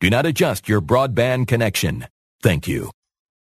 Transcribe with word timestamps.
do 0.00 0.10
not 0.10 0.26
adjust 0.26 0.68
your 0.68 0.80
broadband 0.80 1.48
connection. 1.48 2.06
Thank 2.42 2.68
you. 2.68 2.90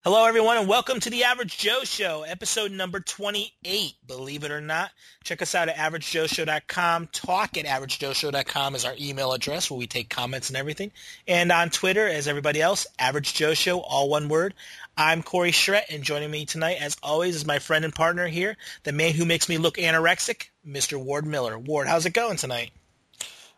Hello, 0.04 0.24
everyone, 0.24 0.58
and 0.58 0.70
welcome 0.70 1.02
to 1.02 1.10
the 1.10 1.26
Average 1.26 1.58
Joe 1.58 1.82
Show, 1.84 2.24
episode 2.24 2.72
number 2.72 3.02
28. 3.02 3.94
Believe 4.06 4.46
it 4.46 4.52
or 4.52 4.62
not, 4.62 4.92
check 5.26 5.42
us 5.42 5.54
out 5.54 5.68
at 5.68 5.76
averagejoeshow.com. 5.76 7.08
Talk 7.08 7.58
at 7.58 7.66
averagejoeshow.com 7.66 8.76
is 8.76 8.86
our 8.86 8.96
email 8.98 9.34
address 9.34 9.70
where 9.70 9.78
we 9.78 9.86
take 9.86 10.10
comments 10.10 10.48
and 10.48 10.56
everything. 10.56 10.94
And 11.28 11.52
on 11.52 11.72
Twitter, 11.72 12.08
as 12.08 12.30
everybody 12.30 12.62
else, 12.62 12.88
Average 12.98 13.34
Joe 13.34 13.54
Show, 13.54 13.82
all 13.82 14.08
one 14.08 14.30
word. 14.30 14.54
I'm 14.96 15.24
Corey 15.24 15.52
Schret, 15.52 15.88
and 15.90 16.04
joining 16.04 16.32
me 16.32 16.46
tonight, 16.46 16.78
as 16.80 16.96
always, 17.04 17.36
is 17.36 17.46
my 17.46 17.60
friend 17.60 17.84
and 17.84 17.94
partner 17.94 18.28
here, 18.28 18.56
the 18.84 18.94
man 18.94 19.14
who 19.14 19.26
makes 19.26 19.50
me 19.50 19.58
look 19.58 19.76
anorexic, 19.76 20.46
Mr. 20.66 20.98
Ward 20.98 21.26
Miller. 21.26 21.60
Ward, 21.60 21.88
how's 21.88 22.06
it 22.06 22.14
going 22.14 22.38
tonight? 22.38 22.72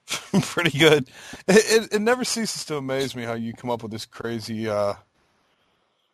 Pretty 0.41 0.77
good. 0.77 1.09
It, 1.47 1.83
it, 1.83 1.93
it, 1.93 2.01
never 2.01 2.23
ceases 2.23 2.65
to 2.65 2.77
amaze 2.77 3.15
me 3.15 3.23
how 3.23 3.33
you 3.33 3.53
come 3.53 3.69
up 3.69 3.83
with 3.83 3.91
this 3.91 4.05
crazy 4.05 4.67
uh, 4.67 4.95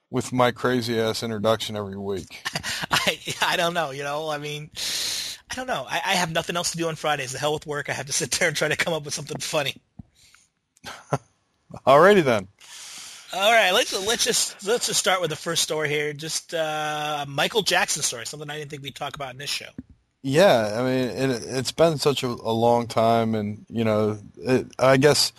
with 0.10 0.34
my 0.34 0.52
crazy 0.52 1.00
ass 1.00 1.24
introduction 1.24 1.78
every 1.78 1.98
week. 1.98 2.44
I 2.92 3.20
I 3.42 3.58
don't 3.58 3.74
know. 3.74 3.92
You 3.92 4.04
know, 4.04 4.30
I 4.30 4.38
mean, 4.38 4.70
I 5.50 5.56
don't 5.56 5.68
know. 5.68 5.86
I, 5.90 6.02
I 6.06 6.14
have 6.16 6.32
nothing 6.32 6.58
else 6.58 6.72
to 6.72 6.78
do 6.78 6.88
on 6.90 6.96
Fridays. 6.96 7.32
The 7.32 7.40
hell 7.40 7.54
with 7.54 7.66
work. 7.66 7.90
I 7.90 7.94
have 7.94 8.08
to 8.08 8.14
sit 8.14 8.32
there 8.32 8.50
and 8.50 8.58
try 8.58 8.68
to 8.68 8.76
come 8.76 8.94
up 8.94 9.06
with 9.06 9.14
something 9.14 9.40
funny. 9.40 9.76
Alrighty 11.88 12.24
then. 12.24 12.48
All 13.34 13.52
right, 13.52 13.72
let's 13.72 13.94
let's 14.06 14.24
just 14.24 14.66
let's 14.68 14.88
just 14.88 15.00
start 15.00 15.22
with 15.22 15.30
the 15.30 15.36
first 15.36 15.64
story 15.64 15.90
here. 15.90 16.14
Just 16.14 16.54
uh, 16.54 17.26
Michael 17.28 17.62
Jackson 17.62 18.02
story, 18.02 18.26
something 18.26 18.50
I 18.50 18.58
didn't 18.58 18.72
think 18.72 18.84
we'd 18.84 18.96
talk 18.96 19.16
about 19.16 19.32
in 19.32 19.38
this 19.38 19.50
show. 19.50 19.70
Yeah, 20.28 20.80
I 20.80 20.82
mean, 20.82 21.32
it, 21.32 21.44
has 21.44 21.72
been 21.72 22.00
such 22.00 22.24
a, 22.24 22.28
a, 22.28 22.52
long 22.52 22.88
time, 22.88 23.36
and 23.36 23.64
you 23.70 23.84
know, 23.84 24.18
it, 24.38 24.66
I 24.80 24.98
guess 24.98 25.32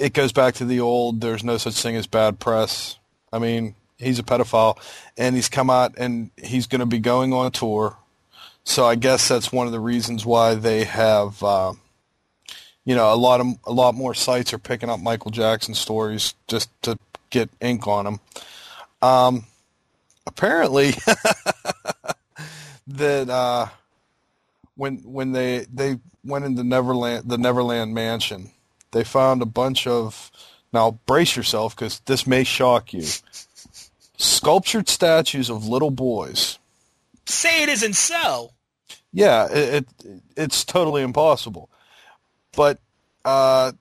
it 0.00 0.14
goes 0.14 0.32
back 0.32 0.54
to 0.54 0.64
the 0.64 0.80
old. 0.80 1.20
There's 1.20 1.44
no 1.44 1.58
such 1.58 1.80
thing 1.80 1.94
as 1.94 2.08
bad 2.08 2.40
press. 2.40 2.98
I 3.32 3.38
mean, 3.38 3.76
he's 3.98 4.18
a 4.18 4.24
pedophile, 4.24 4.78
and 5.16 5.36
he's 5.36 5.48
come 5.48 5.70
out 5.70 5.94
and 5.96 6.32
he's 6.42 6.66
going 6.66 6.80
to 6.80 6.86
be 6.86 6.98
going 6.98 7.32
on 7.32 7.46
a 7.46 7.50
tour. 7.50 7.96
So 8.64 8.84
I 8.84 8.96
guess 8.96 9.28
that's 9.28 9.52
one 9.52 9.68
of 9.68 9.72
the 9.72 9.78
reasons 9.78 10.26
why 10.26 10.56
they 10.56 10.82
have, 10.82 11.40
uh, 11.40 11.74
you 12.84 12.96
know, 12.96 13.14
a 13.14 13.16
lot 13.16 13.40
of 13.40 13.46
a 13.64 13.72
lot 13.72 13.94
more 13.94 14.12
sites 14.12 14.52
are 14.52 14.58
picking 14.58 14.90
up 14.90 14.98
Michael 14.98 15.30
Jackson 15.30 15.74
stories 15.74 16.34
just 16.48 16.68
to 16.82 16.98
get 17.30 17.48
ink 17.60 17.86
on 17.86 18.06
them. 18.06 18.20
Um, 19.02 19.44
apparently, 20.26 20.94
that 22.86 23.28
uh, 23.28 23.66
when 24.76 24.98
when 24.98 25.32
they 25.32 25.66
they 25.72 25.98
went 26.24 26.44
into 26.44 26.64
Neverland, 26.64 27.28
the 27.28 27.38
Neverland 27.38 27.94
Mansion, 27.94 28.50
they 28.92 29.04
found 29.04 29.42
a 29.42 29.46
bunch 29.46 29.86
of 29.86 30.30
now, 30.72 30.98
brace 31.06 31.36
yourself 31.36 31.76
because 31.76 32.00
this 32.00 32.26
may 32.26 32.44
shock 32.44 32.92
you. 32.92 33.04
Sculptured 34.16 34.88
statues 34.88 35.50
of 35.50 35.66
little 35.66 35.90
boys. 35.90 36.58
Say 37.26 37.62
it 37.62 37.68
isn't 37.68 37.94
so. 37.94 38.52
Yeah, 39.12 39.48
it, 39.52 39.86
it 40.04 40.22
it's 40.36 40.64
totally 40.64 41.02
impossible. 41.02 41.68
But 42.56 42.80
uh, 43.24 43.72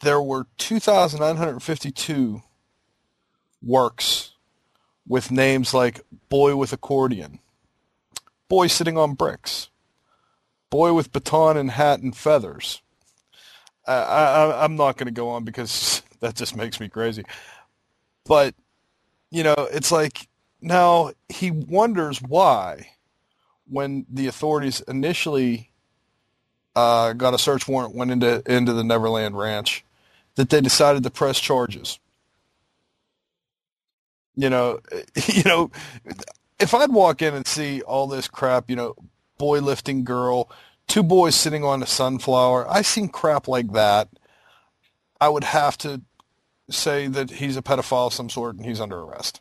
there 0.00 0.20
were 0.20 0.46
2,952 0.58 2.42
works 3.62 4.32
with 5.08 5.30
names 5.30 5.72
like 5.72 6.00
Boy 6.28 6.56
with 6.56 6.72
Accordion, 6.72 7.38
Boy 8.48 8.66
Sitting 8.66 8.96
on 8.96 9.14
Bricks, 9.14 9.70
Boy 10.70 10.92
with 10.92 11.12
Baton 11.12 11.56
and 11.56 11.70
Hat 11.70 12.00
and 12.00 12.16
Feathers. 12.16 12.82
I, 13.86 13.94
I, 13.94 14.64
I'm 14.64 14.76
not 14.76 14.96
going 14.96 15.06
to 15.06 15.12
go 15.12 15.28
on 15.30 15.44
because 15.44 16.02
that 16.20 16.34
just 16.34 16.56
makes 16.56 16.80
me 16.80 16.88
crazy. 16.88 17.24
But 18.24 18.54
you 19.30 19.42
know, 19.42 19.54
it's 19.72 19.92
like 19.92 20.28
now 20.60 21.12
he 21.28 21.50
wonders 21.50 22.20
why 22.22 22.88
when 23.68 24.06
the 24.08 24.26
authorities 24.26 24.80
initially 24.82 25.70
uh, 26.74 27.12
got 27.14 27.34
a 27.34 27.38
search 27.38 27.66
warrant 27.66 27.94
went 27.94 28.10
into 28.10 28.42
into 28.46 28.72
the 28.72 28.84
Neverland 28.84 29.36
Ranch 29.36 29.84
that 30.36 30.50
they 30.50 30.60
decided 30.60 31.02
to 31.02 31.10
press 31.10 31.40
charges. 31.40 31.98
You 34.34 34.50
know, 34.50 34.80
you 35.26 35.42
know, 35.44 35.70
if 36.58 36.74
I'd 36.74 36.92
walk 36.92 37.22
in 37.22 37.34
and 37.34 37.46
see 37.46 37.82
all 37.82 38.06
this 38.06 38.28
crap, 38.28 38.70
you 38.70 38.76
know, 38.76 38.94
boy 39.38 39.60
lifting 39.60 40.04
girl, 40.04 40.50
two 40.86 41.02
boys 41.02 41.34
sitting 41.34 41.64
on 41.64 41.82
a 41.82 41.86
sunflower, 41.86 42.68
I 42.68 42.82
seen 42.82 43.08
crap 43.08 43.48
like 43.48 43.72
that 43.72 44.08
I 45.20 45.28
would 45.28 45.44
have 45.44 45.78
to 45.78 46.02
say 46.70 47.06
that 47.06 47.30
he's 47.30 47.56
a 47.56 47.62
pedophile 47.62 48.08
of 48.08 48.12
some 48.12 48.28
sort 48.28 48.56
and 48.56 48.66
he's 48.66 48.80
under 48.80 49.00
arrest. 49.00 49.40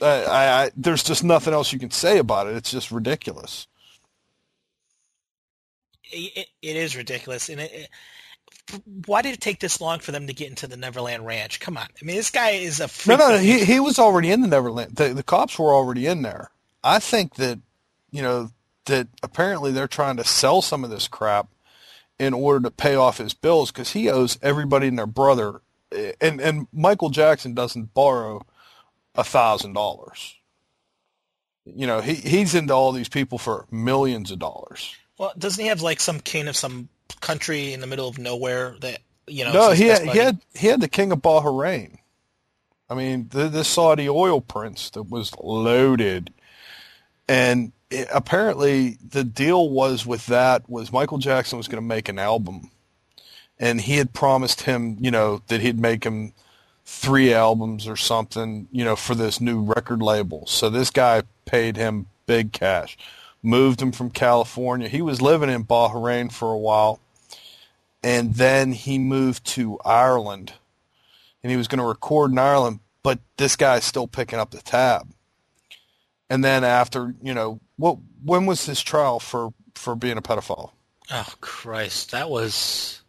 Uh, 0.00 0.24
I, 0.30 0.64
I, 0.64 0.70
there's 0.76 1.02
just 1.02 1.24
nothing 1.24 1.52
else 1.52 1.72
you 1.72 1.78
can 1.78 1.90
say 1.90 2.18
about 2.18 2.46
it. 2.46 2.56
It's 2.56 2.70
just 2.70 2.90
ridiculous. 2.90 3.66
it, 6.12 6.48
it 6.62 6.76
is 6.76 6.96
ridiculous, 6.96 7.48
and 7.48 7.60
it, 7.60 7.88
why 9.06 9.22
did 9.22 9.34
it 9.34 9.40
take 9.40 9.60
this 9.60 9.80
long 9.80 9.98
for 9.98 10.12
them 10.12 10.26
to 10.26 10.32
get 10.32 10.48
into 10.48 10.66
the 10.66 10.76
Neverland 10.76 11.26
Ranch? 11.26 11.60
Come 11.60 11.76
on, 11.76 11.86
I 12.00 12.04
mean, 12.04 12.16
this 12.16 12.30
guy 12.30 12.50
is 12.50 12.80
a 12.80 12.88
no, 13.08 13.16
no, 13.16 13.28
no. 13.30 13.38
He 13.38 13.64
he 13.64 13.80
was 13.80 13.98
already 13.98 14.30
in 14.30 14.42
the 14.42 14.48
Neverland. 14.48 14.96
The, 14.96 15.14
the 15.14 15.22
cops 15.22 15.58
were 15.58 15.72
already 15.74 16.06
in 16.06 16.22
there. 16.22 16.50
I 16.82 16.98
think 16.98 17.34
that 17.36 17.58
you 18.10 18.22
know 18.22 18.50
that 18.86 19.08
apparently 19.22 19.72
they're 19.72 19.88
trying 19.88 20.16
to 20.16 20.24
sell 20.24 20.62
some 20.62 20.84
of 20.84 20.90
this 20.90 21.08
crap 21.08 21.48
in 22.18 22.34
order 22.34 22.60
to 22.60 22.70
pay 22.70 22.94
off 22.94 23.18
his 23.18 23.34
bills 23.34 23.70
because 23.70 23.92
he 23.92 24.08
owes 24.10 24.38
everybody 24.42 24.88
and 24.88 24.98
their 24.98 25.06
brother. 25.06 25.62
Eh, 25.92 26.12
and 26.20 26.40
and 26.40 26.66
Michael 26.72 27.10
Jackson 27.10 27.54
doesn't 27.54 27.94
borrow 27.94 28.44
a 29.14 29.24
thousand 29.24 29.72
dollars. 29.72 30.36
You 31.64 31.86
know, 31.86 32.00
he 32.00 32.14
he's 32.14 32.54
into 32.54 32.74
all 32.74 32.92
these 32.92 33.08
people 33.08 33.38
for 33.38 33.66
millions 33.70 34.30
of 34.30 34.38
dollars. 34.38 34.94
Well, 35.18 35.32
doesn't 35.36 35.62
he 35.62 35.68
have 35.68 35.82
like 35.82 36.00
some 36.00 36.20
king 36.20 36.48
of 36.48 36.56
some 36.56 36.88
country 37.20 37.72
in 37.72 37.80
the 37.80 37.86
middle 37.86 38.08
of 38.08 38.18
nowhere 38.18 38.76
that 38.80 39.00
you 39.26 39.44
know? 39.44 39.52
No, 39.52 39.70
he 39.72 39.86
had, 39.86 40.02
he 40.02 40.18
had 40.18 40.40
he 40.54 40.66
had 40.68 40.80
the 40.80 40.88
king 40.88 41.12
of 41.12 41.20
Bahrain. 41.20 41.98
I 42.88 42.94
mean, 42.94 43.28
the, 43.30 43.48
the 43.48 43.64
Saudi 43.64 44.08
oil 44.08 44.40
prince 44.40 44.90
that 44.90 45.04
was 45.04 45.32
loaded, 45.38 46.32
and 47.28 47.72
it, 47.90 48.08
apparently 48.12 48.98
the 49.06 49.22
deal 49.24 49.68
was 49.68 50.04
with 50.04 50.26
that 50.26 50.68
was 50.68 50.92
Michael 50.92 51.18
Jackson 51.18 51.56
was 51.56 51.68
going 51.68 51.82
to 51.82 51.86
make 51.86 52.08
an 52.08 52.18
album, 52.18 52.70
and 53.58 53.80
he 53.80 53.96
had 53.96 54.12
promised 54.12 54.62
him, 54.62 54.96
you 55.00 55.10
know, 55.10 55.42
that 55.46 55.60
he'd 55.60 55.78
make 55.78 56.04
him 56.04 56.32
three 56.84 57.32
albums 57.32 57.86
or 57.86 57.96
something, 57.96 58.66
you 58.72 58.84
know, 58.84 58.96
for 58.96 59.14
this 59.14 59.40
new 59.40 59.62
record 59.62 60.02
label. 60.02 60.44
So 60.46 60.68
this 60.68 60.90
guy 60.90 61.22
paid 61.44 61.76
him 61.76 62.06
big 62.26 62.52
cash, 62.52 62.98
moved 63.42 63.80
him 63.80 63.92
from 63.92 64.10
California. 64.10 64.88
He 64.88 65.02
was 65.02 65.22
living 65.22 65.50
in 65.50 65.64
Bahrain 65.64 66.32
for 66.32 66.52
a 66.52 66.58
while, 66.58 67.00
and 68.02 68.34
then 68.34 68.72
he 68.72 68.98
moved 68.98 69.44
to 69.46 69.78
Ireland, 69.84 70.54
and 71.42 71.50
he 71.50 71.56
was 71.56 71.68
going 71.68 71.78
to 71.78 71.84
record 71.84 72.32
in 72.32 72.38
Ireland. 72.38 72.80
But 73.02 73.18
this 73.36 73.56
guy's 73.56 73.84
still 73.84 74.06
picking 74.06 74.38
up 74.38 74.50
the 74.50 74.60
tab. 74.60 75.08
And 76.28 76.44
then 76.44 76.64
after, 76.64 77.14
you 77.22 77.34
know, 77.34 77.60
what 77.76 77.98
when 78.22 78.46
was 78.46 78.66
his 78.66 78.82
trial 78.82 79.18
for 79.18 79.52
for 79.74 79.94
being 79.94 80.18
a 80.18 80.22
pedophile? 80.22 80.72
Oh 81.10 81.32
Christ, 81.40 82.12
that 82.12 82.30
was 82.30 83.00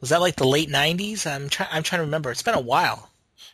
was 0.00 0.10
that 0.10 0.20
like 0.20 0.36
the 0.36 0.46
late 0.46 0.68
'90s? 0.68 1.26
I'm 1.26 1.48
trying 1.48 1.70
I'm 1.72 1.82
trying 1.82 2.00
to 2.00 2.04
remember. 2.04 2.30
It's 2.30 2.42
been 2.42 2.54
a 2.54 2.60
while. 2.60 3.10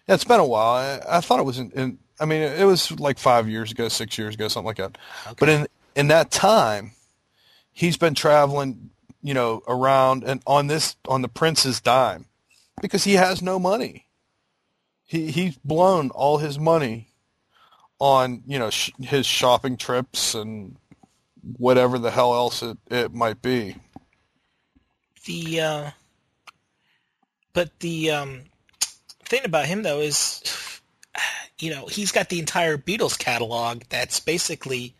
Yeah, 0.07 0.15
it's 0.15 0.25
been 0.25 0.41
a 0.41 0.45
while. 0.45 1.01
I, 1.07 1.19
I 1.19 1.21
thought 1.21 1.39
it 1.39 1.45
was 1.45 1.59
in, 1.59 1.71
in, 1.73 1.99
I 2.21 2.25
mean, 2.25 2.43
it 2.43 2.65
was 2.65 2.99
like 2.99 3.19
five 3.19 3.49
years 3.49 3.71
ago, 3.71 3.89
six 3.89 4.19
years 4.19 4.35
ago, 4.35 4.49
something 4.49 4.67
like 4.67 4.77
that. 4.79 4.99
Okay. 5.27 5.37
But 5.39 5.49
in 5.49 5.67
in 5.99 6.07
that 6.09 6.31
time, 6.31 6.93
he's 7.73 7.97
been 7.97 8.15
traveling, 8.15 8.91
you 9.21 9.35
know, 9.35 9.63
around 9.67 10.23
and 10.23 10.41
on 10.47 10.69
this 10.69 10.95
on 11.09 11.23
the 11.23 11.29
prince's 11.29 11.81
dime 11.81 12.27
because 12.81 13.03
he 13.03 13.15
has 13.15 13.43
no 13.43 13.59
money. 13.59 14.07
He 15.05 15.33
he's 15.33 15.57
blown 15.59 16.11
all 16.11 16.39
his 16.39 16.57
money 16.57 17.09
on 17.99 18.45
you 18.47 18.61
know 18.61 18.71
sh- 18.71 18.93
his 19.01 19.27
shopping 19.27 19.77
trips 19.77 20.37
and 20.37 20.77
whatever 21.57 21.99
the 21.99 22.13
hell 22.13 22.33
else 22.33 22.63
it, 22.63 22.79
it 22.89 23.13
might 23.13 23.43
be. 23.43 23.75
The 25.25 25.61
uh, 25.61 25.91
but 27.53 27.77
the 27.81 28.13
um, 28.13 28.45
thing 29.25 29.45
about 29.45 29.67
him 29.67 29.83
though 29.83 29.99
is, 29.99 30.81
you 31.59 31.71
know, 31.71 31.87
he's 31.87 32.13
got 32.13 32.29
the 32.29 32.39
entire 32.39 32.79
Beatles 32.79 33.19
catalog. 33.19 33.83
That's 33.89 34.21
basically, 34.21 34.95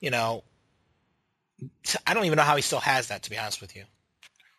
you 0.00 0.10
know, 0.10 0.44
I 2.06 2.14
don't 2.14 2.24
even 2.24 2.36
know 2.36 2.42
how 2.42 2.56
he 2.56 2.62
still 2.62 2.80
has 2.80 3.08
that. 3.08 3.22
To 3.24 3.30
be 3.30 3.38
honest 3.38 3.60
with 3.60 3.76
you. 3.76 3.84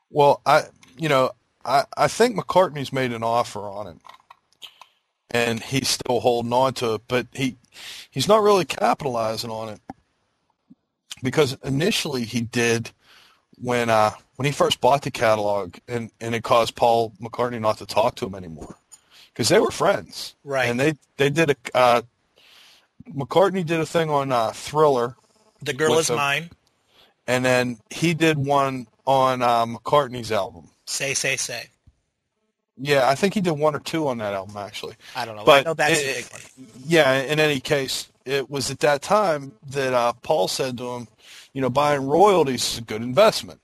Well, 0.10 0.42
I, 0.45 0.63
you 0.98 1.10
know, 1.10 1.31
I, 1.66 1.84
I 1.95 2.07
think 2.07 2.38
McCartney's 2.38 2.94
made 2.94 3.12
an 3.12 3.24
offer 3.24 3.62
on 3.62 3.88
it, 3.88 3.98
and 5.31 5.62
he's 5.62 5.89
still 5.89 6.19
holding 6.22 6.54
on 6.54 6.74
to 6.75 6.95
it, 6.95 7.01
but 7.07 7.28
he, 7.34 7.57
he's 8.10 8.28
not 8.28 8.42
really 8.42 8.66
capitalizing 8.66 9.50
on 9.50 9.69
it 9.69 9.81
because 11.22 11.57
initially 11.63 12.24
he 12.24 12.42
did 12.42 12.92
when 13.60 13.89
uh, 13.89 14.12
when 14.36 14.45
he 14.45 14.51
first 14.51 14.80
bought 14.81 15.01
the 15.01 15.12
catalog, 15.12 15.75
and 15.88 16.12
and 16.22 16.36
it 16.36 16.44
caused 16.44 16.75
Paul 16.75 17.13
McCartney 17.22 17.60
not 17.60 17.80
to 17.80 17.86
talk 17.86 18.16
to 18.16 18.25
him 18.25 18.36
anymore 18.36 18.78
because 19.34 19.50
they 19.50 19.60
were 19.60 19.72
friends, 19.72 20.36
Right. 20.44 20.69
And 20.69 20.80
they 20.80 20.94
they 21.18 21.30
did 21.30 21.51
a 21.51 21.56
uh, 21.74 22.01
McCartney 23.10 23.66
did 23.66 23.80
a 23.80 23.86
thing 23.86 24.10
on 24.10 24.31
uh, 24.31 24.51
Thriller, 24.51 25.16
The 25.62 25.74
girl 25.74 25.98
is 26.00 26.07
the- 26.07 26.15
mine. 26.15 26.50
and 27.27 27.44
then 27.44 27.77
he 27.89 28.13
did 28.13 28.38
one 28.38 28.88
on 29.06 29.42
uh, 29.42 29.65
McCartney's 29.65 30.31
album. 30.31 30.69
Say, 30.86 31.13
say, 31.13 31.36
say. 31.38 31.69
Yeah, 32.80 33.09
I 33.09 33.15
think 33.15 33.33
he 33.33 33.42
did 33.42 33.51
one 33.51 33.75
or 33.75 33.80
two 33.80 34.07
on 34.07 34.19
that 34.19 34.33
album 34.33 34.56
actually. 34.57 34.95
I 35.15 35.25
don't 35.25 35.36
know. 35.36 35.44
But 35.44 35.62
I 35.62 35.69
know 35.69 35.74
that's 35.74 36.00
it- 36.00 36.04
a 36.04 36.21
big 36.21 36.31
one. 36.31 36.68
Yeah, 36.86 37.13
in 37.21 37.39
any 37.39 37.59
case, 37.59 38.07
it 38.25 38.50
was 38.50 38.69
at 38.69 38.80
that 38.81 39.01
time 39.01 39.54
that 39.71 39.94
uh, 39.94 40.13
Paul 40.21 40.48
said 40.48 40.77
to 40.77 40.89
him, 40.92 41.07
you 41.54 41.62
know, 41.62 41.69
buying 41.69 42.06
royalties 42.06 42.74
is 42.74 42.77
a 42.77 42.81
good 42.81 43.01
investment. 43.01 43.60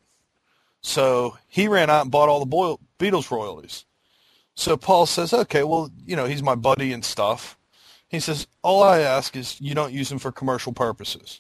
So 0.82 1.38
he 1.48 1.68
ran 1.68 1.90
out 1.90 2.02
and 2.04 2.12
bought 2.12 2.28
all 2.30 2.44
the 2.44 2.78
Beatles 3.00 3.30
royalties. 3.30 3.86
So 4.56 4.78
Paul 4.78 5.06
says, 5.06 5.34
okay, 5.34 5.64
well, 5.64 5.92
you 6.06 6.16
know, 6.16 6.26
he's 6.26 6.44
my 6.44 6.56
buddy 6.56 6.92
and 6.92 7.04
stuff. 7.06 7.58
He 8.08 8.20
says, 8.20 8.48
all 8.64 8.84
I 8.84 9.00
ask 9.00 9.36
is 9.36 9.60
you 9.62 9.74
don't 9.76 9.94
use 9.94 10.10
them 10.10 10.20
for 10.20 10.32
commercial 10.32 10.74
purposes. 10.74 11.40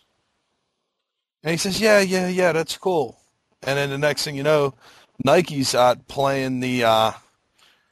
And 1.44 1.51
he 1.51 1.57
says, 1.57 1.80
yeah, 1.80 2.00
yeah, 2.00 2.28
yeah, 2.28 2.51
that's 2.54 2.78
cool. 2.78 3.19
And 3.63 3.78
then 3.78 3.90
the 3.90 3.98
next 3.98 4.24
thing 4.24 4.36
you 4.36 4.44
know, 4.44 4.74
Nike's 5.24 5.75
out 5.75 6.07
playing 6.07 6.60
the 6.60 6.84
uh, 6.84 7.12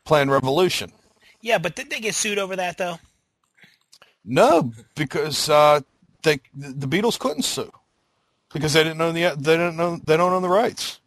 playing 0.05 0.29
Revolution. 0.29 0.91
Yeah, 1.41 1.57
but 1.57 1.75
did 1.75 1.89
they 1.89 1.99
get 1.99 2.15
sued 2.15 2.39
over 2.39 2.55
that 2.55 2.77
though? 2.77 2.99
No, 4.23 4.71
because 4.95 5.49
uh, 5.49 5.81
they 6.23 6.39
the 6.53 6.87
Beatles 6.87 7.19
couldn't 7.19 7.43
sue 7.43 7.71
because 8.53 8.73
they 8.73 8.83
didn't 8.83 8.97
know 8.97 9.11
the 9.11 9.35
they 9.37 9.57
don't 9.57 9.77
know 9.77 9.99
they 10.05 10.17
don't 10.17 10.33
own 10.33 10.41
the 10.41 10.49
rights. 10.49 10.99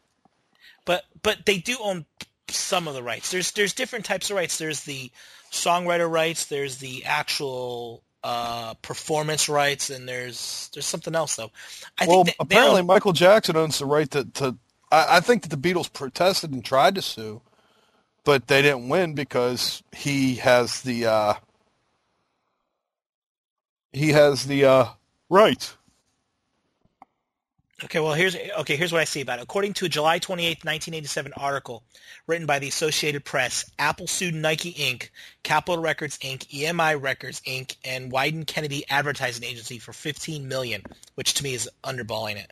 But 0.85 1.05
but 1.23 1.46
they 1.46 1.58
do 1.58 1.76
own 1.82 2.06
some 2.49 2.88
of 2.88 2.94
the 2.94 3.02
rights. 3.02 3.31
There's 3.31 3.52
there's 3.52 3.73
different 3.73 4.05
types 4.05 4.31
of 4.31 4.37
rights. 4.37 4.58
There's 4.58 4.85
the 4.85 5.11
songwriter 5.50 6.11
rights. 6.11 6.46
There's 6.46 6.79
the 6.79 7.05
actual 7.05 8.02
uh, 8.24 8.72
performance 8.80 9.48
rights, 9.48 9.90
and 9.90 10.08
there's 10.08 10.70
there's 10.72 10.86
something 10.86 11.14
else 11.14 11.36
though. 11.36 11.50
I 11.98 12.06
well, 12.06 12.24
think 12.24 12.36
they, 12.38 12.44
they 12.46 12.56
apparently 12.56 12.80
own- 12.80 12.86
Michael 12.86 13.12
Jackson 13.12 13.56
owns 13.56 13.78
the 13.78 13.86
right 13.86 14.10
to. 14.10 14.24
to 14.24 14.56
I, 14.90 15.16
I 15.16 15.20
think 15.20 15.42
that 15.42 15.50
the 15.50 15.74
Beatles 15.74 15.92
protested 15.92 16.50
and 16.50 16.64
tried 16.64 16.94
to 16.96 17.02
sue, 17.02 17.42
but 18.24 18.48
they 18.48 18.62
didn't 18.62 18.88
win 18.88 19.14
because 19.14 19.82
he 19.92 20.36
has 20.36 20.80
the 20.82 21.06
uh, 21.06 21.34
he 23.92 24.10
has 24.10 24.46
the 24.46 24.64
uh, 24.64 24.86
right. 25.28 25.76
Okay, 27.84 28.00
well 28.00 28.14
here's 28.14 28.34
okay. 28.34 28.76
Here's 28.76 28.92
what 28.92 29.02
I 29.02 29.04
see 29.04 29.20
about 29.20 29.40
it. 29.40 29.42
According 29.42 29.75
to 29.75 29.84
a 29.84 29.90
July 29.90 30.19
28, 30.19 30.64
1987 30.64 31.34
article 31.36 31.82
written 32.26 32.46
by 32.46 32.58
the 32.58 32.69
Associated 32.69 33.26
Press, 33.26 33.70
Apple 33.78 34.06
sued 34.06 34.34
Nike 34.34 34.72
Inc., 34.72 35.10
Capitol 35.42 35.82
Records 35.82 36.16
Inc., 36.19 36.48
EMI 36.48 37.00
Records 37.00 37.42
Inc., 37.42 37.76
and 37.84 38.10
Wieden 38.10 38.46
Kennedy 38.46 38.84
Advertising 38.88 39.44
Agency 39.44 39.78
for 39.78 39.92
15 39.92 40.48
million, 40.48 40.82
which 41.14 41.34
to 41.34 41.44
me 41.44 41.52
is 41.52 41.69
underballing 41.84 42.36
it. 42.36 42.50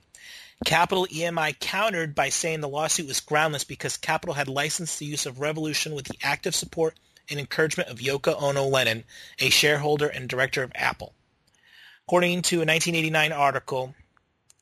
Capitol 0.67 1.07
EMI 1.07 1.59
countered 1.59 2.15
by 2.15 2.29
saying 2.29 2.61
the 2.61 2.69
lawsuit 2.69 3.09
was 3.09 3.21
groundless 3.21 3.65
because 3.65 3.97
Capitol 3.97 4.35
had 4.35 4.49
licensed 4.49 4.99
the 4.99 5.07
use 5.07 5.25
of 5.25 5.41
Revolution 5.41 5.95
with 5.95 6.05
the 6.05 6.19
active 6.23 6.55
support 6.55 6.95
and 7.31 7.41
encouragement 7.41 7.89
of 7.89 8.01
Yoko 8.01 8.41
Ono 8.43 8.65
Lennon, 8.65 9.05
a 9.39 9.49
shareholder 9.49 10.09
and 10.09 10.29
director 10.29 10.63
of 10.63 10.73
Apple. 10.75 11.15
According 12.07 12.43
to 12.43 12.57
a 12.57 12.67
1989 12.67 13.33
article, 13.33 13.95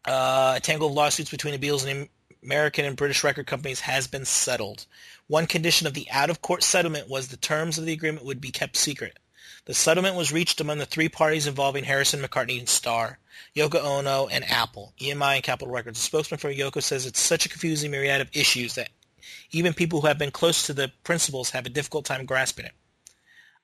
uh, 0.07 0.55
a 0.57 0.61
tangle 0.61 0.89
of 0.89 0.95
lawsuits 0.95 1.31
between 1.31 1.59
the 1.59 1.67
Beatles 1.67 1.91
and 1.91 2.09
American 2.43 2.85
and 2.85 2.97
British 2.97 3.23
record 3.23 3.47
companies 3.47 3.81
has 3.81 4.07
been 4.07 4.25
settled. 4.25 4.87
One 5.27 5.47
condition 5.47 5.87
of 5.87 5.95
the 5.95 6.11
out-of-court 6.11 6.63
settlement 6.63 7.09
was 7.09 7.29
the 7.29 7.37
terms 7.37 7.79
of 7.79 7.85
the 7.85 7.93
agreement 7.93 8.25
would 8.25 8.41
be 8.41 8.51
kept 8.51 8.77
secret. 8.77 9.19
The 9.67 9.75
settlement 9.75 10.17
was 10.17 10.33
reached 10.33 10.61
among 10.61 10.79
the 10.79 10.87
three 10.87 11.09
parties 11.09 11.47
involving 11.47 11.85
Harrison, 11.85 12.23
McCartney, 12.23 12.59
and 12.59 12.69
Starr, 12.69 13.19
Yoko 13.55 13.83
Ono, 13.85 14.27
and 14.27 14.45
Apple, 14.45 14.95
EMI, 15.01 15.37
and 15.37 15.45
Capitol 15.45 15.73
Records. 15.73 15.99
A 15.99 16.03
spokesman 16.03 16.39
for 16.39 16.53
Yoko 16.53 16.83
says 16.83 17.05
it's 17.05 17.21
such 17.21 17.47
a 17.47 17.49
confusing 17.51 17.91
myriad 17.91 18.21
of 18.21 18.31
issues 18.33 18.75
that 18.75 18.89
even 19.51 19.75
people 19.75 20.01
who 20.01 20.07
have 20.07 20.19
been 20.19 20.31
close 20.31 20.67
to 20.67 20.73
the 20.73 20.91
principals 21.05 21.51
have 21.51 21.67
a 21.67 21.71
difficult 21.71 22.07
time 22.07 22.25
grasping 22.25 22.67
it. 22.67 22.73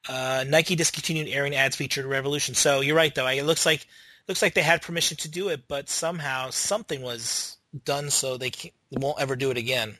Uh, 0.09 0.44
Nike 0.47 0.77
discontinued 0.77 1.29
airing 1.29 1.56
ads 1.56 1.77
featured 1.77 2.05
Revolution. 2.05 2.55
So 2.55 2.81
you're 2.81 2.94
right, 2.94 3.15
though. 3.15 3.27
It 3.27 3.44
looks 3.44 3.67
like 3.67 3.87
looks 4.28 4.43
like 4.43 4.55
they 4.55 4.62
had 4.62 4.82
permission 4.82 5.17
to 5.19 5.28
do 5.28 5.49
it, 5.49 5.69
but 5.69 5.88
somehow 5.88 6.50
something 6.50 7.02
was 7.02 7.56
done 7.84 8.11
so 8.11 8.37
they, 8.37 8.52
won't 8.90 9.20
ever 9.20 9.37
do 9.37 9.50
it 9.50 9.56
again. 9.56 9.96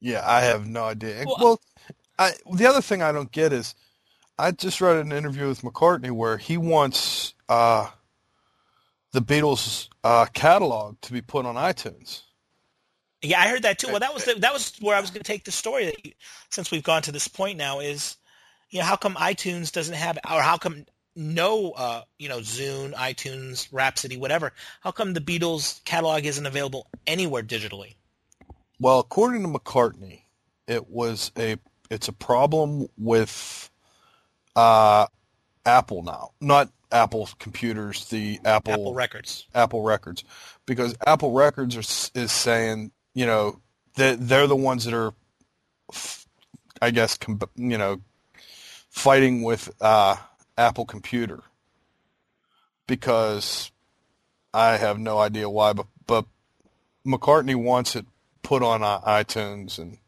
Yeah, 0.00 0.22
I 0.24 0.42
have 0.42 0.66
no 0.66 0.84
idea. 0.84 1.24
Well, 1.26 1.36
Well, 1.40 1.60
I, 2.18 2.32
the 2.52 2.66
other 2.66 2.82
thing 2.82 3.02
I 3.02 3.12
don't 3.12 3.32
get 3.32 3.52
is 3.52 3.74
I 4.38 4.50
just 4.50 4.80
read 4.80 4.96
an 4.96 5.12
interview 5.12 5.48
with 5.48 5.62
McCartney 5.62 6.10
where 6.10 6.36
he 6.36 6.56
wants 6.56 7.34
uh, 7.48 7.88
the 9.12 9.20
Beatles 9.22 9.88
uh, 10.02 10.26
catalog 10.32 11.00
to 11.02 11.12
be 11.12 11.20
put 11.20 11.46
on 11.46 11.54
iTunes. 11.54 12.22
Yeah, 13.22 13.40
I 13.40 13.48
heard 13.48 13.62
that 13.62 13.78
too. 13.78 13.88
Well, 13.88 14.00
that 14.00 14.12
was 14.12 14.26
the, 14.26 14.34
that 14.34 14.52
was 14.52 14.74
where 14.80 14.96
I 14.96 15.00
was 15.00 15.10
going 15.10 15.22
to 15.22 15.26
take 15.26 15.44
the 15.44 15.52
story. 15.52 15.86
That 15.86 16.04
you, 16.04 16.12
since 16.50 16.70
we've 16.70 16.82
gone 16.82 17.02
to 17.02 17.12
this 17.12 17.26
point 17.26 17.56
now, 17.56 17.80
is 17.80 18.18
you 18.68 18.80
know 18.80 18.84
how 18.84 18.96
come 18.96 19.14
iTunes 19.14 19.72
doesn't 19.72 19.94
have, 19.94 20.18
or 20.30 20.42
how 20.42 20.58
come 20.58 20.84
no, 21.16 21.72
uh, 21.72 22.02
you 22.18 22.28
know, 22.28 22.38
Zune, 22.38 22.94
iTunes, 22.94 23.68
Rhapsody, 23.72 24.16
whatever. 24.16 24.52
How 24.80 24.90
come 24.90 25.12
the 25.12 25.20
Beatles 25.20 25.82
catalog 25.84 26.24
isn't 26.24 26.46
available 26.46 26.88
anywhere 27.06 27.42
digitally? 27.42 27.94
Well, 28.80 28.98
according 28.98 29.42
to 29.42 29.48
McCartney, 29.48 30.22
it 30.66 30.88
was 30.88 31.30
a 31.38 31.56
it's 31.90 32.08
a 32.08 32.12
problem 32.12 32.88
with 32.98 33.70
uh, 34.56 35.06
Apple 35.64 36.02
now, 36.02 36.30
not 36.40 36.70
Apple 36.90 37.28
computers, 37.38 38.08
the 38.08 38.40
Apple 38.44 38.72
Apple 38.72 38.94
Records. 38.94 39.46
Apple 39.54 39.82
Records, 39.82 40.24
because 40.66 40.96
Apple 41.06 41.32
Records 41.32 41.76
are, 41.76 42.20
is 42.20 42.32
saying, 42.32 42.92
you 43.14 43.26
know, 43.26 43.60
that 43.96 44.26
they're 44.26 44.46
the 44.46 44.56
ones 44.56 44.84
that 44.84 44.94
are, 44.94 45.12
I 46.80 46.90
guess, 46.90 47.18
you 47.56 47.78
know, 47.78 48.00
fighting 48.90 49.42
with 49.42 49.72
uh, 49.80 50.16
Apple 50.56 50.84
Computer, 50.84 51.42
because 52.86 53.70
I 54.52 54.76
have 54.76 54.98
no 54.98 55.18
idea 55.18 55.48
why, 55.48 55.72
but 55.72 55.86
but 56.06 56.26
McCartney 57.06 57.56
wants 57.56 57.96
it 57.96 58.06
put 58.42 58.62
on 58.62 58.80
iTunes 58.80 59.78
and 59.78 59.98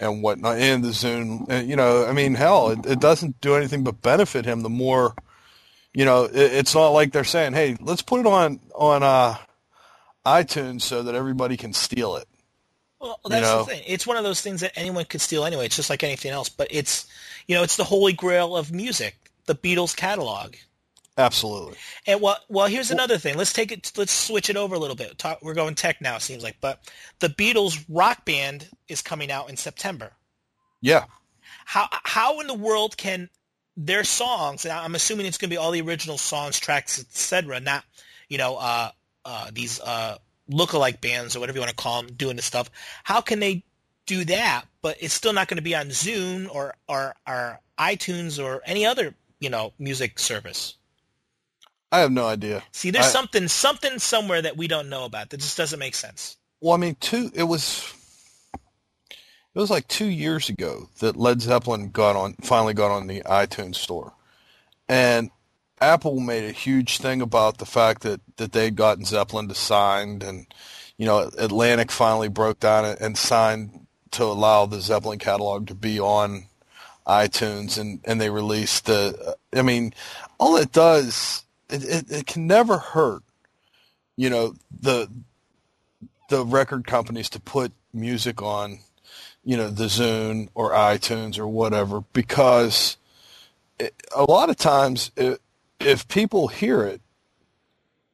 and 0.00 0.22
whatnot, 0.22 0.58
and 0.58 0.84
the 0.84 0.90
Zune, 0.90 1.46
and, 1.48 1.68
you 1.68 1.74
know, 1.74 2.06
I 2.06 2.12
mean, 2.12 2.36
hell, 2.36 2.70
it, 2.70 2.86
it 2.86 3.00
doesn't 3.00 3.40
do 3.40 3.56
anything 3.56 3.82
but 3.82 4.00
benefit 4.00 4.44
him. 4.44 4.62
The 4.62 4.68
more 4.68 5.14
you 5.94 6.04
know, 6.04 6.24
it, 6.24 6.34
it's 6.36 6.74
not 6.74 6.90
like 6.90 7.12
they're 7.12 7.24
saying, 7.24 7.54
"Hey, 7.54 7.76
let's 7.80 8.02
put 8.02 8.20
it 8.20 8.26
on 8.26 8.60
on 8.74 9.02
uh, 9.02 9.36
iTunes 10.24 10.82
so 10.82 11.02
that 11.02 11.14
everybody 11.14 11.56
can 11.56 11.72
steal 11.72 12.16
it." 12.16 12.28
Well, 13.00 13.18
You 13.24 13.30
that's 13.30 13.42
know? 13.42 13.64
the 13.64 13.72
thing. 13.72 13.82
It's 13.86 14.06
one 14.06 14.16
of 14.16 14.24
those 14.24 14.40
things 14.40 14.60
that 14.60 14.72
anyone 14.76 15.04
could 15.04 15.20
steal 15.20 15.44
anyway. 15.44 15.66
It's 15.66 15.76
just 15.76 15.90
like 15.90 16.02
anything 16.02 16.30
else, 16.32 16.48
but 16.48 16.68
it's 16.70 17.06
you 17.46 17.54
know, 17.54 17.62
it's 17.62 17.76
the 17.76 17.84
holy 17.84 18.12
grail 18.12 18.56
of 18.56 18.72
music, 18.72 19.16
the 19.48 19.56
Beatles 19.56 19.96
catalog. 19.96 20.54
Absolutely. 21.16 21.74
And 22.06 22.20
well, 22.20 22.36
well, 22.48 22.68
here's 22.68 22.92
another 22.92 23.18
thing. 23.18 23.36
Let's 23.36 23.52
take 23.52 23.72
it. 23.72 23.90
Let's 23.96 24.12
switch 24.12 24.50
it 24.50 24.56
over 24.56 24.76
a 24.76 24.78
little 24.78 24.94
bit. 24.94 25.18
Talk, 25.18 25.40
we're 25.42 25.54
going 25.54 25.74
tech 25.74 26.00
now. 26.00 26.14
It 26.14 26.22
seems 26.22 26.44
like, 26.44 26.58
but 26.60 26.80
the 27.18 27.28
Beatles 27.28 27.84
rock 27.88 28.24
band 28.24 28.68
is 28.86 29.02
coming 29.02 29.32
out 29.32 29.50
in 29.50 29.56
September. 29.56 30.12
Yeah. 30.80 31.06
How 31.64 31.88
how 31.90 32.38
in 32.38 32.46
the 32.46 32.54
world 32.54 32.96
can 32.96 33.28
their 33.76 34.04
songs? 34.04 34.64
I'm 34.64 34.94
assuming 34.94 35.26
it's 35.26 35.38
going 35.38 35.50
to 35.50 35.54
be 35.54 35.58
all 35.58 35.72
the 35.72 35.80
original 35.80 36.18
songs, 36.18 36.60
tracks, 36.60 37.00
etc. 37.00 37.58
Not 37.58 37.84
you 38.28 38.38
know 38.38 38.56
uh, 38.56 38.90
uh, 39.24 39.50
these 39.52 39.80
uh, 39.80 40.18
lookalike 40.48 41.00
bands 41.00 41.34
or 41.34 41.40
whatever 41.40 41.56
you 41.56 41.62
want 41.62 41.70
to 41.70 41.76
call 41.76 42.02
them 42.02 42.14
doing 42.14 42.36
this 42.36 42.44
stuff. 42.44 42.70
How 43.02 43.20
can 43.22 43.40
they 43.40 43.64
do 44.06 44.24
that? 44.26 44.66
But 44.82 44.98
it's 45.00 45.14
still 45.14 45.32
not 45.32 45.48
going 45.48 45.56
to 45.56 45.62
be 45.62 45.74
on 45.74 45.86
Zune 45.86 46.48
or 46.54 46.74
or, 46.88 47.16
or 47.26 47.58
iTunes 47.76 48.42
or 48.42 48.62
any 48.64 48.86
other 48.86 49.14
you 49.40 49.50
know 49.50 49.72
music 49.78 50.18
service. 50.18 50.74
I 51.90 52.00
have 52.00 52.12
no 52.12 52.26
idea. 52.26 52.62
See, 52.72 52.90
there's 52.90 53.06
I- 53.06 53.10
something 53.10 53.48
something 53.48 53.98
somewhere 53.98 54.42
that 54.42 54.56
we 54.56 54.68
don't 54.68 54.88
know 54.88 55.04
about 55.04 55.30
that 55.30 55.38
just 55.38 55.56
doesn't 55.56 55.78
make 55.78 55.94
sense. 55.94 56.36
Well, 56.60 56.74
I 56.74 56.76
mean, 56.76 56.96
two. 57.00 57.30
It 57.34 57.44
was. 57.44 57.94
It 59.54 59.60
was 59.60 59.70
like 59.70 59.88
two 59.88 60.06
years 60.06 60.48
ago 60.48 60.88
that 61.00 61.16
Led 61.16 61.40
Zeppelin 61.40 61.90
got 61.90 62.14
on 62.14 62.34
finally 62.42 62.74
got 62.74 62.90
on 62.90 63.06
the 63.06 63.22
iTunes 63.22 63.76
store, 63.76 64.12
and 64.88 65.30
Apple 65.80 66.20
made 66.20 66.44
a 66.44 66.52
huge 66.52 66.98
thing 66.98 67.22
about 67.22 67.58
the 67.58 67.66
fact 67.66 68.02
that 68.02 68.20
that 68.36 68.52
they'd 68.52 68.76
gotten 68.76 69.04
Zeppelin 69.04 69.48
to 69.48 69.54
signed, 69.54 70.22
and 70.22 70.46
you 70.96 71.06
know 71.06 71.30
Atlantic 71.38 71.90
finally 71.90 72.28
broke 72.28 72.60
down 72.60 72.84
and 73.00 73.16
signed 73.16 73.86
to 74.12 74.24
allow 74.24 74.66
the 74.66 74.80
Zeppelin 74.80 75.18
catalog 75.18 75.66
to 75.68 75.74
be 75.74 75.98
on 75.98 76.44
iTunes, 77.08 77.78
and 77.78 78.00
and 78.04 78.20
they 78.20 78.30
released 78.30 78.86
the. 78.86 79.36
I 79.54 79.62
mean, 79.62 79.94
all 80.38 80.56
it 80.56 80.72
does 80.72 81.44
it, 81.70 81.84
it, 81.84 82.10
it 82.10 82.26
can 82.26 82.46
never 82.46 82.78
hurt, 82.78 83.22
you 84.16 84.30
know 84.30 84.54
the 84.80 85.08
the 86.28 86.44
record 86.44 86.86
companies 86.86 87.30
to 87.30 87.40
put 87.40 87.72
music 87.92 88.42
on 88.42 88.80
you 89.48 89.56
know, 89.56 89.70
the 89.70 89.84
Zune 89.84 90.48
or 90.54 90.72
iTunes 90.72 91.38
or 91.38 91.48
whatever, 91.48 92.02
because 92.12 92.98
it, 93.78 93.94
a 94.14 94.24
lot 94.24 94.50
of 94.50 94.56
times 94.56 95.10
it, 95.16 95.40
if 95.80 96.06
people 96.06 96.48
hear 96.48 96.82
it, 96.82 97.00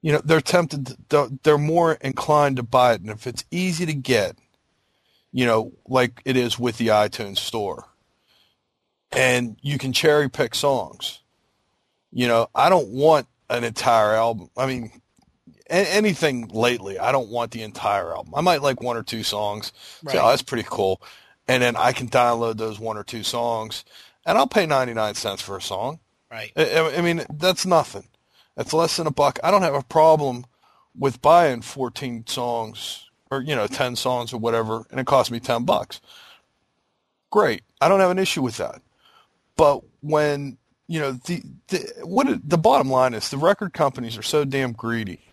you 0.01 0.13
know, 0.13 0.21
they're 0.25 0.41
tempted, 0.41 0.97
to, 1.09 1.37
they're 1.43 1.59
more 1.59 1.95
inclined 1.95 2.59
to 2.59 2.63
buy 2.63 2.93
it. 2.93 3.01
And 3.01 3.11
if 3.11 3.27
it's 3.27 3.45
easy 3.51 3.85
to 3.85 3.95
get, 3.95 4.37
you 5.33 5.45
know, 5.45 5.73
like 5.89 6.23
it 6.25 6.37
is 6.37 6.57
with 6.57 6.79
the 6.79 6.87
iTunes 6.89 7.39
store, 7.39 7.87
and 9.13 9.57
you 9.63 9.79
can 9.79 9.93
cherry 9.93 10.29
pick 10.29 10.55
songs, 10.55 11.21
you 12.13 12.29
know, 12.29 12.49
I 12.55 12.69
don't 12.69 12.89
want 12.89 13.27
an 13.51 13.65
entire 13.65 14.15
album. 14.15 14.51
I 14.57 14.67
mean, 14.67 14.91
anything 15.69 16.49
lately, 16.49 16.99
I 16.99 17.13
don't 17.13 17.29
want 17.29 17.51
the 17.51 17.63
entire 17.63 18.15
album. 18.15 18.35
I 18.37 18.41
might 18.41 18.63
like 18.63 18.83
one 18.83 18.97
or 18.97 19.03
two 19.03 19.23
songs. 19.23 19.73
Right. 20.03 20.13
Say, 20.13 20.19
oh, 20.19 20.29
that's 20.29 20.43
pretty 20.43 20.67
cool. 20.69 21.03
And 21.49 21.63
then 21.63 21.77
I 21.77 21.93
can 21.93 22.09
download 22.09 22.57
those 22.57 22.79
one 22.79 22.97
or 22.97 23.05
two 23.05 23.23
songs, 23.23 23.85
and 24.25 24.39
I'll 24.39 24.47
pay 24.47 24.67
99 24.67 25.15
cents 25.15 25.43
for 25.43 25.57
a 25.57 25.63
song. 25.63 26.01
Right. 26.31 26.53
I, 26.57 26.97
I 26.97 27.01
mean, 27.01 27.25
that's 27.33 27.67
nothing. 27.67 28.09
That's 28.57 28.73
less 28.73 28.97
than 28.97 29.07
a 29.07 29.11
buck. 29.11 29.39
I 29.43 29.51
don't 29.51 29.63
have 29.63 29.75
a 29.75 29.83
problem 29.83 30.47
with 30.97 31.21
buying 31.21 31.61
14 31.61 32.27
songs 32.27 33.11
or, 33.31 33.41
you 33.43 33.55
know, 33.55 33.67
10 33.67 33.97
songs 33.97 34.33
or 34.33 34.39
whatever, 34.39 34.87
and 34.91 35.01
it 35.01 35.07
costs 35.07 35.31
me 35.31 35.41
10 35.41 35.65
bucks. 35.65 36.01
Great. 37.31 37.63
I 37.81 37.89
don't 37.89 38.01
have 38.01 38.11
an 38.11 38.19
issue 38.19 38.43
with 38.43 38.57
that. 38.59 38.81
But 39.57 39.83
when, 40.01 40.59
you 40.89 41.01
know, 41.01 41.13
the, 41.13 41.43
the 41.69 41.93
what 42.05 42.27
the 42.49 42.59
bottom 42.59 42.91
line 42.91 43.15
is 43.15 43.31
the 43.31 43.39
record 43.39 43.73
companies 43.73 44.19
are 44.19 44.23
so 44.23 44.45
damn 44.45 44.73
greedy 44.73 45.25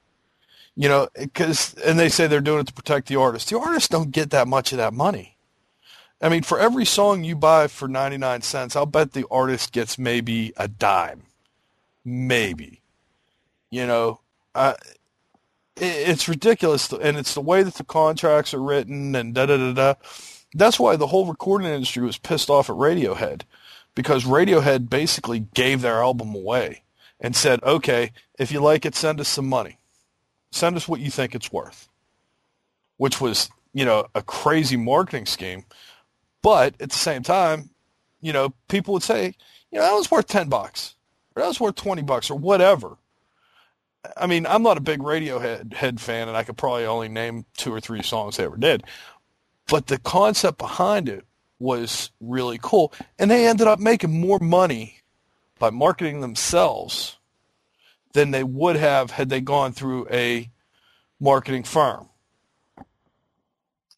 you 0.76 0.88
know, 0.88 1.10
because 1.20 1.74
and 1.86 2.00
they 2.00 2.10
say 2.10 2.28
they're 2.28 2.42
doing 2.42 2.62
it 2.62 2.68
to 2.68 2.74
protect 2.74 3.08
the 3.08 3.18
artist. 3.18 3.50
The 3.50 3.60
artists 3.60 3.90
don't 3.90 4.12
get 4.12 4.30
that 4.32 4.48
much 4.48 4.72
of 4.72 4.78
that 4.78 4.94
money. 4.94 5.38
I 6.22 6.30
mean, 6.30 6.44
for 6.44 6.60
every 6.60 6.86
song 6.86 7.24
you 7.24 7.36
buy 7.36 7.68
for 7.68 7.88
99 7.88 8.42
cents, 8.42 8.76
I'll 8.76 8.86
bet 8.86 9.14
the 9.14 9.28
artist 9.32 9.72
gets 9.72 9.98
maybe 9.98 10.54
a 10.56 10.68
dime. 10.68 11.24
Maybe. 12.06 12.82
You 13.72 13.88
know, 13.88 14.22
it, 14.56 14.78
it's 15.76 16.30
ridiculous. 16.30 16.92
And 16.92 17.18
it's 17.18 17.34
the 17.34 17.42
way 17.42 17.64
that 17.64 17.76
the 17.76 17.84
contracts 17.84 18.54
are 18.54 18.62
written 18.62 19.16
and 19.16 19.34
da 19.34 19.48
da 19.48 19.58
da 19.58 19.74
da. 19.74 19.94
That's 20.54 20.80
why 20.80 20.96
the 20.96 21.08
whole 21.08 21.26
recording 21.26 21.68
industry 21.68 22.04
was 22.04 22.18
pissed 22.18 22.50
off 22.50 22.70
at 22.70 22.76
Radiohead 22.76 23.44
because 23.96 24.24
Radiohead 24.24 24.90
basically 24.90 25.48
gave 25.54 25.82
their 25.82 26.02
album 26.02 26.34
away 26.34 26.84
and 27.20 27.36
said, 27.36 27.62
okay, 27.64 28.12
if 28.40 28.52
you 28.52 28.60
like 28.60 28.86
it, 28.86 28.96
send 28.96 29.20
us 29.20 29.28
some 29.28 29.48
money. 29.48 29.78
Send 30.52 30.76
us 30.76 30.88
what 30.88 31.00
you 31.00 31.10
think 31.10 31.34
it's 31.34 31.52
worth, 31.52 31.88
which 32.98 33.22
was, 33.22 33.50
you 33.74 33.86
know, 33.86 34.08
a 34.16 34.22
crazy 34.22 34.76
marketing 34.76 35.26
scheme 35.26 35.64
but 36.42 36.76
at 36.82 36.90
the 36.90 36.98
same 36.98 37.24
time, 37.24 37.70
you 38.20 38.34
know, 38.34 38.54
people 38.68 38.94
would 38.94 39.04
say, 39.04 39.36
you 39.72 39.80
know, 39.80 39.86
that 39.86 39.94
was 39.94 40.12
worth 40.12 40.28
10 40.28 40.50
bucks 40.50 40.96
or 41.36 41.42
that 41.42 41.48
was 41.48 41.60
worth 41.60 41.76
20 41.76 42.02
bucks 42.02 42.30
or 42.30 42.38
whatever. 42.38 42.98
I 44.18 44.26
mean, 44.26 44.48
I'm 44.48 44.64
not 44.64 44.78
a 44.78 44.82
big 44.82 45.00
Radiohead 45.00 45.74
head 45.74 46.02
fan 46.02 46.28
and 46.28 46.36
I 46.36 46.44
could 46.44 46.58
probably 46.58 46.86
only 46.86 47.10
name 47.10 47.46
two 47.58 47.74
or 47.74 47.80
three 47.80 48.02
songs 48.02 48.38
they 48.38 48.46
ever 48.46 48.58
did. 48.58 48.84
But 49.68 49.88
the 49.88 50.00
concept 50.00 50.58
behind 50.58 51.08
it 51.08 51.26
was 51.62 52.10
really 52.20 52.60
cool. 52.62 52.92
And 53.20 53.30
they 53.30 53.48
ended 53.48 53.68
up 53.68 53.80
making 53.80 54.20
more 54.20 54.40
money 54.40 54.98
by 55.60 55.70
marketing 55.70 56.22
themselves 56.22 57.18
than 58.14 58.32
they 58.32 58.44
would 58.44 58.76
have 58.76 59.12
had 59.12 59.30
they 59.30 59.42
gone 59.42 59.72
through 59.72 60.08
a 60.10 60.50
marketing 61.20 61.64
firm. 61.64 62.10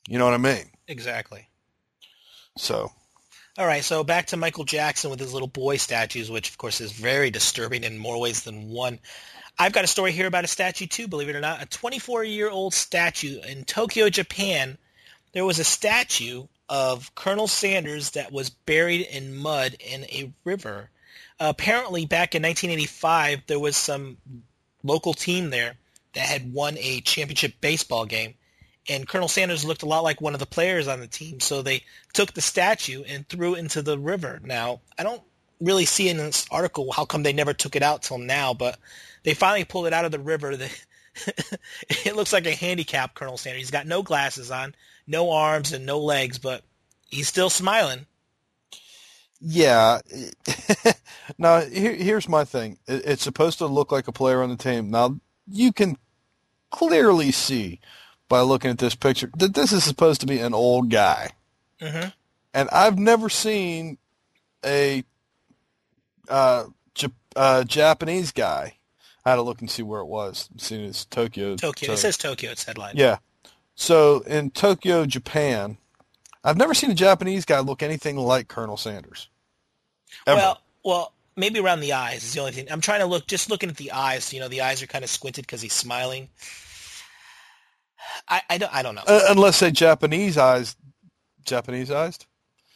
You 0.08 0.18
know 0.18 0.26
what 0.26 0.34
I 0.34 0.38
mean? 0.38 0.66
Exactly. 0.88 1.48
So. 2.58 2.92
All 3.58 3.66
right, 3.66 3.84
so 3.84 4.04
back 4.04 4.28
to 4.28 4.38
Michael 4.38 4.66
Jackson 4.66 5.10
with 5.10 5.20
his 5.20 5.32
little 5.32 5.48
boy 5.48 5.78
statues, 5.78 6.30
which 6.30 6.50
of 6.50 6.58
course 6.58 6.82
is 6.82 6.92
very 6.92 7.30
disturbing 7.30 7.84
in 7.84 7.98
more 7.98 8.20
ways 8.20 8.44
than 8.44 8.70
one. 8.70 9.00
I've 9.58 9.74
got 9.74 9.84
a 9.84 9.88
story 9.88 10.12
here 10.12 10.28
about 10.28 10.44
a 10.44 10.48
statue 10.48 10.88
too, 10.88 11.08
believe 11.08 11.30
it 11.30 11.36
or 11.36 11.42
not. 11.42 11.64
A 11.64 11.68
24-year-old 11.68 12.74
statue 12.74 13.40
in 13.42 13.64
Tokyo, 13.64 14.10
Japan. 14.10 14.78
There 15.32 15.46
was 15.46 15.60
a 15.60 15.64
statue 15.64 16.48
of 16.70 17.14
Colonel 17.16 17.48
Sanders 17.48 18.12
that 18.12 18.32
was 18.32 18.50
buried 18.50 19.02
in 19.02 19.36
mud 19.36 19.76
in 19.80 20.04
a 20.06 20.32
river. 20.44 20.90
Apparently, 21.40 22.06
back 22.06 22.36
in 22.36 22.44
1985, 22.44 23.44
there 23.48 23.60
was 23.60 23.76
some 23.76 24.18
local 24.84 25.14
team 25.14 25.50
there 25.50 25.76
that 26.14 26.28
had 26.28 26.54
won 26.54 26.78
a 26.78 27.02
championship 27.02 27.54
baseball 27.60 28.06
game, 28.06 28.36
and 28.88 29.08
Colonel 29.08 29.28
Sanders 29.28 29.66
looked 29.66 29.84
a 29.84 29.88
lot 29.88 30.04
like 30.04 30.22
one 30.22 30.34
of 30.34 30.40
the 30.40 30.46
players 30.46 30.88
on 30.88 31.00
the 31.00 31.08
team. 31.08 31.40
So 31.40 31.62
they 31.62 31.84
took 32.14 32.34
the 32.34 32.42
statue 32.42 33.04
and 33.04 33.28
threw 33.28 33.56
it 33.56 33.60
into 33.60 33.82
the 33.82 33.98
river. 33.98 34.40
Now, 34.44 34.82
I 34.98 35.04
don't 35.04 35.22
really 35.62 35.86
see 35.86 36.10
in 36.10 36.18
this 36.18 36.46
article 36.52 36.92
how 36.92 37.06
come 37.06 37.24
they 37.24 37.34
never 37.34 37.54
took 37.54 37.76
it 37.76 37.84
out 37.84 38.04
till 38.04 38.18
now, 38.18 38.54
but 38.54 38.78
they 39.24 39.34
finally 39.34 39.64
pulled 39.64 39.88
it 39.88 39.94
out 39.94 40.06
of 40.06 40.12
the 40.12 40.20
river. 40.20 40.52
it 41.90 42.16
looks 42.16 42.34
like 42.34 42.46
a 42.46 42.56
handicapped 42.56 43.16
Colonel 43.16 43.38
Sanders. 43.38 43.62
He's 43.62 43.72
got 43.72 43.88
no 43.88 44.04
glasses 44.04 44.52
on, 44.52 44.76
no 45.08 45.32
arms, 45.32 45.74
and 45.74 45.86
no 45.86 46.00
legs, 46.00 46.40
but 46.40 46.64
he's 47.10 47.28
still 47.28 47.50
smiling. 47.50 48.06
Yeah. 49.40 50.00
now, 51.38 51.62
here, 51.62 51.94
here's 51.94 52.30
my 52.30 52.46
thing. 52.46 52.80
It's 52.88 53.24
supposed 53.24 53.58
to 53.58 53.68
look 53.68 53.92
like 53.92 54.08
a 54.08 54.14
player 54.14 54.42
on 54.42 54.50
the 54.50 54.56
team. 54.56 54.90
Now, 54.90 55.18
you 55.48 55.74
can 55.74 55.98
clearly 56.72 57.32
see 57.32 57.80
by 58.30 58.42
looking 58.42 58.72
at 58.72 58.78
this 58.78 58.96
picture 58.96 59.30
that 59.38 59.54
this 59.54 59.72
is 59.72 59.84
supposed 59.84 60.22
to 60.22 60.28
be 60.28 60.40
an 60.40 60.54
old 60.54 60.90
guy. 60.90 61.32
Mm-hmm. 61.82 62.10
And 62.54 62.70
I've 62.72 62.98
never 62.98 63.30
seen 63.30 63.98
a 64.66 65.04
uh, 66.30 66.66
J- 66.96 67.08
uh, 67.36 67.64
Japanese 67.66 68.32
guy. 68.32 68.78
I 69.26 69.30
had 69.32 69.36
to 69.36 69.42
look 69.42 69.60
and 69.60 69.70
see 69.70 69.84
where 69.84 70.02
it 70.02 70.08
was. 70.08 70.50
Seeing 70.58 70.86
it's 70.86 71.06
Tokyo. 71.06 71.56
Tokyo. 71.56 71.88
So, 71.88 71.94
it 71.94 71.98
says 71.98 72.18
Tokyo. 72.18 72.52
It's 72.52 72.64
headline. 72.64 72.96
Yeah. 72.96 73.18
So 73.76 74.20
in 74.22 74.52
Tokyo, 74.52 75.06
Japan, 75.06 75.78
I've 76.44 76.58
never 76.58 76.74
seen 76.74 76.92
a 76.92 76.96
Japanese 76.96 77.46
guy 77.46 77.60
look 77.60 77.82
anything 77.82 78.18
like 78.18 78.48
Colonel 78.48 78.78
Sanders. 78.78 79.30
Ever. 80.28 80.38
Well, 80.38 80.62
well, 80.84 81.14
maybe 81.36 81.60
around 81.60 81.80
the 81.80 81.94
eyes 81.94 82.24
is 82.24 82.34
the 82.34 82.40
only 82.42 82.52
thing. 82.52 82.68
I'm 82.72 82.82
trying 82.82 83.00
to 83.00 83.06
look, 83.06 83.28
just 83.28 83.50
looking 83.50 83.70
at 83.70 83.78
the 83.78 83.92
eyes. 83.92 84.34
You 84.34 84.40
know, 84.40 84.48
the 84.48 84.62
eyes 84.62 84.82
are 84.84 84.88
kind 84.88 85.04
of 85.04 85.10
squinted 85.10 85.46
because 85.46 85.62
he's 85.62 85.74
smiling. 85.74 86.30
I, 88.28 88.42
I 88.50 88.58
don't 88.58 88.74
I 88.74 88.82
don't 88.84 88.96
know. 88.96 89.04
Uh, 89.08 89.22
unless 89.30 89.60
they 89.60 89.72
Japaneseized, 89.72 90.76
Japaneseized, 91.46 92.26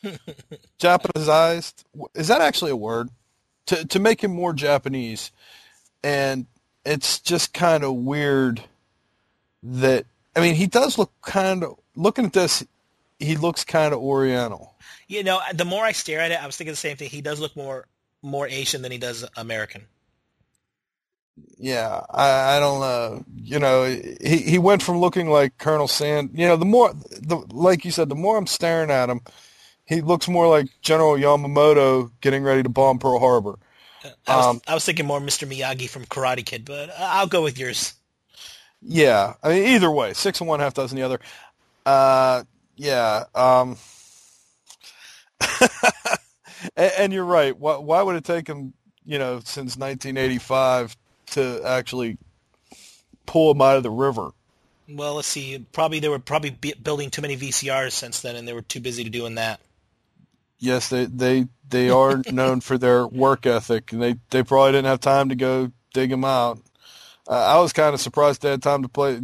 Japaneseized. 0.79 1.83
Is 2.15 2.27
that 2.29 2.41
actually 2.41 2.71
a 2.71 2.77
word? 2.77 3.09
To 3.67 3.85
to 3.85 3.99
make 3.99 4.23
him 4.23 4.31
more 4.31 4.53
Japanese, 4.53 5.31
and 6.03 6.45
it's 6.85 7.19
just 7.19 7.53
kind 7.53 7.83
of 7.83 7.93
weird 7.93 8.63
that 9.61 10.05
I 10.37 10.41
mean 10.41 10.55
he 10.55 10.67
does 10.67 10.97
look 10.97 11.11
kind 11.21 11.63
of 11.63 11.77
looking 11.95 12.25
at 12.25 12.33
this, 12.33 12.65
he 13.19 13.35
looks 13.35 13.65
kind 13.65 13.93
of 13.93 13.99
Oriental. 13.99 14.75
You 15.07 15.23
know, 15.23 15.39
the 15.53 15.65
more 15.65 15.83
I 15.83 15.91
stare 15.93 16.19
at 16.19 16.31
it, 16.31 16.41
I 16.41 16.45
was 16.45 16.55
thinking 16.55 16.73
the 16.73 16.77
same 16.77 16.97
thing. 16.97 17.09
He 17.09 17.21
does 17.21 17.39
look 17.39 17.55
more 17.55 17.87
more 18.21 18.47
Asian 18.47 18.81
than 18.81 18.91
he 18.91 18.97
does 18.97 19.25
American 19.35 19.87
yeah, 21.57 22.01
I, 22.09 22.57
I 22.57 22.59
don't 22.59 22.79
know. 22.79 23.23
You 23.35 23.59
know, 23.59 23.85
he 23.85 24.37
he 24.37 24.57
went 24.57 24.83
from 24.83 24.99
looking 24.99 25.29
like 25.29 25.57
Colonel 25.57 25.87
Sand. 25.87 26.31
You 26.33 26.47
know, 26.47 26.55
the 26.55 26.65
more 26.65 26.93
the 26.93 27.43
like 27.49 27.85
you 27.85 27.91
said, 27.91 28.09
the 28.09 28.15
more 28.15 28.37
I'm 28.37 28.47
staring 28.47 28.91
at 28.91 29.09
him, 29.09 29.21
he 29.85 30.01
looks 30.01 30.27
more 30.27 30.47
like 30.47 30.67
General 30.81 31.13
Yamamoto 31.13 32.11
getting 32.21 32.43
ready 32.43 32.63
to 32.63 32.69
bomb 32.69 32.99
Pearl 32.99 33.19
Harbor. 33.19 33.59
I 34.27 34.37
was, 34.37 34.45
um, 34.45 34.61
I 34.67 34.73
was 34.73 34.85
thinking 34.85 35.05
more 35.05 35.19
Mr. 35.19 35.47
Miyagi 35.47 35.89
from 35.89 36.05
Karate 36.05 36.45
Kid, 36.45 36.63
but 36.65 36.91
I'll 36.97 37.27
go 37.27 37.43
with 37.43 37.57
yours. 37.57 37.93
Yeah, 38.81 39.33
I 39.43 39.49
mean, 39.49 39.67
either 39.69 39.91
way, 39.91 40.13
six 40.13 40.39
and 40.39 40.47
one, 40.47 40.59
half 40.59 40.73
dozen 40.73 40.97
the 40.97 41.03
other. 41.03 41.19
Uh, 41.85 42.43
yeah. 42.75 43.25
Um, 43.33 43.77
and, 46.75 46.91
and, 46.97 47.13
you're 47.13 47.25
right. 47.25 47.57
Why, 47.57 47.77
why 47.77 48.01
would 48.01 48.15
it 48.15 48.23
take 48.23 48.47
him, 48.47 48.73
you 49.05 49.17
know, 49.17 49.39
since 49.39 49.77
1985 49.77 50.95
to 51.31 51.61
actually 51.65 52.17
pull 53.27 53.51
him 53.51 53.61
out 53.61 53.77
of 53.77 53.83
the 53.83 53.91
river. 53.91 54.31
Well, 54.89 55.15
let's 55.15 55.27
see. 55.27 55.63
Probably 55.73 55.99
they 55.99 56.09
were 56.09 56.17
probably 56.17 56.57
building 56.81 57.11
too 57.11 57.21
many 57.21 57.37
VCRs 57.37 57.91
since 57.91 58.21
then, 58.21 58.35
and 58.35 58.47
they 58.47 58.53
were 58.53 58.63
too 58.63 58.79
busy 58.79 59.03
to 59.03 59.09
doing 59.09 59.35
that. 59.35 59.59
Yes, 60.59 60.89
they 60.89 61.05
they 61.05 61.47
they 61.69 61.89
are 61.89 62.23
known 62.31 62.61
for 62.61 62.79
their 62.79 63.05
work 63.05 63.45
ethic, 63.45 63.91
and 63.91 64.01
they 64.01 64.15
they 64.31 64.41
probably 64.41 64.71
didn't 64.71 64.87
have 64.87 65.01
time 65.01 65.29
to 65.29 65.35
go 65.35 65.71
dig 65.93 66.09
them 66.09 66.25
out. 66.25 66.59
Uh, 67.27 67.33
I 67.57 67.59
was 67.61 67.73
kind 67.73 67.93
of 67.93 68.01
surprised 68.01 68.41
they 68.43 68.51
had 68.51 68.63
time 68.63 68.83
to 68.83 68.89
play 68.89 69.21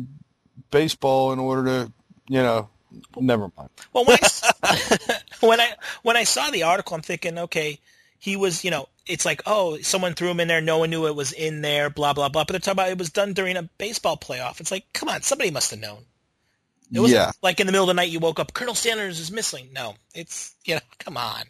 baseball 0.72 1.34
in 1.34 1.40
order 1.40 1.66
to, 1.66 1.94
you 2.30 2.42
know, 2.42 2.70
never 3.18 3.52
mind. 3.58 3.70
Well, 3.94 4.06
when 4.06 4.18
I, 4.22 5.20
when 5.42 5.62
I 5.62 5.74
when 6.04 6.18
I 6.18 6.24
saw 6.26 6.52
the 6.52 6.64
article, 6.64 6.96
I'm 6.96 7.02
thinking, 7.04 7.38
okay, 7.40 7.80
he 8.20 8.36
was, 8.38 8.64
you 8.64 8.72
know, 8.72 8.88
it's 9.08 9.26
like, 9.26 9.42
oh, 9.46 9.80
someone 9.80 10.14
threw 10.16 10.30
him 10.30 10.40
in 10.40 10.48
there, 10.48 10.62
no 10.62 10.80
one 10.80 10.90
knew 10.92 11.08
it 11.08 11.16
was 11.16 11.34
in 11.34 11.62
there, 11.62 11.90
blah 11.90 12.14
blah 12.14 12.30
blah. 12.30 12.44
But 12.46 12.54
they're 12.54 12.60
talking 12.60 12.74
about 12.74 12.92
it 12.92 12.98
was 13.00 13.12
done 13.12 13.34
during 13.34 13.58
a 13.58 13.64
baseball 13.80 14.18
playoff. 14.18 14.60
It's 14.62 14.72
like, 14.72 14.86
come 14.94 15.10
on, 15.10 15.22
somebody 15.24 15.52
must 15.52 15.72
have 15.72 15.80
known. 15.82 16.06
It 16.94 17.02
was 17.02 17.16
Yeah. 17.16 17.32
like 17.44 17.60
in 17.60 17.68
the 17.68 17.72
middle 17.74 17.86
of 17.90 17.96
the 17.96 18.02
night 18.02 18.10
you 18.12 18.20
woke 18.20 18.40
up, 18.40 18.54
Colonel 18.54 18.76
Sanders 18.76 19.20
is 19.20 19.32
missing. 19.32 19.70
No, 19.74 19.96
it's 20.16 20.56
you 20.66 20.76
know, 20.76 20.82
come 21.00 21.18
on. 21.18 21.44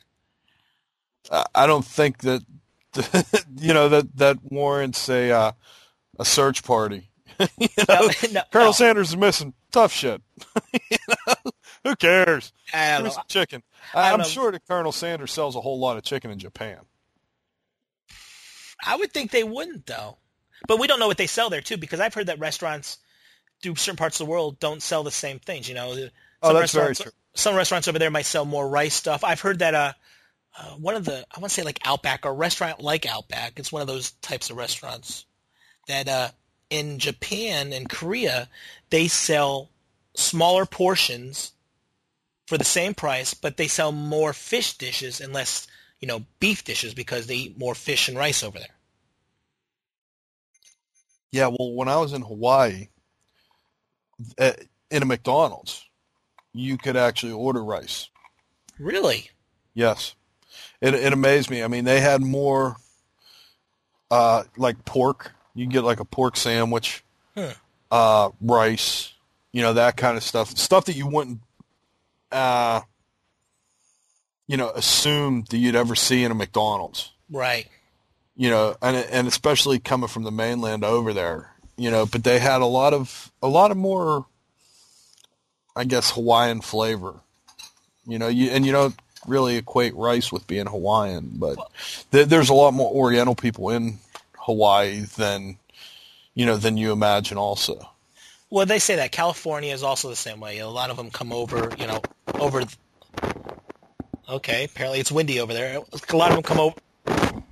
I 1.32 1.46
I 1.56 1.68
don't 1.68 1.86
think 1.86 2.20
that 2.20 2.44
you 3.58 3.74
know 3.74 3.90
that 3.90 4.16
that 4.18 4.38
warrants 4.44 5.10
a 5.10 5.32
uh, 5.32 5.52
a 6.20 6.26
search 6.26 6.64
party. 6.64 7.10
you 7.58 7.68
know, 7.90 8.08
No, 8.08 8.10
no, 8.32 8.42
Colonel 8.52 8.68
no. 8.68 8.72
Sanders 8.72 9.10
is 9.10 9.18
missing. 9.18 9.54
Tough 9.72 9.92
shit. 9.92 10.22
you 10.92 10.98
know, 11.28 11.34
who 11.84 11.96
cares? 11.96 12.54
I 12.74 12.78
Give 12.78 12.98
don't 12.98 13.04
me 13.04 13.10
know. 13.10 13.14
some 13.16 13.24
chicken. 13.28 13.64
I 13.94 14.00
I, 14.02 14.12
don't 14.12 14.14
I'm 14.14 14.20
know. 14.20 14.30
sure 14.30 14.52
that 14.52 14.68
Colonel 14.68 14.92
Sanders 14.92 15.32
sells 15.32 15.56
a 15.56 15.62
whole 15.62 15.80
lot 15.80 15.98
of 15.98 16.04
chicken 16.04 16.30
in 16.32 16.40
Japan. 16.40 16.80
I 18.86 18.96
would 18.98 19.12
think 19.14 19.32
they 19.32 19.44
wouldn't 19.44 19.86
though. 19.86 20.18
But 20.68 20.80
we 20.80 20.88
don't 20.88 21.00
know 21.00 21.08
what 21.08 21.18
they 21.18 21.28
sell 21.28 21.50
there 21.50 21.62
too, 21.62 21.78
because 21.78 22.00
I've 22.00 22.14
heard 22.14 22.28
that 22.28 22.40
restaurants 22.40 22.98
do 23.62 23.76
certain 23.76 23.98
parts 23.98 24.20
of 24.20 24.26
the 24.28 24.32
world 24.32 24.60
don't 24.60 24.82
sell 24.82 25.04
the 25.04 25.12
same 25.12 25.40
things. 25.40 25.68
You 25.68 25.76
know, 25.76 25.96
Oh, 26.42 26.50
some 26.50 26.56
that's 26.56 26.72
very 26.74 26.88
restaurants, 26.90 27.00
true. 27.02 27.12
Some 27.36 27.56
restaurants 27.56 27.88
over 27.88 28.00
there 28.00 28.12
might 28.12 28.26
sell 28.26 28.46
more 28.46 28.68
rice 28.68 28.94
stuff. 28.94 29.24
I've 29.24 29.42
heard 29.42 29.60
that 29.60 29.74
uh, 29.74 29.94
uh 30.58 30.72
one 30.76 30.96
of 30.96 31.06
the 31.06 31.26
I 31.36 31.40
want 31.40 31.50
to 31.50 31.54
say 31.56 31.64
like 31.64 31.80
Outback 31.86 32.26
or 32.26 32.30
a 32.30 32.34
restaurant 32.34 32.82
like 32.82 33.06
Outback. 33.06 33.60
It's 33.60 33.72
one 33.72 33.82
of 33.82 33.88
those 33.88 34.12
types 34.22 34.50
of 34.50 34.58
restaurants 34.58 35.26
that 35.88 36.08
uh 36.08 36.30
in 36.70 37.00
Japan 37.00 37.74
and 37.74 37.90
Korea 37.90 38.50
they 38.90 39.08
sell 39.08 39.70
smaller 40.16 40.66
portions 40.66 41.52
for 42.48 42.58
the 42.58 42.64
same 42.64 42.94
price, 42.94 43.34
but 43.34 43.58
they 43.58 43.68
sell 43.68 43.92
more 43.92 44.34
fish 44.34 44.78
dishes 44.78 45.22
and 45.22 45.34
less, 45.34 45.68
you 46.00 46.08
know, 46.08 46.24
beef 46.40 46.64
dishes 46.64 46.94
because 46.94 47.28
they 47.28 47.36
eat 47.36 47.58
more 47.58 47.76
fish 47.76 48.08
and 48.10 48.18
rice 48.18 48.44
over 48.44 48.60
there. 48.60 48.76
Yeah, 51.32 51.48
well, 51.48 51.74
when 51.74 51.88
I 51.88 51.98
was 51.98 52.14
in 52.14 52.22
Hawaii, 52.22 52.90
uh, 54.38 54.52
in 54.92 55.02
a 55.02 55.06
McDonald's, 55.06 55.84
you 56.54 56.78
could 56.78 56.96
actually 56.96 57.32
order 57.32 57.64
rice. 57.64 58.10
Really? 58.78 59.32
Yes, 59.74 60.14
it 60.82 60.94
it 60.94 61.14
amazed 61.14 61.50
me. 61.50 61.64
I 61.64 61.68
mean, 61.68 61.86
they 61.86 62.02
had 62.02 62.22
more, 62.22 62.76
uh, 64.12 64.44
like 64.58 64.86
pork. 64.86 65.34
You 65.56 65.66
get 65.68 65.84
like 65.84 66.00
a 66.00 66.06
pork 66.06 66.36
sandwich, 66.38 67.04
Huh. 67.36 67.54
uh, 67.92 68.30
rice, 68.42 69.14
you 69.52 69.62
know 69.62 69.74
that 69.74 69.98
kind 69.98 70.18
of 70.18 70.24
stuff. 70.24 70.58
Stuff 70.58 70.86
that 70.86 70.96
you 70.96 71.08
wouldn't, 71.08 71.40
uh, 72.32 72.82
you 74.48 74.58
know, 74.58 74.70
assume 74.72 75.46
that 75.50 75.58
you'd 75.58 75.76
ever 75.76 75.96
see 75.96 76.24
in 76.24 76.32
a 76.32 76.36
McDonald's. 76.36 77.12
Right. 77.30 77.68
you 78.36 78.50
know, 78.50 78.76
and 78.82 78.96
and 78.98 79.28
especially 79.28 79.80
coming 79.80 80.08
from 80.10 80.24
the 80.24 80.32
mainland 80.32 80.84
over 80.84 81.14
there, 81.14 81.52
you 81.78 81.90
know, 81.92 82.06
but 82.06 82.24
they 82.24 82.40
had 82.40 82.62
a 82.62 82.66
lot 82.66 82.94
of 82.94 83.32
a 83.42 83.48
lot 83.48 83.70
of 83.72 83.78
more, 83.78 84.26
I 85.76 85.84
guess, 85.84 86.12
Hawaiian 86.12 86.62
flavor, 86.62 87.16
you 88.08 88.18
know, 88.20 88.28
you 88.28 88.50
and 88.52 88.66
you 88.66 88.72
don't 88.72 88.96
really 89.28 89.56
equate 89.58 89.96
rice 89.96 90.32
with 90.32 90.46
being 90.48 90.66
Hawaiian, 90.68 91.32
but 91.36 91.58
th- 92.12 92.28
there's 92.28 92.50
a 92.50 92.54
lot 92.54 92.74
more 92.74 92.92
Oriental 92.94 93.36
people 93.36 93.70
in 93.70 94.00
Hawaii 94.44 95.02
than, 95.02 95.58
you 96.36 96.46
know, 96.46 96.58
than 96.58 96.78
you 96.78 96.92
imagine. 96.92 97.38
Also, 97.38 97.90
Well, 98.50 98.66
they 98.66 98.80
say 98.80 98.96
that 98.98 99.12
California 99.12 99.74
is 99.74 99.84
also 99.84 100.10
the 100.10 100.16
same 100.16 100.40
way. 100.40 100.60
A 100.60 100.68
lot 100.70 100.90
of 100.90 100.98
them 100.98 101.10
come 101.12 101.32
over, 101.34 101.72
you 101.80 101.88
know, 101.88 102.02
over. 102.40 102.64
Okay, 104.30 104.64
apparently 104.66 105.00
it's 105.00 105.12
windy 105.12 105.40
over 105.40 105.54
there. 105.54 105.82
A 106.10 106.16
lot 106.16 106.30
of 106.32 106.36
them 106.38 106.44
come 106.44 106.60
over. 106.60 106.76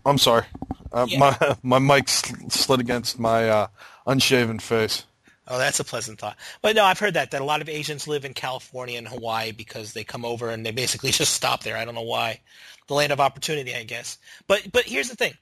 I'm 0.06 0.18
sorry, 0.18 0.46
uh, 0.94 1.06
Yeah. 1.10 1.20
my 1.20 1.56
my 1.64 1.80
mic 1.80 2.08
slid 2.10 2.80
against 2.80 3.20
my 3.20 3.50
uh, 3.50 3.68
unshaven 4.08 4.60
face. 4.60 5.06
Oh, 5.48 5.58
that's 5.58 5.80
a 5.80 5.84
pleasant 5.84 6.18
thought. 6.20 6.38
But 6.62 6.76
no, 6.76 6.86
I've 6.86 7.00
heard 7.00 7.16
that 7.16 7.32
that 7.32 7.42
a 7.42 7.46
lot 7.46 7.62
of 7.62 7.68
Asians 7.70 8.08
live 8.08 8.24
in 8.26 8.34
California 8.34 8.98
and 8.98 9.08
Hawaii 9.08 9.52
because 9.52 9.94
they 9.94 10.04
come 10.04 10.24
over 10.24 10.50
and 10.50 10.66
they 10.66 10.72
basically 10.72 11.12
just 11.22 11.34
stop 11.34 11.64
there. 11.64 11.78
I 11.78 11.84
don't 11.86 11.96
know 11.96 12.02
why. 12.02 12.40
The 12.88 12.94
land 12.94 13.12
of 13.12 13.20
opportunity, 13.20 13.76
I 13.76 13.84
guess. 13.84 14.18
But 14.48 14.72
but 14.72 14.86
here's 14.86 15.10
the 15.10 15.16
thing: 15.16 15.34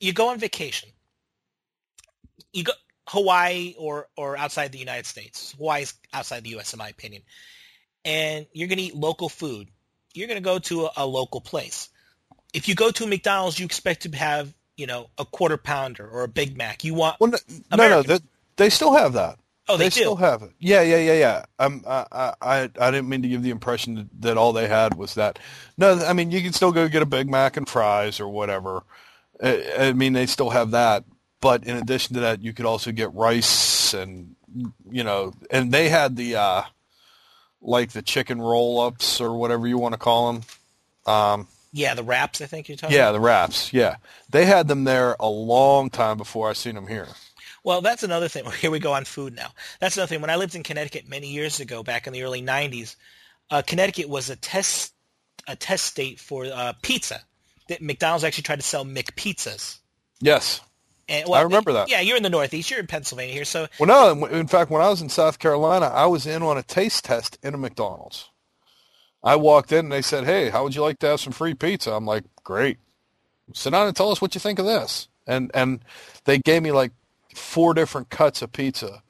you 0.00 0.12
go 0.12 0.28
on 0.28 0.38
vacation. 0.38 0.88
You 2.52 2.64
go 2.64 2.72
Hawaii 3.08 3.74
or 3.78 4.08
or 4.16 4.36
outside 4.36 4.72
the 4.72 4.78
United 4.78 5.06
States. 5.06 5.54
Hawaii's 5.58 5.94
outside 6.12 6.42
the 6.44 6.50
U.S. 6.50 6.72
in 6.72 6.78
my 6.78 6.88
opinion. 6.88 7.22
And 8.04 8.46
you're 8.52 8.68
going 8.68 8.78
to 8.78 8.84
eat 8.84 8.94
local 8.96 9.28
food. 9.28 9.68
You're 10.14 10.28
going 10.28 10.38
to 10.40 10.44
go 10.44 10.58
to 10.60 10.86
a, 10.86 10.90
a 10.98 11.06
local 11.06 11.40
place. 11.40 11.88
If 12.54 12.68
you 12.68 12.74
go 12.74 12.90
to 12.90 13.04
a 13.04 13.06
McDonald's, 13.06 13.58
you 13.58 13.66
expect 13.66 14.02
to 14.02 14.16
have 14.16 14.52
you 14.76 14.86
know 14.86 15.08
a 15.18 15.24
quarter 15.24 15.56
pounder 15.56 16.08
or 16.08 16.24
a 16.24 16.28
Big 16.28 16.56
Mac. 16.56 16.84
You 16.84 16.94
want 16.94 17.20
Well, 17.20 17.30
no, 17.30 17.38
no, 17.48 17.76
no, 17.76 17.84
American. 17.84 18.12
that, 18.12 18.22
they 18.56 18.70
still 18.70 18.94
have 18.94 19.14
that. 19.14 19.38
oh 19.68 19.76
they, 19.76 19.86
do. 19.86 19.90
still 19.90 20.16
have 20.16 20.42
it. 20.42 20.50
Yeah, 20.58 20.82
yeah, 20.82 20.98
yeah, 20.98 21.14
yeah. 21.14 21.44
Um, 21.58 21.84
I, 21.86 22.06
I, 22.12 22.34
I 22.40 22.70
I 22.80 22.90
didn't 22.90 23.08
mean 23.08 23.22
to 23.22 23.28
give 23.28 23.42
the 23.42 23.50
impression 23.50 24.08
that 24.20 24.36
all 24.36 24.52
they 24.52 24.68
had 24.68 24.94
was 24.94 25.14
that. 25.14 25.38
No, 25.76 25.92
I 26.04 26.12
mean 26.12 26.30
you 26.30 26.42
can 26.42 26.52
still 26.52 26.72
go 26.72 26.88
get 26.88 27.02
a 27.02 27.06
Big 27.06 27.28
Mac 27.28 27.56
and 27.56 27.68
fries 27.68 28.20
or 28.20 28.28
whatever. 28.28 28.82
I, 29.42 29.72
I 29.78 29.92
mean 29.92 30.12
they 30.12 30.26
still 30.26 30.50
have 30.50 30.70
that, 30.72 31.04
but 31.40 31.64
in 31.64 31.76
addition 31.76 32.14
to 32.14 32.20
that, 32.20 32.42
you 32.42 32.52
could 32.52 32.66
also 32.66 32.92
get 32.92 33.12
rice 33.14 33.94
and 33.94 34.34
you 34.90 35.04
know, 35.04 35.32
and 35.50 35.72
they 35.72 35.88
had 35.88 36.16
the 36.16 36.36
uh, 36.36 36.62
like 37.60 37.92
the 37.92 38.02
chicken 38.02 38.40
roll 38.40 38.80
ups 38.80 39.20
or 39.20 39.36
whatever 39.36 39.66
you 39.66 39.78
want 39.78 39.92
to 39.92 39.98
call 39.98 40.32
them. 40.32 40.42
Um, 41.06 41.48
Yeah, 41.72 41.94
the 41.94 42.02
wraps. 42.02 42.40
I 42.40 42.46
think 42.46 42.68
you're 42.68 42.76
talking. 42.76 42.96
yeah, 42.96 43.12
the 43.12 43.20
wraps. 43.20 43.72
Yeah, 43.72 43.96
they 44.30 44.46
had 44.46 44.68
them 44.68 44.84
there 44.84 45.16
a 45.20 45.28
long 45.28 45.90
time 45.90 46.16
before 46.16 46.48
I 46.48 46.52
seen 46.54 46.74
them 46.74 46.86
here. 46.86 47.08
Well, 47.64 47.80
that's 47.80 48.02
another 48.04 48.28
thing. 48.28 48.44
Here 48.60 48.70
we 48.70 48.78
go 48.78 48.92
on 48.92 49.04
food 49.04 49.34
now. 49.34 49.48
That's 49.80 49.96
another 49.96 50.08
thing. 50.08 50.20
When 50.20 50.30
I 50.30 50.36
lived 50.36 50.54
in 50.54 50.62
Connecticut 50.62 51.08
many 51.08 51.28
years 51.32 51.58
ago, 51.58 51.82
back 51.82 52.06
in 52.06 52.12
the 52.12 52.22
early 52.22 52.40
'90s, 52.40 52.94
uh, 53.50 53.62
Connecticut 53.66 54.08
was 54.08 54.30
a 54.30 54.36
test 54.36 54.92
a 55.48 55.56
test 55.56 55.84
state 55.84 56.18
for 56.20 56.44
uh, 56.46 56.72
pizza. 56.82 57.20
That 57.68 57.82
McDonald's 57.82 58.24
actually 58.24 58.44
tried 58.44 58.56
to 58.60 58.62
sell 58.66 58.84
McPizzas. 58.84 59.78
Yes. 60.20 60.60
And, 61.08 61.28
I 61.32 61.42
remember 61.42 61.72
that. 61.74 61.88
Yeah, 61.88 62.00
you're 62.00 62.16
in 62.16 62.22
the 62.24 62.30
Northeast. 62.30 62.70
You're 62.70 62.80
in 62.80 62.86
Pennsylvania 62.88 63.32
here, 63.32 63.44
so 63.44 63.68
Well, 63.78 63.86
no. 64.16 64.26
in- 64.26 64.34
In 64.34 64.46
fact, 64.48 64.70
when 64.70 64.82
I 64.82 64.88
was 64.88 65.00
in 65.02 65.08
South 65.08 65.38
Carolina, 65.38 65.86
I 65.86 66.06
was 66.06 66.26
in 66.26 66.42
on 66.42 66.58
a 66.58 66.62
taste 66.64 67.04
test 67.04 67.38
in 67.42 67.54
a 67.54 67.58
McDonald's. 67.58 68.28
I 69.22 69.36
walked 69.36 69.72
in 69.72 69.86
and 69.86 69.92
they 69.92 70.02
said, 70.02 70.24
"Hey, 70.24 70.50
how 70.50 70.62
would 70.64 70.74
you 70.74 70.82
like 70.82 70.98
to 71.00 71.08
have 71.08 71.20
some 71.20 71.32
free 71.32 71.54
pizza?" 71.54 71.92
I'm 71.92 72.06
like, 72.06 72.24
"Great. 72.44 72.78
Sit 73.54 73.70
down 73.70 73.86
and 73.86 73.96
tell 73.96 74.10
us 74.10 74.20
what 74.20 74.34
you 74.34 74.40
think 74.40 74.58
of 74.58 74.66
this." 74.66 75.08
And 75.26 75.50
and 75.54 75.80
they 76.24 76.38
gave 76.38 76.62
me 76.62 76.70
like 76.72 76.92
four 77.34 77.74
different 77.74 78.10
cuts 78.10 78.42
of 78.42 78.52
pizza. 78.52 79.02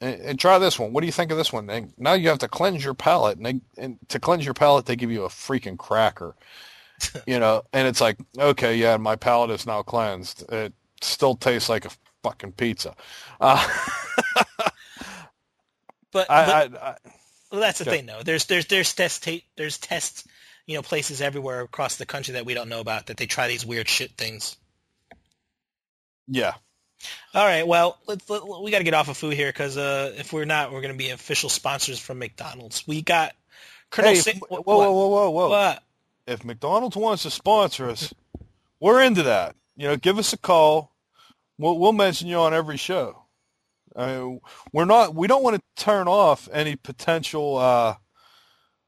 And, 0.00 0.20
and 0.20 0.40
try 0.40 0.58
this 0.58 0.78
one. 0.78 0.92
What 0.92 1.00
do 1.02 1.06
you 1.06 1.12
think 1.12 1.30
of 1.30 1.36
this 1.38 1.52
one? 1.52 1.70
And 1.70 1.92
now 1.96 2.14
you 2.14 2.28
have 2.28 2.40
to 2.40 2.48
cleanse 2.48 2.84
your 2.84 2.92
palate, 2.94 3.36
and, 3.38 3.46
they, 3.46 3.60
and 3.80 3.98
to 4.08 4.18
cleanse 4.18 4.44
your 4.44 4.54
palate, 4.54 4.84
they 4.86 4.96
give 4.96 5.10
you 5.12 5.24
a 5.24 5.28
freaking 5.28 5.78
cracker. 5.78 6.34
you 7.26 7.38
know, 7.38 7.62
and 7.72 7.88
it's 7.88 8.00
like, 8.00 8.18
okay, 8.38 8.76
yeah, 8.76 8.96
my 8.96 9.16
palate 9.16 9.50
is 9.50 9.66
now 9.66 9.82
cleansed. 9.82 10.44
It 10.52 10.72
still 11.00 11.34
tastes 11.36 11.68
like 11.68 11.84
a 11.84 11.90
fucking 12.22 12.52
pizza. 12.52 12.94
Uh, 13.40 13.66
but, 16.12 16.30
I, 16.30 16.44
but 16.44 16.82
I, 16.82 16.86
I, 16.88 16.96
well, 17.50 17.60
that's 17.60 17.78
the 17.78 17.84
Okay. 17.84 17.98
thing, 17.98 18.06
though. 18.06 18.22
There's 18.22 18.46
there's 18.46 18.66
there's 18.66 18.94
test 18.94 19.24
ta- 19.24 19.44
there's 19.56 19.78
test 19.78 20.26
you 20.66 20.76
know 20.76 20.82
places 20.82 21.20
everywhere 21.20 21.60
across 21.62 21.96
the 21.96 22.06
country 22.06 22.34
that 22.34 22.46
we 22.46 22.54
don't 22.54 22.68
know 22.68 22.80
about 22.80 23.06
that 23.06 23.16
they 23.16 23.26
try 23.26 23.48
these 23.48 23.66
weird 23.66 23.88
shit 23.88 24.12
things. 24.12 24.56
yeah. 26.28 26.54
All 27.34 27.44
right, 27.44 27.66
well, 27.66 27.98
let's, 28.06 28.30
let, 28.30 28.42
we 28.62 28.70
got 28.70 28.78
to 28.78 28.84
get 28.84 28.94
off 28.94 29.08
of 29.08 29.16
food 29.16 29.34
here 29.34 29.48
because 29.48 29.76
uh, 29.76 30.14
if 30.16 30.32
we're 30.32 30.44
not, 30.44 30.70
we're 30.72 30.82
going 30.82 30.94
to 30.94 30.98
be 30.98 31.10
official 31.10 31.48
sponsors 31.48 31.98
from 31.98 32.20
McDonald's. 32.20 32.86
We 32.86 33.02
got 33.02 33.32
Colonel. 33.90 34.10
Hey, 34.12 34.20
Sa- 34.20 34.30
whoa, 34.48 34.62
whoa, 34.62 34.92
whoa, 34.92 35.08
whoa, 35.08 35.30
whoa. 35.30 35.48
What? 35.48 35.82
If 36.26 36.44
McDonald's 36.44 36.96
wants 36.96 37.24
to 37.24 37.30
sponsor 37.30 37.88
us, 37.90 38.14
we're 38.80 39.02
into 39.02 39.22
that. 39.24 39.56
You 39.76 39.88
know, 39.88 39.96
give 39.96 40.18
us 40.18 40.32
a 40.32 40.38
call. 40.38 40.92
We'll, 41.58 41.78
we'll 41.78 41.92
mention 41.92 42.28
you 42.28 42.36
on 42.36 42.54
every 42.54 42.76
show. 42.76 43.24
I 43.94 44.06
mean, 44.06 44.40
we're 44.72 44.84
not. 44.84 45.14
We 45.14 45.26
don't 45.26 45.42
want 45.42 45.56
to 45.56 45.84
turn 45.84 46.08
off 46.08 46.48
any 46.52 46.76
potential, 46.76 47.58
uh, 47.58 47.96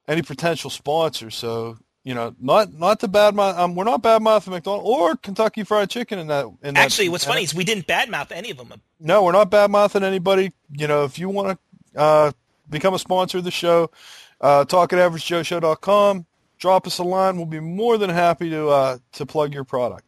any 0.08 0.22
potential 0.22 0.70
sponsors. 0.70 1.34
So 1.34 1.78
you 2.04 2.14
know, 2.14 2.34
not 2.38 2.72
not 2.72 3.00
to 3.00 3.08
badmouth. 3.08 3.58
Um, 3.58 3.74
we're 3.74 3.84
not 3.84 4.02
bad 4.02 4.22
badmouthing 4.22 4.48
McDonald's 4.48 4.88
or 4.88 5.16
Kentucky 5.16 5.64
Fried 5.64 5.90
Chicken 5.90 6.18
in 6.18 6.26
that. 6.28 6.46
In 6.62 6.74
that- 6.74 6.84
Actually, 6.84 7.08
what's 7.08 7.24
funny 7.24 7.40
that- 7.40 7.44
is 7.52 7.54
we 7.54 7.64
didn't 7.64 7.86
badmouth 7.86 8.30
any 8.30 8.50
of 8.50 8.58
them. 8.58 8.80
No, 9.00 9.22
we're 9.24 9.32
not 9.32 9.50
bad 9.50 9.70
mouthing 9.70 10.02
anybody. 10.04 10.52
You 10.70 10.86
know, 10.86 11.04
if 11.04 11.18
you 11.18 11.28
want 11.28 11.58
to 11.94 12.00
uh, 12.00 12.32
become 12.70 12.94
a 12.94 12.98
sponsor 12.98 13.38
of 13.38 13.44
the 13.44 13.50
show, 13.50 13.90
uh, 14.40 14.64
talk 14.64 14.92
at 14.92 14.98
averagejoeshow.com. 14.98 16.26
Drop 16.64 16.86
us 16.86 16.96
a 16.96 17.02
line. 17.02 17.36
We'll 17.36 17.44
be 17.44 17.60
more 17.60 17.98
than 17.98 18.08
happy 18.08 18.48
to 18.48 18.68
uh, 18.70 18.96
to 19.12 19.26
plug 19.26 19.52
your 19.52 19.64
product. 19.64 20.06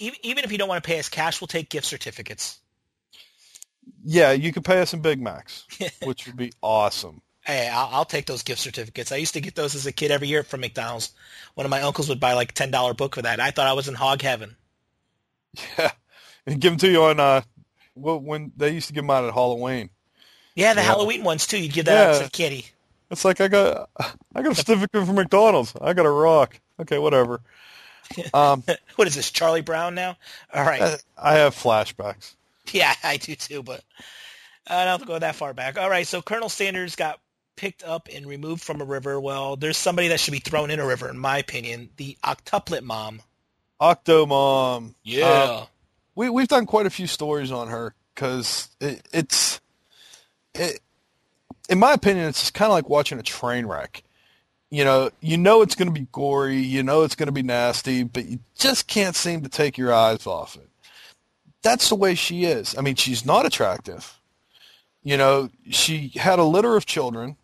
Even 0.00 0.42
if 0.44 0.50
you 0.50 0.58
don't 0.58 0.68
want 0.68 0.82
to 0.82 0.86
pay 0.88 0.98
us 0.98 1.08
cash, 1.08 1.40
we'll 1.40 1.46
take 1.46 1.70
gift 1.70 1.86
certificates. 1.86 2.58
Yeah, 4.04 4.32
you 4.32 4.52
can 4.52 4.64
pay 4.64 4.80
us 4.80 4.94
in 4.94 5.00
Big 5.00 5.20
Macs, 5.20 5.64
which 6.02 6.26
would 6.26 6.36
be 6.36 6.52
awesome. 6.60 7.22
Hey, 7.42 7.68
I'll, 7.72 7.88
I'll 7.92 8.04
take 8.04 8.26
those 8.26 8.42
gift 8.42 8.60
certificates. 8.62 9.12
I 9.12 9.16
used 9.16 9.34
to 9.34 9.40
get 9.40 9.54
those 9.54 9.76
as 9.76 9.86
a 9.86 9.92
kid 9.92 10.10
every 10.10 10.26
year 10.26 10.42
from 10.42 10.62
McDonald's. 10.62 11.12
One 11.54 11.64
of 11.66 11.70
my 11.70 11.82
uncles 11.82 12.08
would 12.08 12.18
buy 12.18 12.32
like 12.32 12.50
a 12.50 12.54
ten 12.54 12.72
dollar 12.72 12.92
book 12.92 13.14
for 13.14 13.22
that. 13.22 13.38
I 13.38 13.52
thought 13.52 13.68
I 13.68 13.74
was 13.74 13.86
in 13.86 13.94
hog 13.94 14.22
heaven. 14.22 14.56
Yeah, 15.78 15.92
and 16.48 16.60
give 16.60 16.72
them 16.72 16.78
to 16.80 16.90
you 16.90 17.04
on 17.04 17.20
uh, 17.20 17.42
well, 17.94 18.18
when 18.18 18.50
they 18.56 18.70
used 18.70 18.88
to 18.88 18.92
give 18.92 19.04
them 19.04 19.10
out 19.12 19.24
at 19.24 19.32
Halloween. 19.34 19.90
Yeah, 20.56 20.74
the 20.74 20.80
Yeah. 20.80 20.86
Halloween 20.88 21.22
ones 21.22 21.46
too. 21.46 21.62
You'd 21.62 21.72
give 21.72 21.84
that 21.84 22.08
out 22.08 22.12
Yeah. 22.14 22.18
to 22.18 22.24
the 22.24 22.30
kitty. 22.30 22.66
It's 23.10 23.24
like 23.24 23.40
I 23.40 23.48
got 23.48 23.90
I 24.34 24.42
got 24.42 24.52
a 24.52 24.54
certificate 24.54 25.06
from 25.06 25.14
McDonald's. 25.14 25.72
I 25.80 25.92
got 25.92 26.06
a 26.06 26.10
rock. 26.10 26.60
Okay, 26.80 26.98
whatever. 26.98 27.40
Um, 28.32 28.62
What 28.94 29.08
is 29.08 29.16
this, 29.16 29.32
Charlie 29.32 29.62
Brown 29.62 29.96
now? 29.96 30.16
All 30.54 30.64
right. 30.64 30.80
I, 30.80 30.96
I 31.18 31.34
have 31.38 31.56
flashbacks. 31.56 32.36
Yeah, 32.70 32.94
I 33.02 33.16
do 33.16 33.34
too, 33.34 33.64
but 33.64 33.82
I 34.64 34.84
don't 34.84 34.92
have 34.92 35.00
to 35.00 35.06
go 35.06 35.18
that 35.18 35.34
far 35.34 35.52
back. 35.52 35.76
All 35.76 35.90
right, 35.90 36.06
so 36.06 36.22
Colonel 36.22 36.48
Sanders 36.48 36.94
got 36.94 37.18
picked 37.56 37.82
up 37.82 38.08
and 38.14 38.24
removed 38.24 38.62
from 38.62 38.80
a 38.80 38.84
river. 38.84 39.20
Well, 39.20 39.56
there's 39.56 39.76
somebody 39.76 40.08
that 40.08 40.20
should 40.20 40.30
be 40.30 40.38
thrown 40.38 40.70
in 40.70 40.78
a 40.78 40.86
river, 40.86 41.08
in 41.08 41.18
my 41.18 41.38
opinion. 41.38 41.90
The 41.96 42.16
octuplet 42.22 42.82
mom. 42.82 43.22
Octomom. 43.80 44.94
Yeah. 45.02 45.26
Uh, 45.26 45.66
we 46.14 46.30
we've 46.30 46.48
done 46.48 46.66
quite 46.66 46.86
a 46.86 46.90
few 46.90 47.06
stories 47.06 47.50
on 47.50 47.68
her 47.68 47.94
because 48.14 48.68
it, 48.80 49.02
it's 49.12 49.60
it, 50.54 50.80
in 51.68 51.78
my 51.78 51.92
opinion 51.92 52.26
it's 52.26 52.40
just 52.40 52.54
kind 52.54 52.70
of 52.70 52.74
like 52.74 52.88
watching 52.88 53.18
a 53.18 53.22
train 53.22 53.66
wreck. 53.66 54.02
You 54.70 54.84
know, 54.84 55.10
you 55.20 55.36
know 55.36 55.62
it's 55.62 55.74
going 55.76 55.92
to 55.92 56.00
be 56.00 56.08
gory, 56.12 56.58
you 56.58 56.82
know 56.82 57.02
it's 57.02 57.14
going 57.14 57.28
to 57.28 57.32
be 57.32 57.42
nasty, 57.42 58.02
but 58.02 58.26
you 58.26 58.40
just 58.56 58.88
can't 58.88 59.14
seem 59.14 59.42
to 59.42 59.48
take 59.48 59.78
your 59.78 59.92
eyes 59.92 60.26
off 60.26 60.56
it. 60.56 60.68
That's 61.62 61.88
the 61.88 61.94
way 61.94 62.14
she 62.14 62.44
is. 62.44 62.76
I 62.76 62.80
mean, 62.80 62.96
she's 62.96 63.24
not 63.24 63.46
attractive. 63.46 64.18
You 65.02 65.16
know, 65.16 65.50
she 65.70 66.08
had 66.16 66.38
a 66.38 66.44
litter 66.44 66.76
of 66.76 66.86
children 66.86 67.36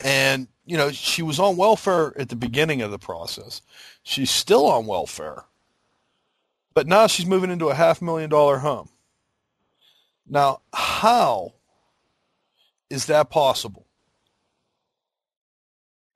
and 0.00 0.48
you 0.68 0.76
know, 0.76 0.90
she 0.90 1.22
was 1.22 1.40
on 1.40 1.56
welfare 1.56 2.12
at 2.20 2.28
the 2.28 2.36
beginning 2.36 2.82
of 2.82 2.90
the 2.90 2.98
process. 2.98 3.62
She's 4.02 4.30
still 4.30 4.66
on 4.66 4.84
welfare. 4.84 5.44
But 6.74 6.86
now 6.86 7.06
she's 7.06 7.24
moving 7.24 7.50
into 7.50 7.68
a 7.70 7.74
half 7.74 8.02
million 8.02 8.28
dollar 8.28 8.58
home. 8.58 8.90
Now, 10.28 10.60
how 10.74 11.54
is 12.90 13.06
that 13.06 13.30
possible? 13.30 13.86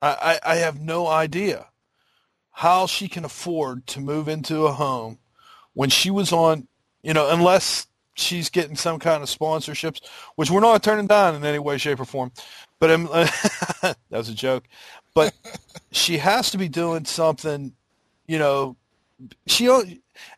I, 0.00 0.38
I, 0.44 0.52
I 0.52 0.56
have 0.56 0.80
no 0.80 1.06
idea 1.06 1.66
how 2.50 2.86
she 2.86 3.08
can 3.08 3.24
afford 3.24 3.86
to 3.88 4.00
move 4.00 4.28
into 4.28 4.66
a 4.66 4.72
home 4.72 5.18
when 5.74 5.90
she 5.90 6.10
was 6.10 6.32
on, 6.32 6.68
you 7.02 7.14
know, 7.14 7.30
unless 7.30 7.86
she's 8.14 8.50
getting 8.50 8.76
some 8.76 8.98
kind 8.98 9.22
of 9.22 9.28
sponsorships, 9.28 10.00
which 10.36 10.50
we're 10.50 10.60
not 10.60 10.82
turning 10.82 11.06
down 11.06 11.34
in 11.34 11.44
any 11.44 11.58
way, 11.58 11.78
shape, 11.78 12.00
or 12.00 12.04
form. 12.04 12.32
But 12.78 12.88
that 13.82 13.96
was 14.10 14.28
a 14.28 14.34
joke. 14.34 14.64
But 15.14 15.32
she 15.92 16.18
has 16.18 16.50
to 16.50 16.58
be 16.58 16.68
doing 16.68 17.04
something, 17.04 17.72
you 18.26 18.38
know. 18.38 18.76
She 19.46 19.68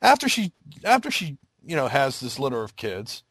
after 0.03 0.29
she 0.29 0.53
after 0.85 1.11
she 1.11 1.39
you 1.65 1.75
know 1.75 1.89
has 1.89 2.21
this 2.21 2.39
litter 2.39 2.63
of 2.63 2.77
kids. 2.77 3.23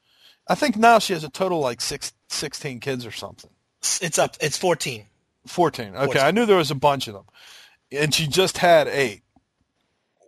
I 0.47 0.56
think 0.56 0.75
now 0.75 0.99
she 0.99 1.13
has 1.13 1.23
a 1.23 1.29
total 1.29 1.60
like 1.60 1.82
six, 1.82 2.13
16 2.29 2.79
kids 2.79 3.06
or 3.06 3.12
something. 3.12 3.49
It's 4.01 4.17
up. 4.17 4.36
It's 4.41 4.58
14. 4.58 5.06
14. 5.47 5.88
Okay, 5.88 6.06
14. 6.06 6.21
I 6.21 6.32
knew 6.32 6.45
there 6.45 6.58
was 6.58 6.71
a 6.71 6.75
bunch 6.75 7.08
of 7.08 7.13
them. 7.13 7.25
And 7.91 8.13
she 8.13 8.27
just 8.27 8.58
had 8.58 8.88
eight, 8.88 9.21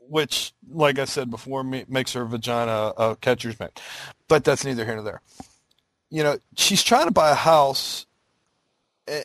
which, 0.08 0.54
like 0.70 1.00
I 1.00 1.06
said 1.06 1.30
before, 1.32 1.64
makes 1.64 2.14
her 2.14 2.26
vagina 2.26 2.94
a 2.98 3.16
catcher's 3.16 3.60
mitt. 3.60 3.82
But 4.28 4.44
that's 4.44 4.64
neither 4.66 4.86
here 4.86 4.96
nor 4.96 5.04
there. 5.04 5.22
You 6.10 6.24
know, 6.24 6.38
she's 6.56 6.84
trying 6.84 7.06
to 7.06 7.12
buy 7.12 7.32
a 7.32 7.36
house, 7.36 8.06
eh, 9.08 9.24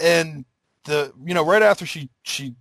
and 0.00 0.44
the 0.84 1.12
you 1.24 1.32
know 1.32 1.44
right 1.44 1.62
after 1.62 1.86
she 1.86 2.10
she 2.22 2.54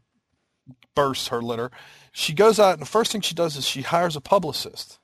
bursts 0.96 1.28
her 1.28 1.42
litter, 1.42 1.72
she 2.14 2.34
goes 2.34 2.60
out 2.60 2.74
and 2.74 2.82
the 2.82 2.86
first 2.86 3.12
thing 3.12 3.22
she 3.22 3.36
does 3.36 3.58
is 3.58 3.68
she 3.68 3.82
hires 3.82 4.16
a 4.16 4.22
publicist. 4.22 5.00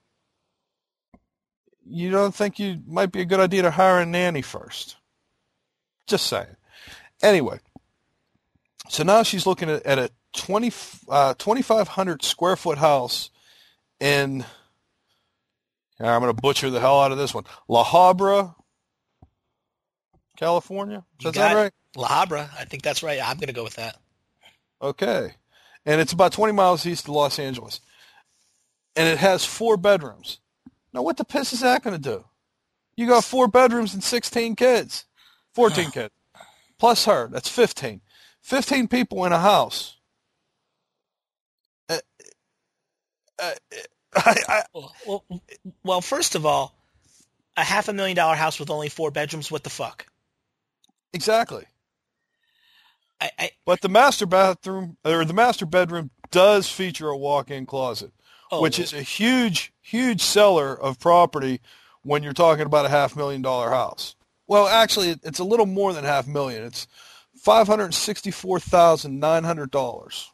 You 1.89 2.11
don't 2.11 2.35
think 2.35 2.59
you 2.59 2.81
might 2.87 3.11
be 3.11 3.21
a 3.21 3.25
good 3.25 3.39
idea 3.39 3.61
to 3.63 3.71
hire 3.71 3.99
a 3.99 4.05
nanny 4.05 4.41
first? 4.41 4.97
Just 6.05 6.27
saying. 6.27 6.55
Anyway, 7.21 7.59
so 8.89 9.03
now 9.03 9.23
she's 9.23 9.45
looking 9.45 9.69
at, 9.69 9.83
at 9.85 9.97
a 9.99 10.11
20, 10.35 10.71
uh, 11.09 11.33
2,500 11.37 12.23
square 12.23 12.55
foot 12.55 12.77
house 12.77 13.29
in, 13.99 14.45
I'm 15.99 16.21
going 16.21 16.33
to 16.35 16.41
butcher 16.41 16.69
the 16.69 16.79
hell 16.79 17.01
out 17.01 17.11
of 17.11 17.17
this 17.17 17.33
one, 17.33 17.45
La 17.67 17.83
Habra, 17.83 18.53
California. 20.37 21.03
Got 21.21 21.33
that 21.33 21.53
right? 21.55 21.71
La 21.95 22.07
Habra. 22.07 22.49
I 22.57 22.65
think 22.65 22.83
that's 22.83 23.01
right. 23.01 23.19
I'm 23.21 23.37
going 23.37 23.47
to 23.47 23.53
go 23.53 23.63
with 23.63 23.75
that. 23.75 23.97
Okay. 24.81 25.33
And 25.85 25.99
it's 25.99 26.13
about 26.13 26.31
20 26.31 26.53
miles 26.53 26.85
east 26.85 27.05
of 27.05 27.15
Los 27.15 27.39
Angeles. 27.39 27.81
And 28.95 29.07
it 29.07 29.17
has 29.17 29.45
four 29.45 29.77
bedrooms. 29.77 30.39
Now, 30.93 31.01
what 31.01 31.17
the 31.17 31.25
piss 31.25 31.53
is 31.53 31.61
that 31.61 31.83
going 31.83 31.95
to 31.95 32.01
do? 32.01 32.25
You 32.95 33.07
got 33.07 33.23
four 33.23 33.47
bedrooms 33.47 33.93
and 33.93 34.03
16 34.03 34.55
kids. 34.55 35.05
14 35.53 35.91
kids. 35.91 36.13
Plus 36.79 37.05
her. 37.05 37.27
That's 37.27 37.49
15. 37.49 38.01
15 38.41 38.87
people 38.87 39.25
in 39.25 39.31
a 39.33 39.39
house. 39.39 39.97
Uh, 41.89 41.97
uh, 43.39 43.51
I, 44.15 44.35
I, 44.47 44.63
Well, 44.73 44.95
well, 45.05 45.23
well, 45.83 46.01
first 46.01 46.35
of 46.35 46.45
all, 46.45 46.75
a 47.55 47.63
half 47.63 47.87
a 47.87 47.93
million 47.93 48.15
dollar 48.15 48.35
house 48.35 48.59
with 48.59 48.69
only 48.69 48.89
four 48.89 49.11
bedrooms. 49.11 49.51
What 49.51 49.63
the 49.63 49.69
fuck? 49.69 50.05
exactly. 51.13 51.65
I, 53.19 53.31
I 53.39 53.51
But 53.65 53.81
the 53.81 53.89
master 53.89 54.25
bathroom, 54.27 54.97
or 55.03 55.25
the 55.25 55.33
master 55.33 55.65
bedroom 55.65 56.11
does 56.29 56.69
feature 56.69 57.09
a 57.09 57.17
walk-in 57.17 57.65
closet. 57.65 58.11
Oh, 58.51 58.61
which 58.61 58.79
is 58.79 58.93
a 58.93 59.01
huge, 59.01 59.73
huge 59.81 60.21
seller 60.21 60.73
of 60.79 60.99
property 60.99 61.61
when 62.03 62.23
you're 62.23 62.33
talking 62.33 62.65
about 62.65 62.85
a 62.85 62.89
half 62.89 63.15
million 63.15 63.41
dollar 63.41 63.69
house. 63.69 64.15
Well, 64.47 64.67
actually, 64.67 65.19
it's 65.23 65.39
a 65.39 65.43
little 65.43 65.65
more 65.65 65.93
than 65.93 66.05
half 66.05 66.27
million. 66.27 66.63
It's 66.63 66.87
five 67.35 67.67
hundred 67.67 67.93
sixty-four 67.93 68.59
thousand 68.59 69.19
nine 69.19 69.43
hundred 69.43 69.71
dollars, 69.71 70.31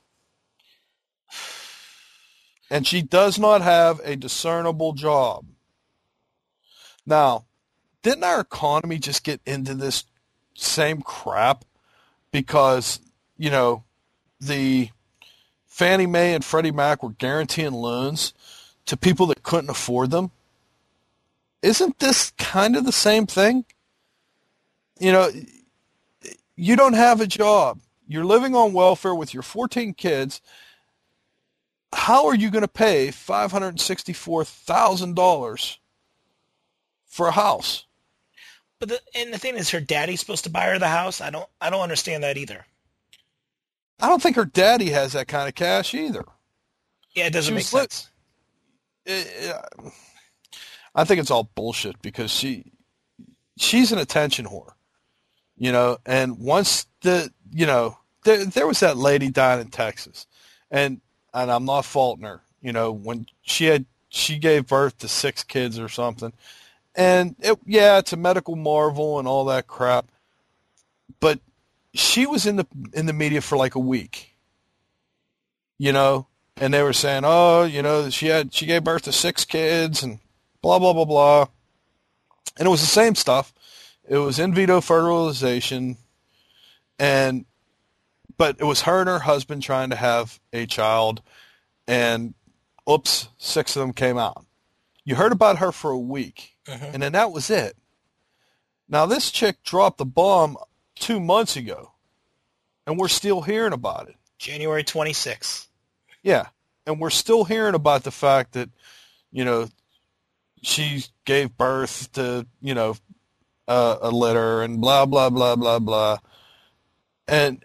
and 2.69 2.85
she 2.85 3.01
does 3.01 3.39
not 3.39 3.61
have 3.61 3.99
a 4.03 4.15
discernible 4.15 4.93
job. 4.93 5.45
Now, 7.05 7.45
didn't 8.03 8.23
our 8.23 8.41
economy 8.41 8.99
just 8.99 9.23
get 9.23 9.41
into 9.45 9.73
this 9.73 10.05
same 10.55 11.01
crap 11.01 11.65
because 12.31 12.99
you 13.37 13.49
know 13.49 13.83
the 14.39 14.89
Fannie 15.73 16.05
Mae 16.05 16.35
and 16.35 16.45
Freddie 16.45 16.71
Mac 16.71 17.01
were 17.01 17.13
guaranteeing 17.13 17.73
loans 17.73 18.35
to 18.85 18.95
people 18.95 19.25
that 19.25 19.41
couldn't 19.41 19.71
afford 19.71 20.11
them. 20.11 20.29
Isn't 21.63 21.97
this 21.97 22.29
kind 22.37 22.75
of 22.75 22.85
the 22.85 22.91
same 22.91 23.25
thing? 23.25 23.65
You 24.99 25.11
know, 25.11 25.31
you 26.55 26.75
don't 26.75 26.93
have 26.93 27.21
a 27.21 27.27
job. 27.27 27.79
You're 28.07 28.23
living 28.23 28.53
on 28.53 28.73
welfare 28.73 29.15
with 29.15 29.33
your 29.33 29.41
14 29.41 29.95
kids. 29.95 30.41
How 31.91 32.27
are 32.27 32.35
you 32.35 32.51
going 32.51 32.61
to 32.61 32.67
pay 32.67 33.07
$564,000 33.07 35.77
for 37.07 37.27
a 37.27 37.31
house? 37.31 37.87
but 38.79 38.89
the, 38.89 38.99
and 39.15 39.33
the 39.33 39.37
thing 39.37 39.55
is, 39.55 39.69
her 39.69 39.79
daddy's 39.79 40.19
supposed 40.19 40.43
to 40.43 40.49
buy 40.49 40.65
her 40.65 40.77
the 40.77 40.89
house. 40.89 41.21
I 41.21 41.29
don't. 41.29 41.47
I 41.61 41.69
don't 41.69 41.81
understand 41.81 42.23
that 42.23 42.37
either. 42.37 42.65
I 43.99 44.07
don't 44.09 44.21
think 44.21 44.35
her 44.35 44.45
daddy 44.45 44.89
has 44.89 45.13
that 45.13 45.27
kind 45.27 45.47
of 45.47 45.55
cash 45.55 45.93
either. 45.93 46.25
Yeah, 47.15 47.27
it 47.27 47.33
doesn't 47.33 47.53
make 47.53 47.63
was 47.65 47.73
lit- 47.73 47.91
sense. 47.91 48.09
Eh, 49.05 49.23
it- 49.27 49.93
I 50.95 51.03
think 51.05 51.19
it's 51.19 51.31
all 51.31 51.49
bullshit 51.55 52.01
because 52.01 52.31
she 52.31 52.71
she's 53.57 53.91
an 53.91 53.97
attention 53.99 54.45
whore, 54.45 54.71
you 55.57 55.71
know. 55.71 55.97
And 56.05 56.37
once 56.39 56.85
the 57.01 57.31
you 57.51 57.65
know 57.65 57.97
there 58.25 58.45
there 58.45 58.67
was 58.67 58.79
that 58.81 58.97
lady 58.97 59.29
down 59.29 59.59
in 59.59 59.69
Texas, 59.69 60.27
and 60.69 61.01
and 61.33 61.51
I'm 61.51 61.65
not 61.65 61.85
faulting 61.85 62.25
her, 62.25 62.41
you 62.61 62.71
know, 62.73 62.91
when 62.91 63.25
she 63.41 63.65
had 63.65 63.85
she 64.09 64.37
gave 64.37 64.67
birth 64.67 64.97
to 64.99 65.07
six 65.07 65.43
kids 65.43 65.79
or 65.79 65.89
something, 65.89 66.31
and 66.95 67.35
it, 67.39 67.57
yeah, 67.65 67.97
it's 67.97 68.13
a 68.13 68.17
medical 68.17 68.55
marvel 68.55 69.17
and 69.17 69.27
all 69.27 69.45
that 69.45 69.65
crap, 69.65 70.05
but 71.19 71.39
she 71.93 72.25
was 72.25 72.45
in 72.45 72.55
the 72.55 72.65
in 72.93 73.05
the 73.05 73.13
media 73.13 73.41
for 73.41 73.57
like 73.57 73.75
a 73.75 73.79
week, 73.79 74.35
you 75.77 75.91
know, 75.91 76.27
and 76.57 76.73
they 76.73 76.83
were 76.83 76.93
saying, 76.93 77.23
oh, 77.25 77.63
you 77.63 77.81
know, 77.81 78.09
she 78.09 78.27
had 78.27 78.53
she 78.53 78.65
gave 78.65 78.83
birth 78.83 79.03
to 79.03 79.11
six 79.11 79.45
kids 79.45 80.01
and 80.03 80.19
blah 80.61 80.79
blah 80.79 80.93
blah 80.93 81.05
blah, 81.05 81.45
and 82.57 82.67
it 82.67 82.71
was 82.71 82.81
the 82.81 82.87
same 82.87 83.15
stuff. 83.15 83.53
It 84.07 84.17
was 84.17 84.39
in 84.39 84.53
vitro 84.53 84.81
fertilization, 84.81 85.97
and 86.99 87.45
but 88.37 88.57
it 88.59 88.65
was 88.65 88.81
her 88.81 88.99
and 89.01 89.09
her 89.09 89.19
husband 89.19 89.61
trying 89.63 89.89
to 89.91 89.95
have 89.95 90.39
a 90.51 90.65
child, 90.65 91.21
and 91.87 92.33
oops, 92.89 93.29
six 93.37 93.75
of 93.75 93.81
them 93.81 93.93
came 93.93 94.17
out. 94.17 94.45
You 95.05 95.15
heard 95.15 95.31
about 95.31 95.59
her 95.59 95.71
for 95.71 95.91
a 95.91 95.99
week, 95.99 96.55
Mhm. 96.67 96.93
and 96.95 97.03
then 97.03 97.11
that 97.11 97.31
was 97.31 97.49
it. 97.49 97.77
Now 98.89 99.05
this 99.05 99.31
chick 99.31 99.63
dropped 99.63 99.97
the 99.99 100.05
bomb 100.05 100.57
two 101.03 101.19
months 101.19 101.57
ago, 101.57 101.91
and 102.87 102.97
we're 102.97 103.09
still 103.09 103.41
hearing 103.41 103.73
about 103.73 104.07
it. 104.07 104.15
January 104.37 104.83
26th. 104.85 105.67
Yeah, 106.23 106.47
and 106.87 106.97
we're 106.97 107.09
still 107.09 107.43
hearing 107.43 107.75
about 107.75 108.03
the 108.03 108.11
fact 108.11 108.53
that, 108.53 108.69
you 109.31 109.43
know, 109.43 109.67
she 110.61 111.03
gave 111.25 111.57
birth 111.57 112.09
to, 112.13 112.47
you 112.61 112.73
know, 112.73 112.95
uh, 113.67 113.97
a 114.01 114.11
litter 114.11 114.61
and 114.61 114.79
blah 114.79 115.05
blah 115.05 115.29
blah 115.29 115.57
blah 115.57 115.79
blah, 115.79 116.17
and 117.27 117.63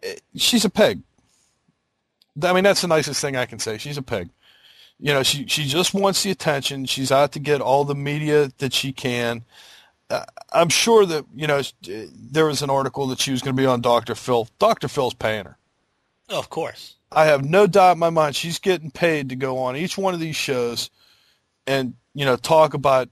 it, 0.00 0.22
she's 0.36 0.64
a 0.64 0.70
pig. 0.70 1.02
I 2.42 2.52
mean, 2.54 2.64
that's 2.64 2.80
the 2.80 2.88
nicest 2.88 3.20
thing 3.20 3.36
I 3.36 3.46
can 3.46 3.58
say. 3.58 3.76
She's 3.78 3.98
a 3.98 4.02
pig. 4.02 4.30
You 4.98 5.12
know, 5.12 5.22
she 5.22 5.46
she 5.46 5.64
just 5.66 5.92
wants 5.92 6.22
the 6.22 6.30
attention. 6.30 6.86
She's 6.86 7.12
out 7.12 7.32
to 7.32 7.38
get 7.38 7.60
all 7.60 7.84
the 7.84 7.94
media 7.94 8.50
that 8.58 8.72
she 8.72 8.92
can. 8.92 9.44
Uh, 10.10 10.24
I'm 10.52 10.68
sure 10.70 11.04
that 11.04 11.24
you 11.34 11.46
know 11.46 11.62
there 11.82 12.46
was 12.46 12.62
an 12.62 12.70
article 12.70 13.06
that 13.08 13.20
she 13.20 13.30
was 13.30 13.42
going 13.42 13.54
to 13.54 13.60
be 13.60 13.66
on 13.66 13.80
Dr. 13.80 14.14
Phil. 14.14 14.48
Dr. 14.58 14.88
Phil's 14.88 15.14
paying 15.14 15.44
her. 15.44 15.58
Oh, 16.30 16.38
of 16.38 16.50
course. 16.50 16.96
I 17.10 17.26
have 17.26 17.44
no 17.44 17.66
doubt 17.66 17.92
in 17.92 17.98
my 17.98 18.10
mind 18.10 18.36
she's 18.36 18.58
getting 18.58 18.90
paid 18.90 19.30
to 19.30 19.36
go 19.36 19.58
on 19.58 19.76
each 19.76 19.96
one 19.96 20.12
of 20.14 20.20
these 20.20 20.36
shows 20.36 20.90
and 21.66 21.94
you 22.14 22.24
know 22.24 22.36
talk 22.36 22.74
about. 22.74 23.08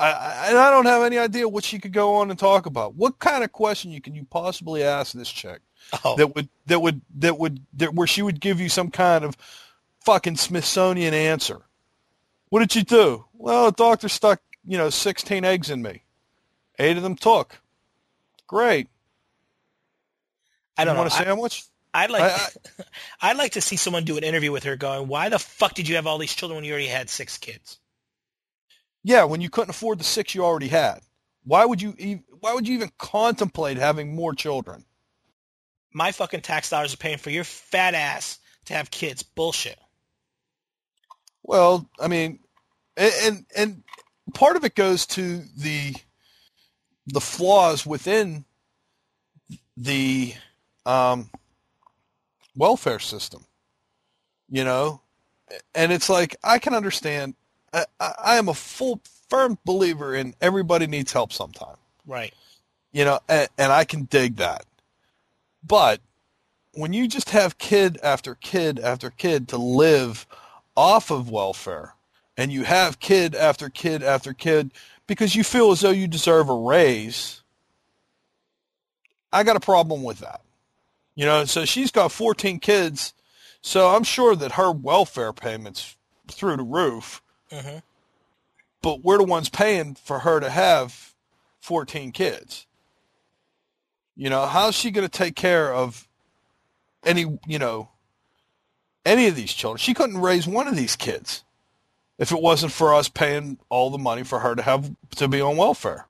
I, 0.00 0.12
I 0.12 0.46
and 0.48 0.58
I 0.58 0.70
don't 0.70 0.86
have 0.86 1.02
any 1.02 1.18
idea 1.18 1.48
what 1.48 1.64
she 1.64 1.78
could 1.78 1.92
go 1.92 2.16
on 2.16 2.30
and 2.30 2.38
talk 2.38 2.66
about. 2.66 2.94
What 2.94 3.18
kind 3.18 3.42
of 3.42 3.52
question 3.52 3.90
you 3.90 4.00
can 4.00 4.14
you 4.14 4.24
possibly 4.30 4.84
ask 4.84 5.12
this 5.12 5.30
chick 5.30 5.60
Oh, 6.04 6.16
that 6.16 6.34
would 6.34 6.48
that 6.66 6.80
would 6.80 7.00
that 7.18 7.38
would 7.38 7.60
that 7.74 7.94
where 7.94 8.06
she 8.06 8.22
would 8.22 8.40
give 8.40 8.60
you 8.60 8.68
some 8.68 8.90
kind 8.90 9.24
of 9.24 9.36
fucking 10.04 10.36
Smithsonian 10.36 11.14
answer? 11.14 11.62
What 12.50 12.60
did 12.60 12.74
you 12.74 12.82
do? 12.82 13.24
Well, 13.34 13.66
the 13.66 13.72
doctor 13.72 14.08
stuck 14.08 14.40
you 14.64 14.78
know 14.78 14.90
sixteen 14.90 15.44
eggs 15.44 15.70
in 15.70 15.82
me. 15.82 16.02
Eight 16.78 16.96
of 16.96 17.02
them 17.02 17.16
took. 17.16 17.60
Great. 18.46 18.88
I 20.76 20.84
don't 20.84 20.92
you 20.92 20.94
know. 20.96 21.00
want 21.02 21.12
a 21.12 21.16
I, 21.16 21.24
sandwich? 21.24 21.64
I'd 21.92 22.10
like 22.10 22.22
I- 22.22 22.82
I'd 23.30 23.36
like 23.36 23.52
to 23.52 23.60
see 23.60 23.76
someone 23.76 24.04
do 24.04 24.16
an 24.16 24.24
interview 24.24 24.52
with 24.52 24.64
her 24.64 24.76
going, 24.76 25.08
"Why 25.08 25.28
the 25.28 25.38
fuck 25.38 25.74
did 25.74 25.88
you 25.88 25.96
have 25.96 26.06
all 26.06 26.18
these 26.18 26.34
children 26.34 26.56
when 26.56 26.64
you 26.64 26.72
already 26.72 26.86
had 26.88 27.10
six 27.10 27.38
kids?" 27.38 27.78
Yeah, 29.02 29.24
when 29.24 29.40
you 29.40 29.50
couldn't 29.50 29.70
afford 29.70 29.98
the 29.98 30.04
six 30.04 30.34
you 30.34 30.44
already 30.44 30.68
had. 30.68 31.00
Why 31.44 31.64
would 31.64 31.80
you 31.80 31.94
why 32.40 32.54
would 32.54 32.68
you 32.68 32.74
even 32.74 32.90
contemplate 32.98 33.78
having 33.78 34.14
more 34.14 34.34
children? 34.34 34.84
My 35.92 36.12
fucking 36.12 36.42
tax 36.42 36.70
dollars 36.70 36.94
are 36.94 36.98
paying 36.98 37.18
for 37.18 37.30
your 37.30 37.44
fat 37.44 37.94
ass 37.94 38.38
to 38.66 38.74
have 38.74 38.90
kids. 38.90 39.22
Bullshit. 39.22 39.78
Well, 41.42 41.88
I 41.98 42.08
mean, 42.08 42.40
and, 42.96 43.46
and 43.56 43.82
part 44.34 44.56
of 44.56 44.64
it 44.64 44.74
goes 44.74 45.06
to 45.06 45.42
the 45.56 45.94
the 47.06 47.20
flaws 47.20 47.86
within 47.86 48.44
the 49.76 50.34
um, 50.84 51.30
welfare 52.54 52.98
system. 52.98 53.44
You 54.50 54.64
know, 54.64 55.02
and 55.74 55.92
it's 55.92 56.08
like 56.08 56.36
I 56.42 56.58
can 56.58 56.74
understand. 56.74 57.34
I, 57.72 57.84
I 58.00 58.36
am 58.36 58.48
a 58.48 58.54
full 58.54 59.00
firm 59.28 59.58
believer 59.64 60.14
in 60.14 60.34
everybody 60.40 60.86
needs 60.86 61.12
help 61.12 61.32
sometime. 61.32 61.76
Right. 62.06 62.32
you 62.92 63.04
know, 63.04 63.20
and, 63.28 63.48
and 63.58 63.70
I 63.70 63.84
can 63.84 64.04
dig 64.04 64.36
that. 64.36 64.64
But 65.62 66.00
when 66.72 66.94
you 66.94 67.06
just 67.06 67.30
have 67.30 67.58
kid 67.58 67.98
after 68.02 68.34
kid 68.36 68.78
after 68.78 69.10
kid 69.10 69.48
to 69.48 69.58
live 69.58 70.26
off 70.76 71.10
of 71.10 71.30
welfare, 71.30 71.94
and 72.38 72.52
you 72.52 72.62
have 72.62 73.00
kid 73.00 73.34
after 73.34 73.68
kid 73.68 74.02
after 74.02 74.32
kid 74.32 74.72
because 75.08 75.34
you 75.34 75.42
feel 75.42 75.72
as 75.72 75.80
though 75.80 75.90
you 75.90 76.06
deserve 76.06 76.48
a 76.48 76.54
raise, 76.54 77.42
I 79.32 79.42
got 79.42 79.56
a 79.56 79.60
problem 79.60 80.04
with 80.04 80.20
that. 80.20 80.40
You 81.16 81.26
know, 81.26 81.44
so 81.44 81.64
she's 81.64 81.90
got 81.90 82.12
14 82.12 82.60
kids, 82.60 83.12
so 83.60 83.88
I'm 83.88 84.04
sure 84.04 84.36
that 84.36 84.52
her 84.52 84.70
welfare 84.70 85.32
payments 85.32 85.96
through 86.28 86.56
the 86.56 86.62
roof, 86.62 87.20
hmm 87.52 87.78
but 88.80 89.02
we're 89.02 89.18
the 89.18 89.24
ones 89.24 89.48
paying 89.48 89.96
for 89.96 90.20
her 90.20 90.38
to 90.38 90.48
have 90.48 91.12
14 91.58 92.12
kids. 92.12 92.64
You 94.14 94.30
know, 94.30 94.46
how's 94.46 94.76
she 94.76 94.92
going 94.92 95.06
to 95.06 95.10
take 95.10 95.34
care 95.34 95.74
of 95.74 96.06
any, 97.04 97.40
you 97.44 97.58
know, 97.58 97.88
any 99.04 99.26
of 99.26 99.34
these 99.34 99.52
children? 99.52 99.78
She 99.78 99.94
couldn't 99.94 100.18
raise 100.18 100.46
one 100.46 100.68
of 100.68 100.76
these 100.76 100.94
kids 100.94 101.42
if 102.18 102.32
it 102.32 102.42
wasn't 102.42 102.72
for 102.72 102.94
us 102.94 103.08
paying 103.08 103.58
all 103.68 103.90
the 103.90 103.98
money 103.98 104.24
for 104.24 104.40
her 104.40 104.54
to 104.54 104.62
have 104.62 104.90
to 105.16 105.28
be 105.28 105.40
on 105.40 105.56
welfare. 105.56 106.06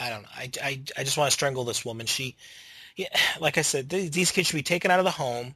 I 0.00 0.08
don't 0.08 0.22
know. 0.22 0.28
I, 0.34 0.50
I, 0.62 0.80
I 0.96 1.04
just 1.04 1.18
want 1.18 1.28
to 1.28 1.32
strangle 1.32 1.64
this 1.64 1.84
woman. 1.84 2.06
She, 2.06 2.36
yeah, 2.96 3.08
like 3.40 3.58
I 3.58 3.62
said, 3.62 3.90
th- 3.90 4.12
these 4.12 4.30
kids 4.30 4.48
should 4.48 4.56
be 4.56 4.62
taken 4.62 4.90
out 4.90 5.00
of 5.00 5.04
the 5.04 5.10
home 5.10 5.54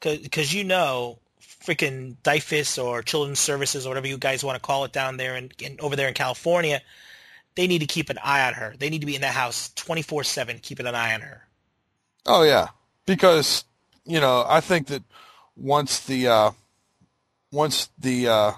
because 0.00 0.52
you 0.52 0.64
know, 0.64 1.18
freaking 1.40 2.16
DIFUS 2.22 2.82
or 2.82 3.02
Children's 3.02 3.38
Services 3.38 3.86
or 3.86 3.90
whatever 3.90 4.08
you 4.08 4.18
guys 4.18 4.44
want 4.44 4.56
to 4.56 4.66
call 4.66 4.84
it 4.84 4.92
down 4.92 5.16
there 5.16 5.36
and, 5.36 5.54
and 5.64 5.80
over 5.80 5.96
there 5.96 6.08
in 6.08 6.14
California, 6.14 6.82
they 7.54 7.66
need 7.66 7.80
to 7.80 7.86
keep 7.86 8.10
an 8.10 8.18
eye 8.22 8.46
on 8.46 8.54
her. 8.54 8.74
They 8.78 8.90
need 8.90 9.00
to 9.00 9.06
be 9.06 9.14
in 9.14 9.22
that 9.22 9.34
house 9.34 9.70
24-7 9.76 10.62
keeping 10.62 10.86
an 10.86 10.94
eye 10.94 11.14
on 11.14 11.20
her. 11.20 11.46
Oh 12.26 12.42
yeah, 12.42 12.68
because 13.06 13.64
you 14.04 14.20
know 14.20 14.44
I 14.46 14.60
think 14.60 14.88
that 14.88 15.02
once 15.56 16.00
the 16.00 16.28
uh, 16.28 16.50
once 17.52 17.88
the 17.98 18.28
uh, 18.28 18.52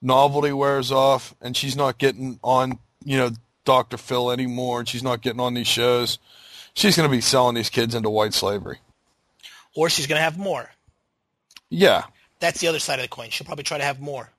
novelty 0.00 0.52
wears 0.52 0.90
off 0.90 1.34
and 1.40 1.56
she's 1.56 1.76
not 1.76 1.98
getting 1.98 2.38
on, 2.42 2.78
you 3.04 3.18
know, 3.18 3.30
Dr. 3.64 3.96
Phil 3.96 4.30
anymore, 4.30 4.80
and 4.80 4.88
she's 4.88 5.02
not 5.02 5.20
getting 5.20 5.40
on 5.40 5.54
these 5.54 5.66
shows, 5.66 6.18
she's 6.74 6.96
going 6.96 7.08
to 7.08 7.14
be 7.14 7.20
selling 7.20 7.54
these 7.54 7.70
kids 7.70 7.94
into 7.94 8.10
white 8.10 8.34
slavery. 8.34 8.78
Or 9.76 9.88
she's 9.88 10.06
going 10.06 10.18
to 10.18 10.24
have 10.24 10.38
more. 10.38 10.70
Yeah, 11.68 12.04
That's 12.40 12.60
the 12.60 12.66
other 12.66 12.80
side 12.80 12.98
of 12.98 13.04
the 13.04 13.08
coin. 13.08 13.30
She'll 13.30 13.44
probably 13.44 13.62
try 13.62 13.78
to 13.78 13.84
have 13.84 14.00
more. 14.00 14.30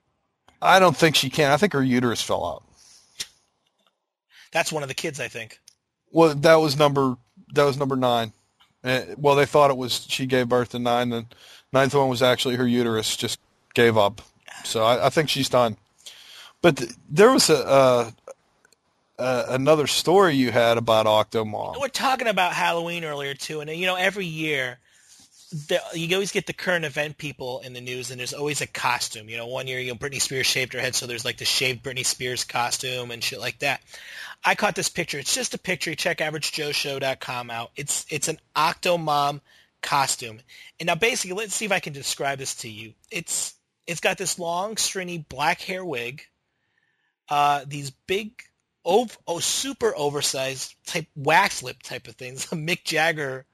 I 0.62 0.80
don't 0.80 0.98
think 0.98 1.16
she 1.16 1.30
can. 1.30 1.52
I 1.52 1.58
think 1.58 1.74
her 1.74 1.84
uterus 1.84 2.22
fell 2.22 2.46
out. 2.46 2.64
That's 4.52 4.72
one 4.72 4.84
of 4.84 4.90
the 4.90 4.96
kids, 4.96 5.20
I 5.20 5.28
think. 5.28 5.60
Well, 6.12 6.36
that 6.36 6.56
was 6.56 6.78
number 6.78 7.16
that 7.54 7.64
was 7.64 7.78
number 7.78 7.96
nine. 7.96 8.34
Uh, 8.84 9.02
well, 9.18 9.36
they 9.36 9.46
thought 9.46 9.72
it 9.72 9.78
was 9.78 10.06
she 10.10 10.26
gave 10.26 10.50
birth 10.50 10.70
to 10.70 10.80
nine. 10.80 11.10
The 11.10 11.26
ninth 11.72 11.96
one 11.96 12.10
was 12.10 12.22
actually 12.22 12.56
her 12.56 12.68
uterus 12.68 13.16
just 13.16 13.40
gave 13.74 13.98
up. 13.98 14.22
So 14.64 14.84
I, 14.84 15.08
I 15.08 15.10
think 15.10 15.30
she's 15.30 15.50
done. 15.50 15.78
But 16.62 16.78
th- 16.78 16.92
there 17.10 17.32
was 17.32 17.50
a, 17.50 18.14
another 19.18 19.88
story 19.88 20.36
you 20.36 20.52
had 20.52 20.78
about 20.78 21.06
Octomom. 21.06 21.80
We're 21.80 21.88
talking 21.88 22.28
about 22.28 22.54
Halloween 22.54 23.04
earlier 23.04 23.34
too, 23.34 23.62
and 23.62 23.70
you 23.70 23.86
know 23.86 23.96
every 23.96 24.26
year 24.26 24.80
the, 25.52 25.82
you 25.94 26.16
always 26.16 26.32
get 26.32 26.48
the 26.48 26.54
current 26.54 26.86
event 26.86 27.18
people 27.18 27.60
in 27.60 27.74
the 27.74 27.82
news, 27.82 28.10
and 28.10 28.20
there's 28.20 28.34
always 28.34 28.62
a 28.62 28.68
costume. 28.68 29.28
You 29.28 29.38
know, 29.38 29.48
one 29.48 29.68
year 29.68 29.80
you 29.80 29.92
know 29.92 29.98
Britney 29.98 30.22
Spears 30.22 30.48
shaved 30.48 30.74
her 30.74 30.80
head, 30.80 30.96
so 30.96 31.08
there's 31.08 31.26
like 31.26 31.38
the 31.38 31.46
shaved 31.46 31.84
Britney 31.84 32.06
Spears 32.06 32.44
costume 32.44 33.12
and 33.12 33.24
shit 33.24 33.40
like 33.40 33.60
that. 33.60 33.82
I 34.44 34.56
caught 34.56 34.76
this 34.76 34.90
picture. 34.90 35.20
It's 35.20 35.36
just 35.36 35.54
a 35.54 35.60
picture. 35.60 35.94
Check 35.94 36.20
AverageJoeShow.com 36.20 37.52
out. 37.52 37.72
It's 37.76 38.06
it's 38.10 38.28
an 38.28 38.40
Octomom 38.56 39.42
costume, 39.82 40.40
and 40.80 40.88
now 40.88 40.96
basically, 40.96 41.36
let's 41.36 41.54
see 41.54 41.66
if 41.66 41.72
I 41.72 41.80
can 41.80 41.94
describe 41.94 42.40
this 42.40 42.56
to 42.56 42.70
you. 42.70 42.94
It's 43.12 43.56
it's 43.88 44.00
got 44.00 44.18
this 44.18 44.40
long, 44.40 44.78
stringy 44.78 45.18
black 45.18 45.62
hair 45.62 45.84
wig, 45.84 46.24
uh, 47.30 47.64
these 47.68 47.92
big 47.92 48.42
ov- 48.86 49.18
oh, 49.28 49.40
super 49.40 49.94
oversized 49.96 50.76
type 50.86 51.08
wax 51.16 51.64
lip 51.64 51.82
type 51.84 52.08
of 52.08 52.16
things. 52.16 52.46
Mick 52.52 52.84
Jagger, 52.84 53.46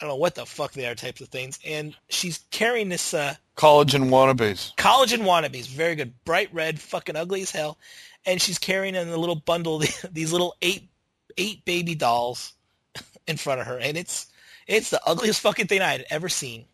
I 0.00 0.04
don't 0.04 0.10
know 0.10 0.16
what 0.16 0.34
the 0.34 0.46
fuck 0.46 0.72
they 0.72 0.86
are 0.86 0.94
types 0.94 1.20
of 1.20 1.28
things. 1.28 1.58
And 1.66 1.94
she's 2.08 2.40
carrying 2.50 2.88
this 2.88 3.14
uh, 3.14 3.34
Collagen 3.56 4.08
wannabes. 4.10 4.74
collagen 4.76 5.22
wannabes, 5.22 5.66
very 5.66 5.96
good, 5.96 6.14
bright 6.24 6.52
red, 6.52 6.80
fucking 6.80 7.16
ugly 7.16 7.42
as 7.42 7.50
hell. 7.50 7.78
And 8.24 8.40
she's 8.40 8.58
carrying 8.58 8.94
in 8.94 9.08
a 9.08 9.16
little 9.16 9.36
bundle 9.36 9.78
these 10.12 10.32
little 10.32 10.54
eight 10.62 10.88
eight 11.36 11.64
baby 11.64 11.94
dolls 11.94 12.52
in 13.26 13.36
front 13.36 13.60
of 13.60 13.66
her, 13.66 13.78
and 13.78 13.96
it's 13.96 14.26
it's 14.66 14.90
the 14.90 15.00
ugliest 15.06 15.40
fucking 15.40 15.66
thing 15.66 15.80
I 15.80 15.90
had 15.92 16.04
ever 16.10 16.28
seen. 16.28 16.66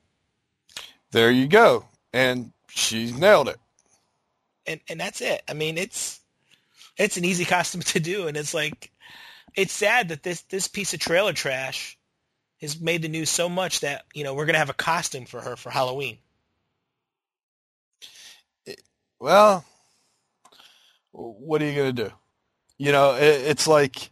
There 1.13 1.31
you 1.31 1.47
go. 1.47 1.87
And 2.13 2.53
she 2.75 3.13
nailed 3.13 3.49
it. 3.49 3.59
and 4.67 4.81
and 4.89 5.01
that's 5.01 5.21
it. 5.21 5.43
I 5.49 5.55
mean, 5.55 5.79
it's 5.79 6.21
it's 6.97 7.17
an 7.17 7.25
easy 7.25 7.45
costume 7.47 7.83
to 7.83 8.01
do, 8.01 8.27
and 8.29 8.37
it's 8.37 8.55
like 8.55 8.91
it's 9.55 9.73
sad 9.73 10.09
that 10.09 10.23
this 10.23 10.43
this 10.43 10.69
piece 10.69 10.95
of 10.95 11.01
trailer 11.01 11.33
trash 11.33 11.99
has 12.61 12.81
made 12.81 13.03
the 13.03 13.09
news 13.09 13.31
so 13.31 13.49
much 13.49 13.81
that 13.81 14.05
you 14.15 14.25
know 14.25 14.35
we're 14.35 14.47
gonna 14.47 14.59
have 14.59 14.71
a 14.71 14.75
costume 14.75 15.27
for 15.27 15.41
her 15.41 15.57
for 15.57 15.71
Halloween. 15.71 16.19
well, 19.21 19.65
what 21.13 21.63
are 21.63 21.67
you 21.67 21.75
going 21.75 21.95
to 21.95 22.05
do? 22.09 22.11
You 22.77 22.93
know, 22.93 23.15
it, 23.15 23.43
it's 23.47 23.67
like 23.67 24.11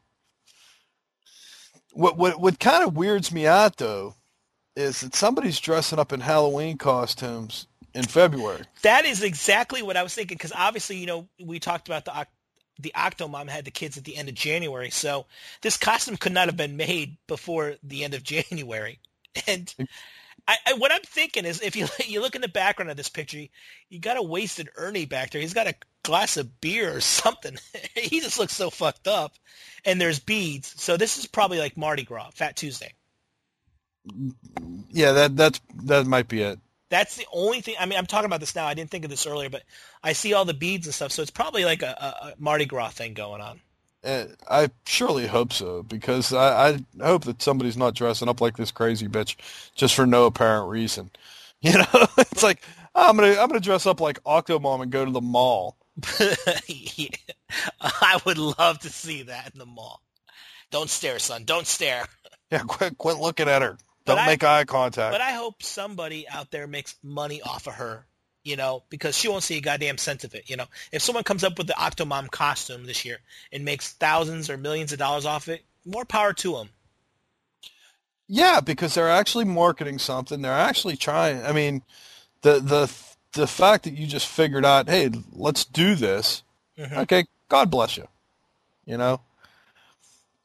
what 1.92 2.16
what 2.16 2.40
what 2.40 2.59
kind 2.59 2.85
of 2.85 2.96
weirds 2.96 3.33
me 3.33 3.46
out 3.46 3.77
though 3.77 4.14
is 4.77 5.01
that 5.03 5.14
somebody's 5.14 5.61
dressing 5.61 5.98
up 5.98 6.12
in 6.12 6.20
Halloween 6.20 6.79
costumes 6.79 7.66
in 7.94 8.05
February. 8.05 8.62
That 8.83 9.05
is 9.05 9.22
exactly 9.22 9.83
what 9.83 9.96
I 9.96 10.02
was 10.02 10.14
thinking 10.14 10.37
because 10.37 10.52
obviously, 10.55 10.96
you 10.96 11.07
know, 11.07 11.28
we 11.42 11.59
talked 11.59 11.88
about 11.88 12.05
the 12.05 12.26
the 12.78 12.92
Octomom 12.96 13.48
had 13.48 13.64
the 13.64 13.70
kids 13.70 13.98
at 13.98 14.05
the 14.05 14.16
end 14.16 14.28
of 14.28 14.35
January, 14.35 14.90
so 14.90 15.26
this 15.61 15.76
costume 15.76 16.16
could 16.16 16.33
not 16.33 16.46
have 16.48 16.57
been 16.57 16.76
made 16.76 17.16
before 17.26 17.76
the 17.83 18.05
end 18.05 18.14
of 18.14 18.22
January. 18.24 18.98
And 19.46 19.72
I, 20.46 20.57
I, 20.66 20.72
what 20.74 20.92
I'm 20.92 21.02
thinking 21.02 21.44
is, 21.44 21.61
if 21.61 21.76
you 21.76 21.87
you 22.07 22.20
look 22.20 22.35
in 22.35 22.40
the 22.40 22.48
background 22.48 22.90
of 22.90 22.96
this 22.96 23.09
picture, 23.09 23.42
you 23.88 23.98
got 23.98 24.16
a 24.16 24.22
wasted 24.22 24.70
Ernie 24.76 25.07
back 25.07 25.31
there. 25.31 25.40
He's 25.40 25.55
got 25.55 25.68
a 25.68 25.74
glass 26.02 26.37
of 26.37 26.61
beer 26.61 26.96
or 26.96 27.00
something. 27.02 27.57
he 27.94 28.20
just 28.20 28.38
looks 28.38 28.55
so 28.55 28.70
fucked 28.70 29.09
up. 29.09 29.35
And 29.85 30.00
there's 30.00 30.20
beads, 30.20 30.81
so 30.81 30.96
this 30.96 31.18
is 31.18 31.26
probably 31.26 31.59
like 31.59 31.76
Mardi 31.76 32.05
Gras, 32.05 32.31
Fat 32.31 32.57
Tuesday. 32.57 32.92
Yeah, 34.90 35.12
that 35.12 35.37
that's 35.37 35.61
that 35.85 36.07
might 36.07 36.28
be 36.28 36.42
it. 36.42 36.59
That's 36.92 37.16
the 37.16 37.24
only 37.33 37.62
thing. 37.62 37.74
I 37.81 37.87
mean, 37.87 37.98
I'm 37.98 38.05
talking 38.05 38.26
about 38.26 38.40
this 38.40 38.55
now. 38.55 38.66
I 38.66 38.74
didn't 38.74 38.90
think 38.90 39.05
of 39.05 39.11
this 39.11 39.26
earlier, 39.26 39.48
but 39.48 39.62
I 40.05 40.12
see 40.12 40.35
all 40.35 40.44
the 40.44 40.52
beads 40.52 40.87
and 40.87 40.94
stuff, 40.94 41.11
so 41.11 41.22
it's 41.22 41.31
probably 41.31 41.64
like 41.64 41.81
a, 41.81 41.87
a, 41.87 42.35
Mardi 42.38 42.66
Gras 42.66 42.90
thing 42.90 43.14
going 43.14 43.40
on. 43.40 43.62
Uh, 44.05 44.26
I 44.50 44.68
surely 44.85 45.26
hope 45.26 45.55
so 45.55 45.83
because 45.85 46.35
I, 46.35 46.68
I 46.68 46.78
hope 47.00 47.24
that 47.24 47.40
somebody's 47.40 47.78
not 47.78 47.94
dressing 47.94 48.28
up 48.28 48.42
like 48.42 48.59
this 48.59 48.70
crazy 48.70 49.09
bitch 49.09 49.37
just 49.74 49.94
for 49.94 50.05
no 50.05 50.26
apparent 50.26 50.68
reason. 50.68 51.11
You 51.64 51.78
know, 51.78 52.07
it's 52.18 52.42
like 52.42 52.61
I'm 52.92 53.16
gonna 53.16 53.40
I'm 53.40 53.46
gonna 53.46 53.61
dress 53.61 53.87
up 53.87 54.00
like 54.00 54.20
Octomom 54.24 54.83
and 54.83 54.90
go 54.90 55.05
to 55.05 55.12
the 55.12 55.20
mall. 55.20 55.76
yeah. 56.66 57.09
I 57.81 58.20
would 58.26 58.37
love 58.37 58.81
to 58.81 58.88
see 58.88 59.22
that 59.22 59.52
in 59.52 59.61
the 59.61 59.66
mall. 59.66 60.02
Don't 60.72 60.90
stare, 60.90 61.20
son. 61.20 61.44
Don't 61.44 61.68
stare. 61.68 62.05
Yeah, 62.50 62.64
quit 62.66 62.98
quit 62.98 63.18
looking 63.18 63.48
at 63.48 63.62
her. 63.62 63.78
Don't 64.04 64.16
but 64.16 64.26
make 64.26 64.42
I, 64.42 64.60
eye 64.60 64.64
contact. 64.64 65.12
But 65.12 65.20
I 65.20 65.32
hope 65.32 65.62
somebody 65.62 66.28
out 66.28 66.50
there 66.50 66.66
makes 66.66 66.96
money 67.02 67.40
off 67.42 67.66
of 67.66 67.74
her, 67.74 68.04
you 68.42 68.56
know, 68.56 68.82
because 68.90 69.16
she 69.16 69.28
won't 69.28 69.44
see 69.44 69.58
a 69.58 69.60
goddamn 69.60 69.98
cent 69.98 70.24
of 70.24 70.34
it. 70.34 70.50
You 70.50 70.56
know, 70.56 70.66
if 70.90 71.02
someone 71.02 71.24
comes 71.24 71.44
up 71.44 71.56
with 71.56 71.68
the 71.68 71.74
Octomom 71.74 72.30
costume 72.30 72.84
this 72.84 73.04
year 73.04 73.18
and 73.52 73.64
makes 73.64 73.92
thousands 73.92 74.50
or 74.50 74.56
millions 74.56 74.92
of 74.92 74.98
dollars 74.98 75.24
off 75.24 75.48
it, 75.48 75.62
more 75.84 76.04
power 76.04 76.32
to 76.32 76.52
them. 76.52 76.70
Yeah, 78.26 78.60
because 78.60 78.94
they're 78.94 79.10
actually 79.10 79.44
marketing 79.44 79.98
something. 79.98 80.42
They're 80.42 80.52
actually 80.52 80.96
trying. 80.96 81.44
I 81.44 81.52
mean, 81.52 81.82
the 82.42 82.60
the 82.60 82.92
the 83.32 83.46
fact 83.46 83.84
that 83.84 83.94
you 83.94 84.06
just 84.06 84.26
figured 84.26 84.64
out, 84.64 84.88
hey, 84.88 85.10
let's 85.32 85.64
do 85.64 85.94
this. 85.94 86.42
Mm-hmm. 86.78 86.98
Okay, 87.00 87.24
God 87.48 87.70
bless 87.70 87.96
you. 87.96 88.08
You 88.86 88.96
know. 88.96 89.20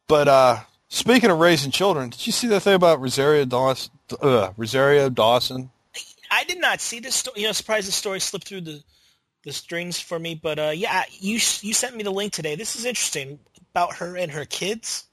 But 0.08 0.28
uh 0.28 0.60
Speaking 0.90 1.30
of 1.30 1.40
raising 1.40 1.72
children, 1.72 2.10
did 2.10 2.26
you 2.26 2.32
see 2.32 2.48
that 2.48 2.62
thing 2.62 2.76
about 2.76 3.02
Rosario 3.02 3.46
Dawson? 3.46 3.92
Uh, 4.22 4.52
Rosario 4.56 5.10
Dawson? 5.10 5.70
I 6.32 6.44
did 6.46 6.60
not 6.60 6.82
see 6.82 7.00
this 7.00 7.16
story. 7.16 7.42
You 7.42 7.48
know, 7.48 7.54
surprised 7.54 7.88
the 7.88 7.92
story 7.92 8.20
slipped 8.20 8.48
through 8.48 8.62
the 8.62 8.84
the 9.44 9.54
strings 9.54 10.00
for 10.00 10.20
me. 10.20 10.36
But 10.36 10.60
uh, 10.60 10.74
yeah, 10.76 11.04
you 11.12 11.34
you 11.34 11.74
sent 11.74 11.96
me 11.96 12.04
the 12.04 12.12
link 12.12 12.34
today. 12.34 12.56
This 12.56 12.76
is 12.76 12.86
interesting 12.86 13.40
about 13.72 13.96
her 13.96 14.18
and 14.18 14.32
her 14.32 14.46
kids. 14.46 15.06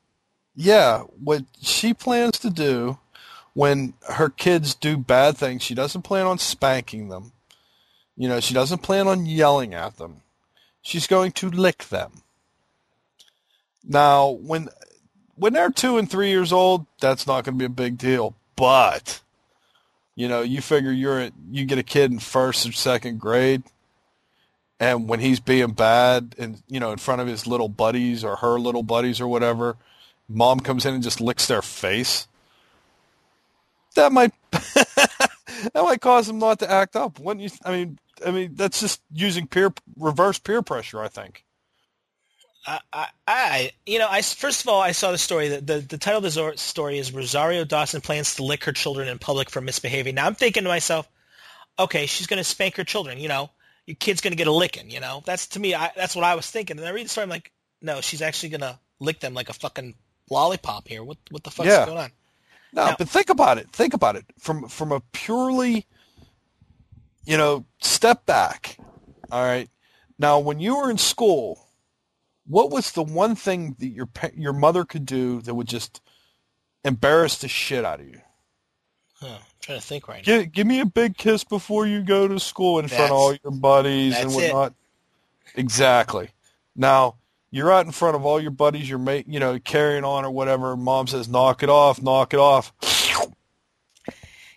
Yeah, 0.55 1.01
what 1.23 1.43
she 1.61 1.95
plans 1.95 2.39
to 2.41 2.51
do 2.51 2.99
when 3.55 3.95
her 4.09 4.29
kids 4.29 4.75
do 4.75 4.97
bad 4.97 5.37
things, 5.37 5.63
she 5.63 5.75
doesn't 5.75 6.03
plan 6.03 6.27
on 6.27 6.39
spanking 6.39 7.09
them. 7.09 7.33
You 8.17 8.29
know, 8.29 8.41
she 8.41 8.55
doesn't 8.55 8.83
plan 8.83 9.09
on 9.09 9.27
yelling 9.27 9.75
at 9.75 9.97
them. 9.97 10.23
She's 10.83 11.07
going 11.07 11.33
to 11.33 11.51
lick 11.51 11.85
them. 11.85 12.23
Now, 13.83 14.31
when 14.31 14.69
when 15.37 15.53
they're 15.53 15.71
two 15.71 15.99
and 15.99 16.11
three 16.11 16.29
years 16.29 16.53
old, 16.53 16.87
that's 17.01 17.27
not 17.27 17.45
going 17.45 17.55
to 17.55 17.59
be 17.59 17.65
a 17.65 17.69
big 17.69 17.99
deal. 17.99 18.35
But 18.57 19.21
you 20.17 20.29
know, 20.29 20.43
you 20.43 20.61
figure 20.61 20.93
you're 20.93 21.31
you 21.51 21.65
get 21.65 21.79
a 21.79 21.83
kid 21.83 22.13
in 22.13 22.19
first 22.19 22.67
or 22.67 22.73
second 22.73 23.19
grade, 23.19 23.63
and 24.79 25.09
when 25.09 25.21
he's 25.21 25.41
being 25.41 25.73
bad, 25.73 26.35
and 26.39 26.63
you 26.69 26.79
know, 26.79 26.93
in 26.93 26.99
front 26.99 27.21
of 27.21 27.27
his 27.27 27.47
little 27.47 27.69
buddies 27.69 28.23
or 28.25 28.37
her 28.37 28.59
little 28.59 28.83
buddies 28.83 29.21
or 29.21 29.27
whatever, 29.27 29.77
mom 30.29 30.61
comes 30.61 30.87
in 30.87 30.95
and 30.95 31.03
just 31.03 31.21
licks 31.21 31.47
their 31.47 31.63
face. 31.63 32.29
That 33.97 34.13
might 34.13 34.33
that 34.51 35.73
might 35.75 36.01
cause 36.01 36.27
them 36.27 36.39
not 36.39 36.61
to 36.61 36.71
act 36.71 36.97
up. 36.97 37.19
Wouldn't 37.19 37.43
you? 37.43 37.51
I 37.65 37.73
mean, 37.73 37.99
I 38.25 38.31
mean, 38.31 38.55
that's 38.55 38.81
just 38.81 39.01
using 39.13 39.47
peer 39.47 39.73
reverse 39.97 40.39
peer 40.39 40.63
pressure. 40.63 41.03
I 41.03 41.09
think. 41.09 41.45
I, 42.67 43.09
I, 43.27 43.71
you 43.85 43.99
know, 43.99 44.09
I 44.11 44.23
first 44.23 44.63
of 44.63 44.69
all, 44.69 44.81
I 44.81 44.93
saw 44.93 45.13
the 45.13 45.19
story. 45.19 45.49
The, 45.49 45.61
the, 45.61 45.79
the 45.81 45.99
title 45.99 46.25
of 46.25 46.35
the 46.35 46.53
story 46.57 46.99
is 46.99 47.13
Rosario 47.13 47.65
Dawson 47.65 48.01
plans 48.01 48.37
to 48.37 48.43
lick 48.45 48.65
her 48.65 48.73
children 48.73 49.09
in 49.09 49.19
public 49.19 49.51
for 49.51 49.61
misbehaving. 49.61 50.15
Now 50.15 50.27
I'm 50.27 50.35
thinking 50.35 50.63
to 50.63 50.69
myself, 50.69 51.09
okay, 51.79 52.07
she's 52.07 52.27
going 52.27 52.39
to 52.39 52.45
spank 52.45 52.77
her 52.77 52.85
children. 52.85 53.19
You 53.19 53.29
know, 53.29 53.51
your 53.87 53.97
kid's 53.97 54.21
going 54.21 54.33
to 54.33 54.37
get 54.37 54.47
a 54.47 54.53
licking. 54.53 54.91
You 54.91 55.01
know, 55.01 55.23
that's 55.27 55.49
to 55.49 55.61
me, 55.61 55.75
I, 55.75 55.91
that's 55.95 56.17
what 56.17 56.25
I 56.25 56.35
was 56.35 56.51
thinking. 56.51 56.79
And 56.79 56.87
I 56.87 56.91
read 56.91 57.05
the 57.05 57.11
story, 57.11 57.25
I'm 57.25 57.31
like, 57.31 57.53
no, 57.83 58.01
she's 58.01 58.23
actually 58.23 58.51
going 58.51 58.63
to 58.63 58.79
lick 58.99 59.21
them 59.21 59.35
like 59.35 59.51
a 59.51 59.55
fucking 59.55 59.95
lollipop 60.31 60.89
here. 60.89 61.05
What 61.05 61.19
what 61.31 61.45
the 61.45 61.51
fuck's 61.51 61.69
yeah. 61.69 61.85
going 61.85 61.99
on? 61.99 62.11
No, 62.73 62.87
now, 62.87 62.97
but 62.99 63.09
think 63.09 63.29
about 63.29 63.59
it. 63.59 63.71
Think 63.71 63.93
about 63.93 64.17
it 64.17 64.25
from 64.39 64.69
from 64.69 64.91
a 64.91 65.01
purely, 65.13 65.87
you 67.27 67.37
know, 67.37 67.67
step 67.81 68.25
back. 68.25 68.79
All 69.31 69.45
right. 69.45 69.69
Now, 70.19 70.39
when 70.39 70.61
you 70.61 70.77
were 70.77 70.91
in 70.91 70.99
school 70.99 71.64
what 72.47 72.71
was 72.71 72.93
the 72.93 73.03
one 73.03 73.35
thing 73.35 73.77
that 73.79 73.89
your 73.89 74.09
your 74.37 74.53
mother 74.53 74.85
could 74.85 75.07
do 75.07 75.41
that 75.43 75.55
would 75.55 75.69
just 75.69 76.01
embarrass 76.85 77.39
the 77.39 77.49
shit 77.49 77.85
out 77.85 78.01
of 78.01 78.09
you? 78.09 78.21
Huh, 79.21 79.27
I'm 79.27 79.41
trying 79.61 79.81
to 79.81 79.85
think 79.85 80.09
right 80.09 80.23
give, 80.23 80.43
now. 80.43 80.51
Give 80.53 80.67
me 80.67 80.81
a 80.81 80.87
big 80.87 81.17
kiss 81.17 81.45
before 81.45 81.87
you 81.87 82.03
go 82.03 82.29
to 82.29 82.39
school 82.39 82.79
in 82.79 82.87
that's, 82.87 82.97
front 82.97 83.11
of 83.11 83.17
all 83.17 83.35
your 83.43 83.53
buddies 83.53 84.17
and 84.17 84.35
whatnot. 84.35 84.75
It. 85.55 85.61
Exactly. 85.61 86.31
Now 86.77 87.17
you're 87.51 87.73
out 87.73 87.87
in 87.87 87.93
front 87.93 88.17
of 88.17 88.27
all 88.27 88.41
your 88.41 88.51
buddies. 88.51 88.89
You're 88.91 88.99
mate, 88.99 89.27
you 89.29 89.39
know, 89.39 89.59
carrying 89.61 90.05
on 90.05 90.25
or 90.25 90.31
whatever. 90.31 90.77
Mom 90.77 91.07
says, 91.07 91.29
"Knock 91.29 91.63
it 91.63 91.69
off, 91.69 92.03
knock 92.03 92.35
it 92.35 92.41
off." 92.41 92.73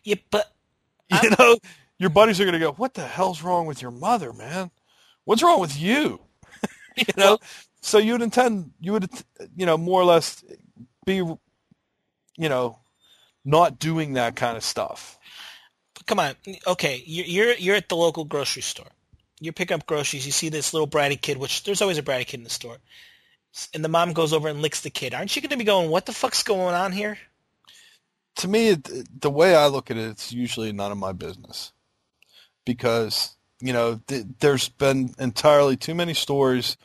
Yeah, 0.04 0.15
but 0.32 0.52
I'm... 1.12 1.23
you 1.23 1.36
know, 1.38 1.58
your 2.00 2.10
buddies 2.10 2.41
are 2.41 2.43
going 2.43 2.54
to 2.54 2.60
go, 2.60 2.71
"What 2.73 2.95
the 2.95 3.06
hell's 3.06 3.43
wrong 3.43 3.67
with 3.67 3.82
your 3.82 3.91
mother, 3.91 4.34
man? 4.34 4.71
What's 5.26 5.43
wrong 5.43 5.62
with 5.62 5.80
you?" 5.80 6.19
you 6.97 7.06
know, 7.15 7.38
so 7.82 7.98
you 7.98 8.13
would 8.13 8.22
intend, 8.22 8.72
you 8.80 8.94
would, 8.94 9.10
you 9.56 9.66
know, 9.66 9.78
more 9.78 10.02
or 10.02 10.06
less 10.06 10.44
be, 11.06 11.16
you 11.16 11.38
know, 12.38 12.80
not 13.46 13.80
doing 13.80 14.13
that 14.13 14.36
kind 14.36 14.58
of 14.58 14.63
stuff. 14.63 15.18
Come 16.06 16.20
on, 16.20 16.36
okay, 16.66 17.02
you're 17.06 17.54
you're 17.54 17.76
at 17.76 17.90
the 17.90 17.96
local 17.96 18.24
grocery 18.24 18.62
store. 18.62 18.88
You 19.40 19.52
pick 19.52 19.72
up 19.72 19.86
groceries. 19.86 20.26
You 20.26 20.32
see 20.32 20.50
this 20.50 20.74
little 20.74 20.88
bratty 20.88 21.20
kid, 21.20 21.38
which 21.38 21.63
there's 21.63 21.82
always 21.82 21.98
a 21.98 22.04
bratty 22.04 22.26
kid 22.26 22.40
in 22.40 22.44
the 22.44 22.50
store, 22.50 22.78
and 23.74 23.84
the 23.84 23.90
mom 23.90 24.13
goes 24.13 24.32
over 24.32 24.48
and 24.48 24.62
licks 24.62 24.82
the 24.82 24.90
kid. 24.90 25.13
Aren't 25.13 25.36
you 25.36 25.42
going 25.42 25.50
to 25.50 25.58
be 25.58 25.63
going, 25.63 25.90
"What 25.90 26.06
the 26.06 26.13
fuck's 26.13 26.44
going 26.44 26.76
on 26.76 26.92
here"? 26.92 27.18
To 28.38 28.48
me, 28.48 28.78
the 29.20 29.30
way 29.30 29.56
I 29.56 29.68
look 29.68 29.92
at 29.92 29.98
it, 29.98 30.10
it's 30.10 30.32
usually 30.32 30.72
none 30.72 30.92
of 30.92 30.98
my 30.98 31.12
business, 31.12 31.74
because 32.66 33.36
you 33.60 33.74
know 33.74 34.00
th- 34.08 34.26
there's 34.40 34.70
been 34.70 35.13
entirely 35.20 35.76
too 35.76 35.96
many 35.96 36.13
stories 36.13 36.78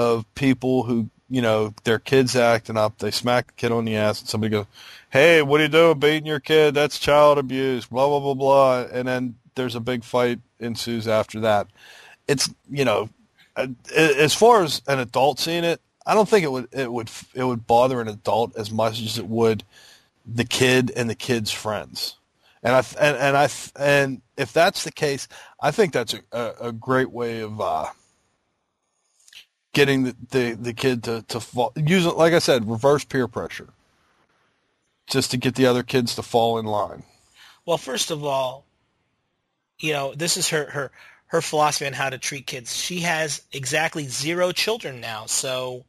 of 0.00 0.34
people 0.34 0.84
who, 0.84 1.10
you 1.28 1.42
know, 1.42 1.74
their 1.84 1.98
kids 1.98 2.34
acting 2.34 2.78
up, 2.78 2.98
they 2.98 3.10
smack 3.10 3.48
the 3.48 3.52
kid 3.52 3.70
on 3.70 3.84
the 3.84 3.96
ass 3.96 4.20
and 4.20 4.28
somebody 4.30 4.50
goes, 4.50 4.64
hey, 5.10 5.42
what 5.42 5.60
are 5.60 5.64
you 5.64 5.68
doing 5.68 5.98
beating 5.98 6.24
your 6.24 6.40
kid? 6.40 6.72
That's 6.74 6.98
child 6.98 7.36
abuse, 7.36 7.84
blah, 7.84 8.08
blah, 8.08 8.20
blah, 8.20 8.34
blah. 8.34 8.86
And 8.90 9.06
then 9.06 9.34
there's 9.56 9.74
a 9.74 9.80
big 9.80 10.02
fight 10.02 10.38
ensues 10.58 11.06
after 11.06 11.40
that. 11.40 11.66
It's, 12.26 12.48
you 12.70 12.86
know, 12.86 13.10
as 13.94 14.34
far 14.34 14.62
as 14.62 14.80
an 14.86 15.00
adult 15.00 15.38
seeing 15.38 15.64
it, 15.64 15.82
I 16.06 16.14
don't 16.14 16.28
think 16.28 16.44
it 16.44 16.50
would, 16.50 16.68
it 16.72 16.90
would, 16.90 17.10
it 17.34 17.44
would 17.44 17.66
bother 17.66 18.00
an 18.00 18.08
adult 18.08 18.56
as 18.56 18.70
much 18.70 19.02
as 19.02 19.18
it 19.18 19.26
would 19.26 19.64
the 20.24 20.46
kid 20.46 20.92
and 20.96 21.10
the 21.10 21.14
kid's 21.14 21.52
friends. 21.52 22.16
And 22.62 22.74
I 22.74 22.84
and, 22.98 23.16
and 23.16 23.36
I 23.36 23.48
and 23.76 24.22
if 24.36 24.52
that's 24.52 24.84
the 24.84 24.92
case, 24.92 25.28
I 25.62 25.70
think 25.70 25.92
that's 25.92 26.14
a, 26.32 26.54
a 26.60 26.72
great 26.72 27.10
way 27.10 27.40
of 27.40 27.58
uh, 27.58 27.86
getting 29.72 30.04
the, 30.04 30.16
the, 30.30 30.52
the 30.52 30.72
kid 30.72 31.04
to, 31.04 31.22
to 31.28 31.40
fall, 31.40 31.72
use 31.76 32.06
it, 32.06 32.16
like 32.16 32.32
I 32.32 32.38
said, 32.38 32.68
reverse 32.68 33.04
peer 33.04 33.28
pressure 33.28 33.68
just 35.06 35.30
to 35.32 35.36
get 35.36 35.54
the 35.54 35.66
other 35.66 35.82
kids 35.82 36.14
to 36.16 36.22
fall 36.22 36.58
in 36.58 36.66
line. 36.66 37.02
Well, 37.66 37.78
first 37.78 38.10
of 38.10 38.24
all, 38.24 38.64
you 39.78 39.92
know, 39.92 40.14
this 40.14 40.36
is 40.36 40.48
her, 40.48 40.66
her, 40.70 40.90
her 41.26 41.40
philosophy 41.40 41.86
on 41.86 41.92
how 41.92 42.10
to 42.10 42.18
treat 42.18 42.46
kids. 42.46 42.76
She 42.76 43.00
has 43.00 43.42
exactly 43.52 44.06
zero 44.06 44.52
children 44.52 45.00
now. 45.00 45.26
So, 45.26 45.84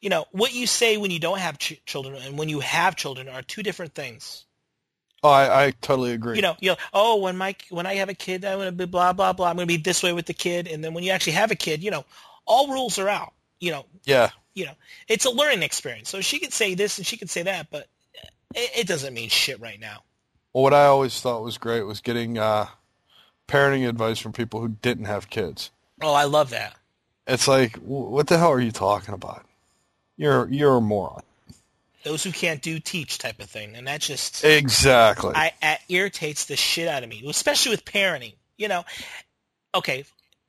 you 0.00 0.08
know, 0.08 0.26
what 0.32 0.54
you 0.54 0.66
say 0.66 0.96
when 0.96 1.10
you 1.10 1.18
don't 1.18 1.38
have 1.38 1.58
ch- 1.58 1.80
children 1.86 2.16
and 2.16 2.38
when 2.38 2.48
you 2.48 2.60
have 2.60 2.96
children 2.96 3.28
are 3.28 3.42
two 3.42 3.62
different 3.62 3.94
things. 3.94 4.44
Oh, 5.24 5.30
I, 5.30 5.66
I 5.66 5.70
totally 5.80 6.12
agree. 6.12 6.36
You 6.36 6.42
know, 6.42 6.56
you 6.60 6.70
know, 6.70 6.76
oh, 6.92 7.16
when 7.16 7.36
my 7.36 7.54
when 7.70 7.86
I 7.86 7.94
have 7.94 8.08
a 8.08 8.14
kid, 8.14 8.44
I'm 8.44 8.58
gonna 8.58 8.72
be 8.72 8.86
blah 8.86 9.12
blah 9.12 9.32
blah. 9.32 9.48
I'm 9.48 9.56
gonna 9.56 9.66
be 9.66 9.76
this 9.76 10.02
way 10.02 10.12
with 10.12 10.26
the 10.26 10.34
kid, 10.34 10.66
and 10.66 10.82
then 10.82 10.94
when 10.94 11.04
you 11.04 11.12
actually 11.12 11.34
have 11.34 11.52
a 11.52 11.54
kid, 11.54 11.80
you 11.80 11.92
know, 11.92 12.04
all 12.46 12.68
rules 12.68 12.98
are 12.98 13.08
out. 13.08 13.32
You 13.60 13.70
know, 13.72 13.86
yeah, 14.04 14.30
you 14.54 14.66
know, 14.66 14.74
it's 15.08 15.24
a 15.24 15.30
learning 15.30 15.62
experience. 15.62 16.08
So 16.08 16.20
she 16.20 16.38
could 16.38 16.52
say 16.52 16.74
this 16.74 16.98
and 16.98 17.06
she 17.06 17.16
could 17.16 17.30
say 17.30 17.42
that, 17.44 17.68
but 17.70 17.86
it, 18.54 18.70
it 18.80 18.86
doesn't 18.86 19.14
mean 19.14 19.28
shit 19.28 19.60
right 19.60 19.80
now. 19.80 20.02
Well, 20.52 20.64
what 20.64 20.74
I 20.74 20.86
always 20.86 21.20
thought 21.20 21.42
was 21.42 21.58
great 21.58 21.82
was 21.82 22.00
getting 22.00 22.38
uh, 22.38 22.66
parenting 23.48 23.88
advice 23.88 24.18
from 24.18 24.32
people 24.32 24.60
who 24.60 24.68
didn't 24.68 25.06
have 25.06 25.30
kids. 25.30 25.70
Oh, 26.00 26.12
I 26.12 26.24
love 26.24 26.50
that. 26.50 26.76
It's 27.26 27.46
like, 27.46 27.76
what 27.76 28.26
the 28.26 28.38
hell 28.38 28.50
are 28.50 28.60
you 28.60 28.72
talking 28.72 29.14
about? 29.14 29.46
You're 30.16 30.48
you're 30.48 30.76
a 30.76 30.80
moron. 30.80 31.22
Those 32.04 32.24
who 32.24 32.32
can't 32.32 32.60
do 32.60 32.80
teach 32.80 33.18
type 33.18 33.40
of 33.40 33.48
thing, 33.48 33.76
and 33.76 33.86
that 33.86 34.00
just 34.00 34.44
exactly. 34.44 35.32
I, 35.34 35.52
it 35.62 35.78
irritates 35.88 36.46
the 36.46 36.56
shit 36.56 36.88
out 36.88 37.04
of 37.04 37.08
me, 37.08 37.22
especially 37.28 37.70
with 37.70 37.84
parenting. 37.84 38.34
You 38.56 38.68
know, 38.68 38.84
okay, 39.74 40.04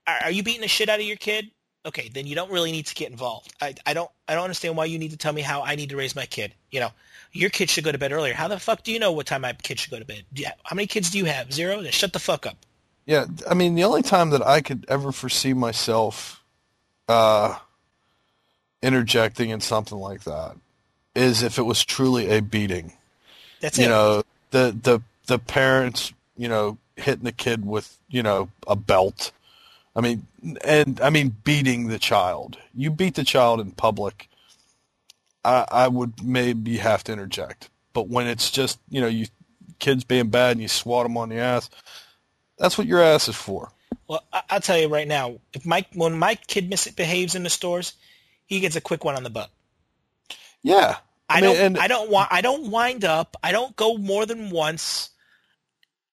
are, 0.07 0.23
are 0.23 0.31
you 0.31 0.41
beating 0.41 0.61
the 0.61 0.67
shit 0.67 0.89
out 0.89 0.99
of 0.99 1.05
your 1.05 1.15
kid? 1.15 1.51
Okay, 1.86 2.09
then 2.13 2.25
you 2.25 2.36
don't 2.36 2.49
really 2.49 2.71
need 2.71 2.86
to 2.86 2.95
get 2.95 3.11
involved. 3.11 3.53
I, 3.61 3.75
I 3.86 3.93
don't 3.93 4.09
I 4.27 4.36
don't 4.36 4.43
understand 4.43 4.77
why 4.77 4.86
you 4.86 4.97
need 4.97 5.11
to 5.11 5.17
tell 5.17 5.34
me 5.34 5.41
how 5.41 5.63
I 5.63 5.75
need 5.75 5.89
to 5.89 5.97
raise 5.97 6.15
my 6.15 6.25
kid. 6.25 6.53
You 6.71 6.79
know, 6.79 6.91
your 7.34 7.49
kid 7.49 7.69
should 7.69 7.84
go 7.84 7.91
to 7.91 7.97
bed 7.97 8.11
earlier. 8.13 8.34
How 8.34 8.47
the 8.47 8.59
fuck 8.59 8.84
do 8.84 8.91
you 8.91 8.99
know 8.99 9.11
what 9.11 9.25
time 9.25 9.41
my 9.41 9.53
kid 9.53 9.79
should 9.79 9.91
go 9.91 9.99
to 9.99 10.05
bed? 10.05 10.23
You, 10.34 10.45
how 10.63 10.75
many 10.75 10.88
kids 10.88 11.11
do 11.11 11.17
you 11.17 11.25
have? 11.25 11.51
Zero? 11.51 11.81
Then 11.81 11.91
shut 11.91 12.13
the 12.13 12.19
fuck 12.19 12.45
up. 12.45 12.57
Yeah, 13.05 13.25
I 13.49 13.53
mean, 13.53 13.75
the 13.75 13.84
only 13.84 14.01
time 14.01 14.29
that 14.29 14.45
I 14.45 14.61
could 14.61 14.86
ever 14.88 15.11
foresee 15.11 15.53
myself 15.53 16.41
uh, 17.09 17.57
interjecting 18.81 19.49
in 19.49 19.59
something 19.59 19.97
like 19.97 20.23
that 20.23 20.55
is 21.13 21.43
if 21.43 21.59
it 21.59 21.63
was 21.63 21.84
truly 21.84 22.29
a 22.29 22.41
beating. 22.41 22.93
That's 23.59 23.77
you 23.77 23.86
it. 23.86 23.89
know, 23.89 24.23
the 24.51 24.77
the 24.81 25.01
the 25.27 25.39
parents, 25.39 26.13
you 26.38 26.47
know, 26.47 26.77
hitting 26.95 27.23
the 27.25 27.31
kid 27.31 27.65
with 27.65 27.97
you 28.09 28.23
know 28.23 28.49
a 28.67 28.75
belt. 28.75 29.31
I 29.95 30.01
mean, 30.01 30.25
and 30.63 30.99
I 31.01 31.09
mean 31.09 31.35
beating 31.43 31.87
the 31.87 31.99
child. 31.99 32.57
You 32.73 32.89
beat 32.91 33.15
the 33.15 33.23
child 33.23 33.59
in 33.59 33.71
public. 33.71 34.27
I, 35.45 35.65
I 35.69 35.87
would 35.87 36.23
maybe 36.23 36.77
have 36.77 37.03
to 37.05 37.11
interject, 37.13 37.69
but 37.93 38.07
when 38.07 38.27
it's 38.27 38.49
just 38.49 38.79
you 38.89 39.01
know 39.01 39.07
you 39.07 39.27
kids 39.79 40.03
being 40.03 40.29
bad 40.29 40.53
and 40.53 40.61
you 40.61 40.67
swat 40.67 41.05
them 41.05 41.17
on 41.17 41.29
the 41.29 41.37
ass, 41.37 41.69
that's 42.57 42.77
what 42.77 42.87
your 42.87 43.01
ass 43.03 43.27
is 43.27 43.35
for. 43.35 43.71
Well, 44.07 44.23
I, 44.31 44.41
I'll 44.49 44.61
tell 44.61 44.77
you 44.79 44.87
right 44.87 45.07
now, 45.07 45.35
if 45.53 45.65
my 45.65 45.85
when 45.93 46.17
my 46.17 46.35
kid 46.35 46.69
misbehaves 46.69 47.35
in 47.35 47.43
the 47.43 47.49
stores, 47.49 47.93
he 48.45 48.61
gets 48.61 48.75
a 48.75 48.81
quick 48.81 49.03
one 49.03 49.15
on 49.15 49.23
the 49.23 49.29
butt. 49.29 49.49
Yeah, 50.63 50.97
I, 51.29 51.37
I 51.37 51.41
mean, 51.41 51.53
don't. 51.55 51.65
and- 51.65 51.77
I 51.77 51.87
don't 51.87 52.09
want. 52.09 52.29
I 52.31 52.41
don't 52.41 52.71
wind 52.71 53.05
up. 53.05 53.35
I 53.43 53.51
don't 53.51 53.75
go 53.75 53.97
more 53.97 54.25
than 54.25 54.49
once. 54.49 55.09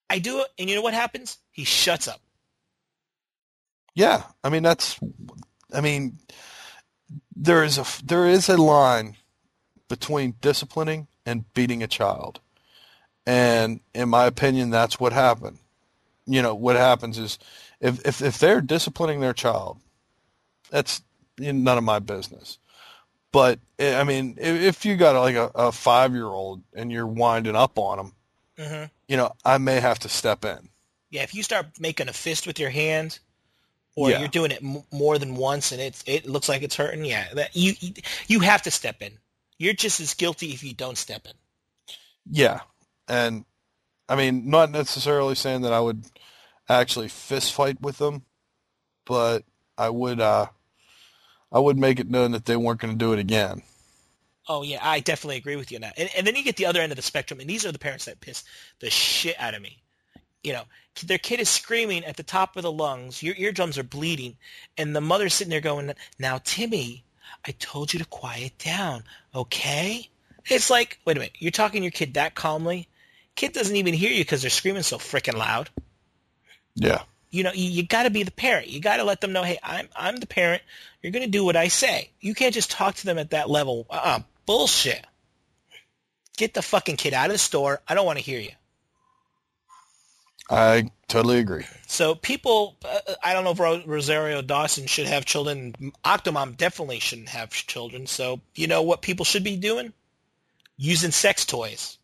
I 0.09 0.19
do 0.19 0.41
it, 0.41 0.47
and 0.59 0.69
you 0.69 0.75
know 0.75 0.81
what 0.81 0.93
happens? 0.93 1.37
He 1.51 1.63
shuts 1.63 2.07
up. 2.07 2.19
Yeah, 3.93 4.23
I 4.43 4.49
mean 4.49 4.63
that's, 4.63 4.99
I 5.73 5.81
mean, 5.81 6.17
there 7.35 7.63
is 7.63 7.77
a 7.77 7.85
there 8.05 8.27
is 8.27 8.49
a 8.49 8.57
line 8.57 9.17
between 9.89 10.35
disciplining 10.41 11.07
and 11.25 11.51
beating 11.53 11.83
a 11.83 11.87
child, 11.87 12.39
and 13.25 13.81
in 13.93 14.09
my 14.09 14.25
opinion, 14.25 14.69
that's 14.69 14.99
what 14.99 15.13
happened. 15.13 15.59
You 16.25 16.41
know, 16.41 16.55
what 16.55 16.75
happens 16.75 17.17
is 17.17 17.37
if 17.79 18.05
if 18.05 18.21
if 18.21 18.37
they're 18.39 18.61
disciplining 18.61 19.19
their 19.19 19.33
child, 19.33 19.79
that's 20.69 21.01
none 21.37 21.77
of 21.77 21.83
my 21.83 21.99
business. 21.99 22.57
But 23.31 23.59
eh, 23.79 23.99
I 23.99 24.03
mean, 24.03 24.37
if 24.39 24.61
if 24.61 24.85
you 24.85 24.95
got 24.95 25.15
like 25.15 25.35
a, 25.35 25.51
a 25.55 25.71
five 25.71 26.13
year 26.13 26.25
old 26.27 26.63
and 26.73 26.91
you're 26.91 27.07
winding 27.07 27.55
up 27.55 27.77
on 27.77 27.97
them, 27.97 28.13
hmm 28.57 28.83
you 29.07 29.17
know, 29.17 29.33
I 29.43 29.57
may 29.57 29.81
have 29.81 29.99
to 29.99 30.09
step 30.09 30.45
in. 30.45 30.69
Yeah, 31.09 31.23
if 31.23 31.35
you 31.35 31.43
start 31.43 31.79
making 31.79 32.07
a 32.07 32.13
fist 32.13 32.47
with 32.47 32.59
your 32.59 32.69
hand, 32.69 33.19
or 33.95 34.09
Yeah. 34.09 34.19
you're 34.19 34.27
doing 34.27 34.51
it 34.51 34.63
m- 34.63 34.83
more 34.91 35.17
than 35.17 35.35
once, 35.35 35.71
and 35.71 35.81
it's 35.81 36.03
it 36.07 36.25
looks 36.25 36.47
like 36.49 36.61
it's 36.63 36.75
hurting, 36.75 37.05
yeah, 37.05 37.27
that 37.33 37.55
you 37.55 37.73
you 38.27 38.39
have 38.41 38.61
to 38.63 38.71
step 38.71 39.01
in. 39.01 39.17
You're 39.57 39.73
just 39.73 39.99
as 39.99 40.13
guilty 40.13 40.51
if 40.53 40.63
you 40.63 40.73
don't 40.73 40.97
step 40.97 41.25
in. 41.25 41.33
Yeah, 42.29 42.61
and 43.07 43.45
I 44.09 44.15
mean, 44.15 44.49
not 44.49 44.71
necessarily 44.71 45.35
saying 45.35 45.61
that 45.61 45.73
I 45.73 45.79
would 45.79 46.05
actually 46.69 47.07
fist 47.09 47.53
fight 47.53 47.81
with 47.81 47.97
them, 47.97 48.25
but 49.05 49.43
I 49.77 49.89
would. 49.89 50.19
Uh, 50.19 50.47
I 51.53 51.59
would 51.59 51.77
make 51.77 51.99
it 51.99 52.09
known 52.09 52.31
that 52.31 52.45
they 52.45 52.55
weren't 52.55 52.79
going 52.79 52.93
to 52.93 52.97
do 52.97 53.11
it 53.11 53.19
again. 53.19 53.61
Oh 54.47 54.63
yeah, 54.63 54.79
I 54.81 55.01
definitely 55.01 55.35
agree 55.37 55.57
with 55.57 55.69
you 55.71 55.77
on 55.77 55.81
that. 55.81 55.95
And, 55.97 56.09
and 56.17 56.25
then 56.25 56.35
you 56.35 56.43
get 56.43 56.55
the 56.55 56.65
other 56.65 56.81
end 56.81 56.91
of 56.91 56.95
the 56.95 57.01
spectrum, 57.01 57.39
and 57.41 57.49
these 57.49 57.65
are 57.65 57.71
the 57.71 57.79
parents 57.79 58.05
that 58.05 58.21
piss 58.21 58.43
the 58.79 58.89
shit 58.89 59.35
out 59.39 59.53
of 59.53 59.61
me. 59.61 59.81
You 60.43 60.53
know, 60.53 60.63
their 61.03 61.17
kid 61.17 61.39
is 61.39 61.49
screaming 61.49 62.03
at 62.03 62.17
the 62.17 62.23
top 62.23 62.55
of 62.57 62.63
the 62.63 62.71
lungs, 62.71 63.21
your 63.21 63.35
eardrums 63.37 63.77
are 63.77 63.83
bleeding, 63.83 64.37
and 64.77 64.95
the 64.95 65.01
mother's 65.01 65.33
sitting 65.33 65.51
there 65.51 65.61
going, 65.61 65.93
"Now, 66.19 66.39
Timmy, 66.43 67.03
I 67.45 67.51
told 67.51 67.93
you 67.93 67.99
to 67.99 68.05
quiet 68.05 68.57
down, 68.57 69.03
okay?" 69.35 70.09
It's 70.47 70.69
like, 70.69 70.99
wait 71.05 71.17
a 71.17 71.19
minute, 71.19 71.35
you're 71.37 71.51
talking 71.51 71.81
to 71.81 71.85
your 71.85 71.91
kid 71.91 72.15
that 72.15 72.33
calmly. 72.35 72.87
Kid 73.35 73.53
doesn't 73.53 73.75
even 73.75 73.93
hear 73.93 74.11
you 74.11 74.23
because 74.23 74.41
they're 74.41 74.49
screaming 74.49 74.83
so 74.83 74.97
freaking 74.97 75.37
loud. 75.37 75.69
Yeah, 76.75 77.03
You 77.29 77.43
know, 77.43 77.51
you, 77.53 77.69
you 77.69 77.83
got 77.83 78.03
to 78.03 78.09
be 78.09 78.23
the 78.23 78.31
parent. 78.31 78.67
You 78.67 78.81
got 78.81 78.97
to 78.97 79.03
let 79.03 79.21
them 79.21 79.31
know, 79.33 79.43
hey, 79.43 79.59
I'm 79.63 79.87
I'm 79.95 80.17
the 80.17 80.27
parent. 80.27 80.61
You're 81.01 81.11
going 81.11 81.25
to 81.25 81.29
do 81.31 81.45
what 81.45 81.55
I 81.55 81.67
say. 81.69 82.09
You 82.19 82.33
can't 82.33 82.53
just 82.53 82.71
talk 82.71 82.95
to 82.95 83.05
them 83.05 83.17
at 83.17 83.31
that 83.31 83.49
level. 83.49 83.85
Uh-uh, 83.89 84.19
bullshit. 84.45 85.05
Get 86.37 86.53
the 86.53 86.61
fucking 86.61 86.97
kid 86.97 87.13
out 87.13 87.27
of 87.27 87.33
the 87.33 87.37
store. 87.37 87.81
I 87.87 87.93
don't 87.93 88.05
want 88.05 88.19
to 88.19 88.25
hear 88.25 88.39
you. 88.39 88.51
I 90.49 90.91
totally 91.07 91.39
agree. 91.39 91.65
So 91.87 92.15
people, 92.15 92.75
uh, 92.83 93.13
I 93.23 93.33
don't 93.33 93.43
know 93.43 93.51
if 93.51 93.59
Ro- 93.59 93.83
Rosario 93.85 94.41
Dawson 94.41 94.85
should 94.87 95.07
have 95.07 95.25
children. 95.25 95.73
Octomom 96.03 96.57
definitely 96.57 96.99
shouldn't 96.99 97.29
have 97.29 97.51
children. 97.51 98.05
So 98.07 98.41
you 98.55 98.67
know 98.67 98.81
what 98.81 99.01
people 99.01 99.23
should 99.25 99.43
be 99.43 99.55
doing? 99.55 99.93
Using 100.77 101.11
sex 101.11 101.45
toys. 101.45 101.97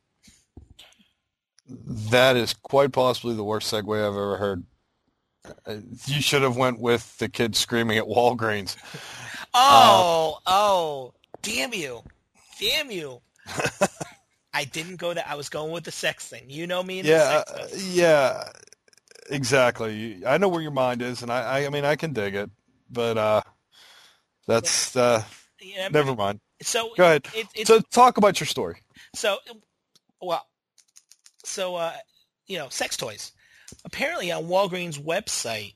That 1.67 2.37
is 2.37 2.53
quite 2.53 2.93
possibly 2.93 3.35
the 3.35 3.43
worst 3.43 3.71
segue 3.73 3.97
I've 3.97 4.13
ever 4.13 4.37
heard. 4.37 4.63
Uh, 5.65 5.77
You 6.05 6.21
should 6.21 6.41
have 6.41 6.55
went 6.55 6.79
with 6.79 7.17
the 7.17 7.27
kid 7.27 7.55
screaming 7.55 7.97
at 7.97 8.05
Walgreens. 8.05 8.77
Oh, 9.53 10.39
oh, 10.45 11.13
damn 11.41 11.73
you, 11.73 12.03
damn 12.59 12.91
you. 12.91 13.21
I 14.57 14.63
didn't 14.63 14.95
go 14.95 15.13
that. 15.13 15.29
I 15.29 15.35
was 15.35 15.49
going 15.49 15.71
with 15.71 15.83
the 15.83 15.91
sex 15.91 16.27
thing. 16.27 16.45
You 16.47 16.65
know 16.65 16.81
me 16.81 17.01
Yeah, 17.01 17.43
the 17.45 17.53
uh, 17.53 17.67
sex 17.67 17.85
yeah, 17.85 18.49
exactly. 19.29 20.25
I 20.25 20.39
know 20.39 20.47
where 20.47 20.63
your 20.63 20.71
mind 20.71 21.03
is, 21.03 21.21
and 21.21 21.31
I, 21.31 21.41
I, 21.41 21.65
I 21.67 21.69
mean, 21.69 21.85
I 21.85 21.95
can 21.95 22.11
dig 22.11 22.33
it, 22.33 22.49
but 22.89 23.19
uh, 23.19 23.41
that's 24.47 24.95
uh, 24.95 25.23
Yeah, 25.61 25.89
never 25.89 26.15
mind. 26.15 26.39
So 26.63 26.89
Go 26.97 27.03
ahead. 27.03 27.27
It, 27.35 27.45
it's, 27.53 27.67
So 27.67 27.81
talk 27.81 28.17
about 28.17 28.39
your 28.39 28.47
story. 28.47 28.81
so, 29.13 29.37
well, 30.19 30.47
so 31.43 31.75
uh, 31.75 31.93
you 32.47 32.57
know, 32.57 32.69
sex 32.69 32.97
toys. 32.97 33.33
Apparently, 33.85 34.31
on 34.31 34.45
Walgreens' 34.45 34.99
website, 34.99 35.75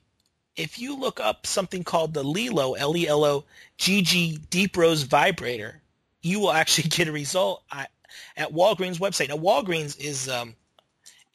if 0.56 0.80
you 0.80 0.98
look 0.98 1.20
up 1.20 1.46
something 1.46 1.84
called 1.84 2.14
the 2.14 2.24
Lelo 2.24 2.76
L 2.76 2.96
E 2.96 3.06
L 3.06 3.22
O 3.24 3.44
G 3.78 4.02
G 4.02 4.40
Deep 4.50 4.76
Rose 4.76 5.02
Vibrator, 5.02 5.80
you 6.20 6.40
will 6.40 6.52
actually 6.52 6.88
get 6.88 7.06
a 7.06 7.12
result 7.12 7.62
at, 7.70 7.92
at 8.36 8.52
Walgreens' 8.52 8.98
website. 8.98 9.28
Now, 9.28 9.36
Walgreens 9.36 9.98
is 9.98 10.28
um, 10.28 10.54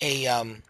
a 0.02 0.28
um, 0.28 0.64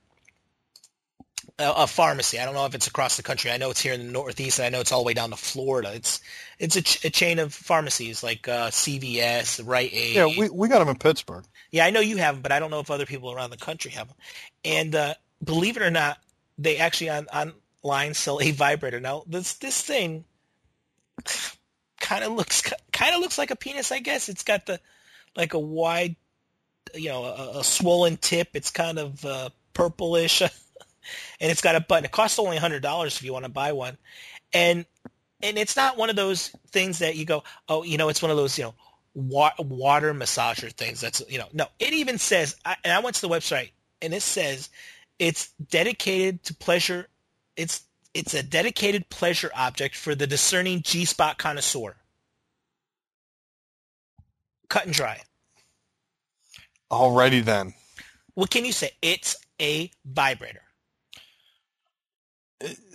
a, 1.59 1.71
a 1.71 1.87
pharmacy. 1.87 2.39
I 2.39 2.45
don't 2.45 2.53
know 2.53 2.65
if 2.65 2.75
it's 2.75 2.87
across 2.87 3.17
the 3.17 3.23
country. 3.23 3.51
I 3.51 3.57
know 3.57 3.69
it's 3.69 3.81
here 3.81 3.93
in 3.93 4.05
the 4.05 4.11
Northeast, 4.11 4.59
and 4.59 4.65
I 4.65 4.69
know 4.69 4.81
it's 4.81 4.91
all 4.91 5.01
the 5.01 5.07
way 5.07 5.13
down 5.13 5.31
to 5.31 5.35
Florida. 5.35 5.93
It's 5.93 6.21
it's 6.59 6.75
a, 6.75 6.81
ch- 6.81 7.05
a 7.05 7.09
chain 7.09 7.39
of 7.39 7.53
pharmacies 7.53 8.23
like 8.23 8.47
uh, 8.47 8.69
CVS, 8.69 9.61
Rite 9.65 9.93
Aid. 9.93 10.15
Yeah, 10.15 10.25
we 10.37 10.49
we 10.49 10.67
got 10.67 10.79
them 10.79 10.89
in 10.89 10.97
Pittsburgh. 10.97 11.45
Yeah, 11.71 11.85
I 11.85 11.89
know 11.89 11.99
you 11.99 12.17
have 12.17 12.35
them, 12.35 12.41
but 12.41 12.51
I 12.51 12.59
don't 12.59 12.71
know 12.71 12.79
if 12.79 12.91
other 12.91 13.05
people 13.05 13.31
around 13.31 13.49
the 13.49 13.57
country 13.57 13.91
have 13.91 14.07
them. 14.07 14.17
And 14.63 14.95
uh, 14.95 15.13
believe 15.43 15.77
it 15.77 15.83
or 15.83 15.91
not, 15.91 16.17
they 16.57 16.77
actually 16.77 17.09
on 17.09 17.27
online 17.31 18.13
sell 18.13 18.41
a 18.41 18.51
vibrator. 18.51 18.99
Now 18.99 19.23
this 19.27 19.53
this 19.53 19.81
thing 19.81 20.25
kind 21.99 22.23
of 22.23 22.33
looks 22.33 22.71
kind 22.91 23.15
of 23.15 23.21
looks 23.21 23.37
like 23.37 23.51
a 23.51 23.55
penis, 23.55 23.91
I 23.91 23.99
guess. 23.99 24.29
It's 24.29 24.43
got 24.43 24.65
the 24.65 24.79
like 25.37 25.53
a 25.53 25.59
wide, 25.59 26.17
you 26.93 27.07
know, 27.09 27.23
a, 27.23 27.59
a 27.59 27.63
swollen 27.63 28.17
tip. 28.17 28.49
It's 28.53 28.71
kind 28.71 28.99
of 28.99 29.23
uh, 29.23 29.49
purplish, 29.73 30.41
and 30.41 30.51
it's 31.39 31.61
got 31.61 31.75
a 31.75 31.79
button. 31.79 32.03
It 32.03 32.11
costs 32.11 32.39
only 32.39 32.57
hundred 32.57 32.81
dollars 32.81 33.15
if 33.15 33.23
you 33.23 33.31
want 33.31 33.45
to 33.45 33.51
buy 33.51 33.71
one, 33.71 33.97
and 34.51 34.85
and 35.41 35.57
it's 35.57 35.75
not 35.75 35.97
one 35.97 36.09
of 36.09 36.15
those 36.15 36.49
things 36.71 36.99
that 36.99 37.15
you 37.15 37.25
go, 37.25 37.43
oh, 37.69 37.83
you 37.83 37.97
know, 37.97 38.09
it's 38.09 38.21
one 38.21 38.31
of 38.31 38.37
those, 38.37 38.57
you 38.57 38.65
know, 38.65 38.73
wa- 39.13 39.53
water 39.59 40.13
massager 40.13 40.71
things. 40.71 41.01
That's, 41.01 41.21
you 41.29 41.37
know, 41.37 41.47
no, 41.53 41.67
it 41.79 41.93
even 41.93 42.17
says, 42.17 42.55
I, 42.65 42.75
and 42.83 42.91
I 42.91 42.99
went 42.99 43.15
to 43.17 43.21
the 43.21 43.29
website 43.29 43.71
and 44.01 44.13
it 44.13 44.21
says 44.21 44.69
it's 45.19 45.51
dedicated 45.69 46.43
to 46.45 46.55
pleasure. 46.55 47.07
It's, 47.55 47.83
it's 48.13 48.33
a 48.33 48.41
dedicated 48.41 49.09
pleasure 49.09 49.51
object 49.55 49.95
for 49.95 50.15
the 50.15 50.25
discerning 50.25 50.81
G-spot 50.81 51.37
connoisseur. 51.37 51.95
Cut 54.69 54.85
and 54.85 54.93
dry. 54.93 55.21
Alrighty 56.91 57.43
then. 57.43 57.73
What 58.33 58.49
can 58.49 58.65
you 58.65 58.71
say? 58.71 58.91
It's 59.01 59.35
a 59.61 59.91
vibrator. 60.05 60.61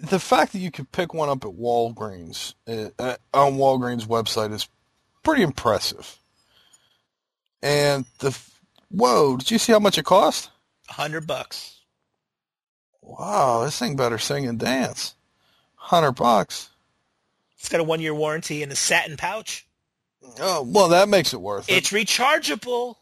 The 0.02 0.18
fact 0.18 0.52
that 0.52 0.58
you 0.58 0.70
could 0.70 0.90
pick 0.90 1.14
one 1.14 1.28
up 1.28 1.44
at 1.44 1.52
Walgreens 1.52 2.54
uh, 2.66 3.16
on 3.32 3.54
Walgreens 3.54 4.06
website 4.06 4.52
is 4.52 4.68
pretty 5.22 5.42
impressive. 5.42 6.18
And 7.62 8.04
the 8.18 8.36
whoa, 8.90 9.36
did 9.36 9.50
you 9.50 9.58
see 9.58 9.72
how 9.72 9.78
much 9.78 9.98
it 9.98 10.04
cost? 10.04 10.50
A 10.88 10.94
hundred 10.94 11.26
bucks. 11.26 11.80
Wow, 13.00 13.64
this 13.64 13.78
thing 13.78 13.94
better 13.96 14.18
sing 14.18 14.46
and 14.46 14.58
dance. 14.58 15.14
Hundred 15.76 16.12
bucks. 16.12 16.70
It's 17.58 17.68
got 17.68 17.80
a 17.80 17.84
one 17.84 18.00
year 18.00 18.14
warranty 18.14 18.62
and 18.62 18.72
a 18.72 18.76
satin 18.76 19.16
pouch. 19.16 19.66
Oh 20.40 20.62
well, 20.62 20.88
that 20.88 21.08
makes 21.08 21.32
it 21.32 21.40
worth 21.40 21.68
it. 21.68 21.74
It's 21.74 21.90
rechargeable. 21.90 22.96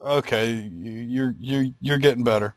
Okay, 0.00 0.52
you're 0.52 1.34
you're 1.38 1.66
you're 1.80 1.98
getting 1.98 2.24
better. 2.24 2.54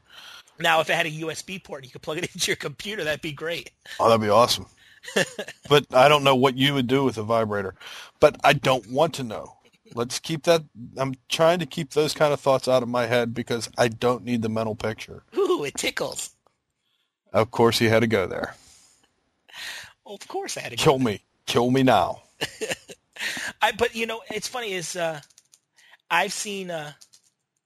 Now, 0.59 0.79
if 0.79 0.89
it 0.89 0.93
had 0.93 1.05
a 1.05 1.11
USB 1.11 1.61
port, 1.61 1.83
you 1.83 1.91
could 1.91 2.01
plug 2.01 2.17
it 2.17 2.29
into 2.33 2.47
your 2.47 2.55
computer. 2.55 3.03
That'd 3.03 3.21
be 3.21 3.33
great. 3.33 3.71
Oh, 3.99 4.07
that'd 4.07 4.21
be 4.21 4.29
awesome. 4.29 4.67
but 5.69 5.85
I 5.93 6.09
don't 6.09 6.23
know 6.23 6.35
what 6.35 6.57
you 6.57 6.73
would 6.73 6.87
do 6.87 7.03
with 7.03 7.17
a 7.17 7.23
vibrator. 7.23 7.75
But 8.19 8.39
I 8.43 8.53
don't 8.53 8.89
want 8.89 9.13
to 9.15 9.23
know. 9.23 9.57
Let's 9.93 10.19
keep 10.19 10.43
that. 10.43 10.63
I'm 10.97 11.15
trying 11.29 11.59
to 11.59 11.65
keep 11.65 11.91
those 11.91 12.13
kind 12.13 12.33
of 12.33 12.39
thoughts 12.39 12.67
out 12.67 12.81
of 12.81 12.89
my 12.89 13.05
head 13.05 13.33
because 13.33 13.69
I 13.77 13.87
don't 13.87 14.23
need 14.23 14.41
the 14.41 14.49
mental 14.49 14.75
picture. 14.75 15.23
Ooh, 15.37 15.63
it 15.63 15.75
tickles. 15.75 16.31
Of 17.31 17.51
course, 17.51 17.77
he 17.77 17.85
had 17.85 17.99
to 17.99 18.07
go 18.07 18.25
there. 18.25 18.55
Well, 20.03 20.15
of 20.15 20.27
course, 20.27 20.57
I 20.57 20.61
had 20.61 20.71
to 20.71 20.77
kill 20.77 20.99
me. 20.99 21.21
Kill 21.45 21.69
me 21.69 21.83
now. 21.83 22.23
I. 23.61 23.71
But 23.71 23.95
you 23.95 24.05
know, 24.05 24.21
it's 24.29 24.47
funny 24.47 24.73
is 24.73 24.95
uh, 24.95 25.21
I've 26.09 26.33
seen 26.33 26.71
uh, 26.71 26.93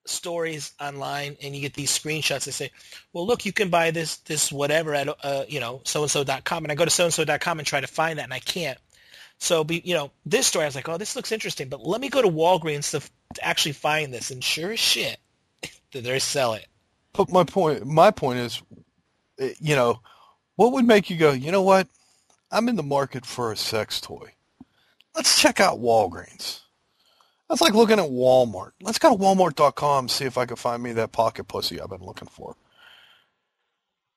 stories 0.05 0.73
online, 0.79 1.37
and 1.41 1.55
you 1.55 1.61
get 1.61 1.73
these 1.73 1.91
screenshots 1.91 2.45
that 2.45 2.53
say, 2.53 2.71
"Well, 3.13 3.25
look, 3.25 3.45
you 3.45 3.53
can 3.53 3.69
buy 3.69 3.91
this 3.91 4.17
this 4.17 4.51
whatever 4.51 4.93
at 4.93 5.09
uh, 5.23 5.45
you 5.47 5.59
know 5.59 5.81
so 5.85 6.01
and 6.01 6.11
so 6.11 6.23
dot 6.23 6.43
com," 6.43 6.65
and 6.65 6.71
I 6.71 6.75
go 6.75 6.85
to 6.85 6.91
so 6.91 7.05
and 7.05 7.13
so 7.13 7.25
dot 7.25 7.41
com 7.41 7.59
and 7.59 7.67
try 7.67 7.81
to 7.81 7.87
find 7.87 8.19
that, 8.19 8.23
and 8.23 8.33
I 8.33 8.39
can't. 8.39 8.77
So, 9.39 9.63
be, 9.63 9.81
you 9.85 9.93
know, 9.93 10.11
this 10.25 10.47
story, 10.47 10.65
I 10.65 10.67
was 10.67 10.75
like, 10.75 10.89
oh, 10.89 10.97
this 10.97 11.15
looks 11.15 11.31
interesting, 11.31 11.69
but 11.69 11.85
let 11.85 12.01
me 12.01 12.09
go 12.09 12.21
to 12.21 12.27
Walgreens 12.27 12.91
to, 12.91 12.99
to 13.35 13.45
actually 13.45 13.71
find 13.71 14.13
this, 14.13 14.31
and 14.31 14.43
sure 14.43 14.73
as 14.73 14.79
shit, 14.79 15.17
they 15.91 16.19
sell 16.19 16.53
it. 16.53 16.67
But 17.13 17.31
my 17.31 17.45
point, 17.45 17.85
my 17.85 18.11
point 18.11 18.39
is, 18.39 18.61
eh, 19.39 19.53
you 19.59 19.75
know, 19.75 20.01
what 20.57 20.73
would 20.73 20.85
make 20.85 21.09
you 21.09 21.15
go, 21.15 21.31
you 21.31 21.51
know 21.51 21.61
what? 21.61 21.87
I'm 22.51 22.67
in 22.67 22.75
the 22.75 22.83
market 22.83 23.25
for 23.25 23.51
a 23.51 23.57
sex 23.57 24.01
toy. 24.01 24.33
Let's 25.19 25.41
check 25.41 25.59
out 25.59 25.81
Walgreens. 25.81 26.61
That's 27.49 27.59
like 27.59 27.73
looking 27.73 27.99
at 27.99 28.09
Walmart. 28.09 28.71
Let's 28.81 28.99
go 28.99 29.09
to 29.09 29.21
Walmart.com 29.21 30.07
see 30.07 30.23
if 30.23 30.37
I 30.37 30.45
can 30.45 30.55
find 30.55 30.81
me 30.81 30.93
that 30.93 31.11
pocket 31.11 31.43
pussy 31.43 31.81
I've 31.81 31.89
been 31.89 32.05
looking 32.05 32.29
for. 32.29 32.55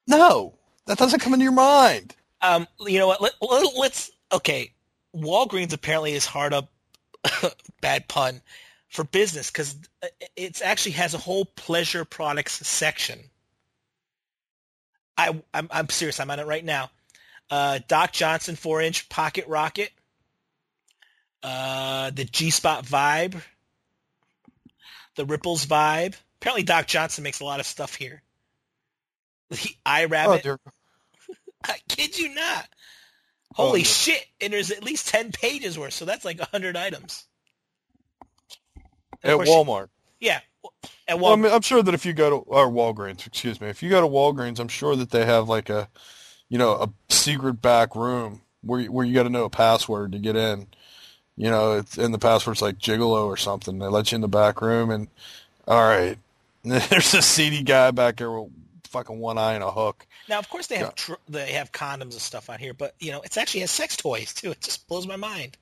No, 0.07 0.55
that 0.87 0.99
doesn't 0.99 1.19
come 1.19 1.33
into 1.33 1.43
your 1.43 1.51
mind. 1.51 2.15
Um, 2.41 2.69
you 2.87 3.01
know 3.01 3.09
what? 3.09 3.21
Let, 3.21 3.33
let, 3.43 3.77
let's 3.77 4.13
okay. 4.31 4.71
Walgreens 5.13 5.73
apparently 5.73 6.13
is 6.13 6.25
hard 6.25 6.55
up, 6.55 6.71
bad 7.81 8.07
pun, 8.07 8.41
for 8.89 9.03
business 9.03 9.51
because 9.51 9.75
it 10.37 10.63
actually 10.63 10.93
has 10.93 11.15
a 11.15 11.19
whole 11.19 11.45
pleasure 11.45 12.05
products 12.05 12.65
section. 12.65 13.19
I 15.19 15.43
I'm, 15.53 15.67
I'm 15.69 15.89
serious. 15.89 16.21
I'm 16.21 16.31
on 16.31 16.39
it 16.39 16.47
right 16.47 16.65
now. 16.65 16.93
Uh, 17.51 17.81
Doc 17.89 18.13
Johnson 18.13 18.55
four 18.55 18.81
inch 18.81 19.09
pocket 19.09 19.49
rocket. 19.49 19.91
Uh, 21.43 22.11
the 22.11 22.25
G 22.25 22.51
Spot 22.51 22.85
Vibe. 22.85 23.41
The 25.17 25.25
Ripples 25.25 25.67
Vibe. 25.67 26.15
Apparently, 26.41 26.63
Doc 26.63 26.87
Johnson 26.87 27.25
makes 27.25 27.41
a 27.41 27.45
lot 27.45 27.61
of 27.61 27.67
stuff 27.67 27.95
here. 27.95 28.23
The 29.51 29.77
iRabbit. 29.85 30.59
Oh, 30.65 31.35
I 31.65 31.77
kid 31.89 32.19
you 32.19 32.35
not. 32.35 32.69
Holy 33.55 33.81
oh, 33.81 33.85
shit! 33.85 34.25
And 34.41 34.53
there's 34.53 34.71
at 34.71 34.83
least 34.83 35.09
ten 35.09 35.31
pages 35.31 35.79
worth, 35.79 35.93
so 35.93 36.05
that's 36.05 36.25
like 36.25 36.41
hundred 36.41 36.77
items. 36.77 37.27
At 39.23 39.37
Walmart. 39.37 39.89
yeah, 40.21 40.41
at 41.07 41.17
Walmart. 41.17 41.21
Well, 41.21 41.33
I 41.33 41.37
mean, 41.37 41.53
I'm 41.53 41.61
sure 41.61 41.83
that 41.83 41.95
if 41.95 42.07
you 42.07 42.13
go 42.13 42.31
to 42.31 42.37
or 42.37 42.71
Walgreens, 42.71 43.27
excuse 43.27 43.61
me, 43.61 43.69
if 43.69 43.83
you 43.83 43.91
go 43.91 44.01
to 44.01 44.07
Walgreens, 44.07 44.59
I'm 44.59 44.69
sure 44.69 44.97
that 44.97 45.11
they 45.11 45.27
have 45.27 45.49
like 45.49 45.69
a, 45.69 45.89
you 46.49 46.59
know, 46.59 46.73
a 46.73 47.13
secret 47.13 47.61
back 47.61 47.95
room 47.95 48.43
where 48.63 48.81
you, 48.81 48.91
where 48.93 49.05
you 49.05 49.15
got 49.15 49.25
to 49.25 49.31
know 49.31 49.45
a 49.45 49.51
password 49.51 50.13
to 50.13 50.19
get 50.19 50.35
in. 50.35 50.69
You 51.37 51.51
know, 51.51 51.79
it's, 51.79 51.97
and 51.97 52.13
the 52.13 52.19
password's 52.19 52.63
like 52.63 52.79
Gigolo 52.79 53.25
or 53.25 53.37
something. 53.37 53.79
They 53.79 53.87
let 53.87 54.13
you 54.13 54.17
in 54.17 54.21
the 54.23 54.29
back 54.29 54.61
room, 54.61 54.91
and 54.91 55.09
all 55.67 55.81
right, 55.81 56.19
there's 56.65 57.15
a 57.15 57.23
seedy 57.23 57.63
guy 57.63 57.91
back 57.91 58.17
there 58.17 58.31
with 58.31 58.51
fucking 58.85 59.19
one 59.19 59.39
eye 59.39 59.55
and 59.55 59.65
a 59.65 59.71
hook. 59.71 60.07
Now, 60.29 60.39
of 60.39 60.49
course, 60.49 60.67
they 60.67 60.77
have 60.77 60.95
tr- 60.95 61.15
they 61.29 61.53
have 61.53 61.73
condoms 61.73 62.13
and 62.13 62.13
stuff 62.15 62.51
on 62.51 62.59
here, 62.59 62.75
but 62.75 62.95
you 63.01 63.11
know, 63.11 63.23
it's 63.23 63.37
actually 63.37 63.61
has 63.61 63.71
sex 63.71 63.97
toys 63.97 64.33
too. 64.35 64.51
It 64.51 64.61
just 64.61 64.87
blows 64.87 65.07
my 65.07 65.17
mind. 65.17 65.57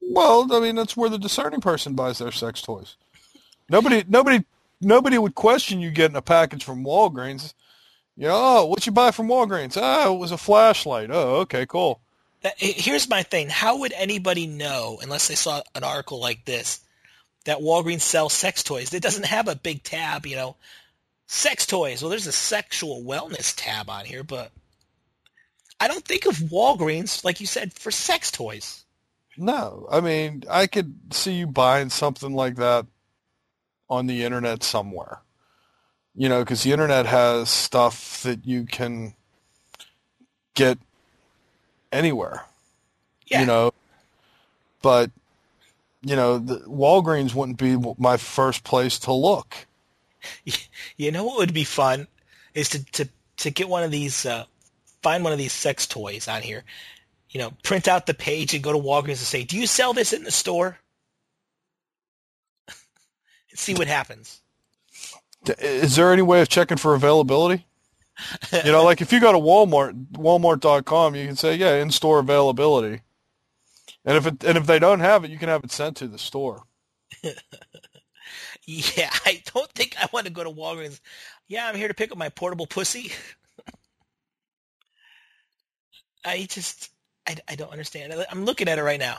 Well, 0.00 0.52
I 0.52 0.60
mean, 0.60 0.76
that's 0.76 0.96
where 0.96 1.10
the 1.10 1.18
discerning 1.18 1.60
person 1.60 1.94
buys 1.94 2.18
their 2.18 2.32
sex 2.32 2.62
toys. 2.62 2.96
Nobody, 3.68 4.04
nobody, 4.08 4.44
nobody 4.80 5.18
would 5.18 5.34
question 5.34 5.80
you 5.80 5.90
getting 5.90 6.16
a 6.16 6.22
package 6.22 6.64
from 6.64 6.84
Walgreens. 6.84 7.54
You 8.16 8.26
know, 8.26 8.34
oh, 8.34 8.66
what 8.66 8.86
you 8.86 8.92
buy 8.92 9.12
from 9.12 9.28
Walgreens? 9.28 9.78
Oh, 9.80 10.14
it 10.14 10.18
was 10.18 10.32
a 10.32 10.38
flashlight. 10.38 11.10
Oh, 11.10 11.36
okay, 11.36 11.66
cool. 11.66 12.00
That, 12.42 12.54
here's 12.58 13.08
my 13.08 13.22
thing: 13.22 13.48
How 13.48 13.78
would 13.78 13.92
anybody 13.92 14.46
know 14.46 14.98
unless 15.02 15.28
they 15.28 15.34
saw 15.34 15.62
an 15.74 15.84
article 15.84 16.20
like 16.20 16.44
this 16.44 16.80
that 17.44 17.58
Walgreens 17.58 18.00
sells 18.00 18.32
sex 18.32 18.62
toys? 18.62 18.92
It 18.94 19.02
doesn't 19.02 19.26
have 19.26 19.48
a 19.48 19.56
big 19.56 19.82
tab, 19.82 20.26
you 20.26 20.36
know, 20.36 20.56
sex 21.26 21.66
toys. 21.66 22.02
Well, 22.02 22.10
there's 22.10 22.26
a 22.26 22.32
sexual 22.32 23.02
wellness 23.02 23.54
tab 23.56 23.90
on 23.90 24.04
here, 24.04 24.24
but 24.24 24.50
I 25.78 25.88
don't 25.88 26.04
think 26.04 26.26
of 26.26 26.36
Walgreens, 26.36 27.24
like 27.24 27.40
you 27.40 27.46
said, 27.46 27.72
for 27.72 27.90
sex 27.90 28.30
toys. 28.30 28.84
No, 29.36 29.86
I 29.90 30.00
mean, 30.00 30.44
I 30.50 30.66
could 30.66 31.14
see 31.14 31.32
you 31.32 31.46
buying 31.46 31.88
something 31.88 32.34
like 32.34 32.56
that 32.56 32.86
on 33.88 34.06
the 34.06 34.24
internet 34.24 34.62
somewhere. 34.62 35.20
You 36.14 36.28
know, 36.28 36.40
because 36.40 36.62
the 36.62 36.72
internet 36.72 37.06
has 37.06 37.48
stuff 37.48 38.22
that 38.22 38.46
you 38.46 38.66
can 38.66 39.14
get 40.54 40.78
anywhere. 41.92 42.44
Yeah. 43.26 43.40
You 43.40 43.46
know, 43.46 43.72
but 44.82 45.10
you 46.02 46.16
know, 46.16 46.38
the, 46.38 46.56
Walgreens 46.60 47.34
wouldn't 47.34 47.58
be 47.58 47.76
my 47.98 48.16
first 48.16 48.64
place 48.64 48.98
to 49.00 49.12
look. 49.12 49.54
You 50.96 51.10
know 51.10 51.24
what 51.24 51.38
would 51.38 51.54
be 51.54 51.64
fun 51.64 52.06
is 52.52 52.68
to 52.70 52.84
to 52.92 53.08
to 53.38 53.50
get 53.50 53.70
one 53.70 53.82
of 53.82 53.90
these, 53.90 54.26
uh, 54.26 54.44
find 55.02 55.24
one 55.24 55.32
of 55.32 55.38
these 55.38 55.52
sex 55.52 55.86
toys 55.86 56.28
on 56.28 56.42
here. 56.42 56.62
You 57.30 57.40
know, 57.40 57.52
print 57.62 57.88
out 57.88 58.04
the 58.04 58.12
page 58.12 58.52
and 58.52 58.62
go 58.62 58.70
to 58.72 58.78
Walgreens 58.78 59.08
and 59.08 59.18
say, 59.18 59.44
"Do 59.44 59.56
you 59.56 59.66
sell 59.66 59.94
this 59.94 60.12
in 60.12 60.24
the 60.24 60.30
store?" 60.30 60.78
and 62.68 63.58
see 63.58 63.72
what 63.72 63.86
happens. 63.86 64.42
Is 65.58 65.96
there 65.96 66.12
any 66.12 66.20
way 66.20 66.42
of 66.42 66.50
checking 66.50 66.76
for 66.76 66.94
availability? 66.94 67.64
you 68.64 68.72
know, 68.72 68.84
like 68.84 69.00
if 69.00 69.12
you 69.12 69.20
go 69.20 69.32
to 69.32 69.38
Walmart, 69.38 70.12
Walmart.com, 70.12 71.14
you 71.14 71.26
can 71.26 71.36
say, 71.36 71.56
"Yeah, 71.56 71.76
in-store 71.76 72.20
availability," 72.20 73.00
and 74.04 74.16
if 74.16 74.26
it 74.26 74.44
and 74.44 74.58
if 74.58 74.66
they 74.66 74.78
don't 74.78 75.00
have 75.00 75.24
it, 75.24 75.30
you 75.30 75.38
can 75.38 75.48
have 75.48 75.64
it 75.64 75.72
sent 75.72 75.96
to 75.98 76.08
the 76.08 76.18
store. 76.18 76.64
Yeah, 78.66 79.10
I 79.26 79.42
don't 79.52 79.70
think 79.72 79.96
I 80.00 80.08
want 80.12 80.26
to 80.26 80.32
go 80.32 80.44
to 80.44 80.50
Walgreens. 80.50 81.00
Yeah, 81.48 81.66
I'm 81.66 81.74
here 81.74 81.88
to 81.88 81.94
pick 81.94 82.12
up 82.12 82.18
my 82.18 82.28
portable 82.28 82.66
pussy. 82.66 83.10
I 86.24 86.46
just, 86.48 86.90
I, 87.26 87.36
I 87.48 87.54
don't 87.56 87.72
understand. 87.72 88.12
I'm 88.30 88.44
looking 88.44 88.68
at 88.68 88.78
it 88.78 88.82
right 88.82 89.00
now. 89.00 89.18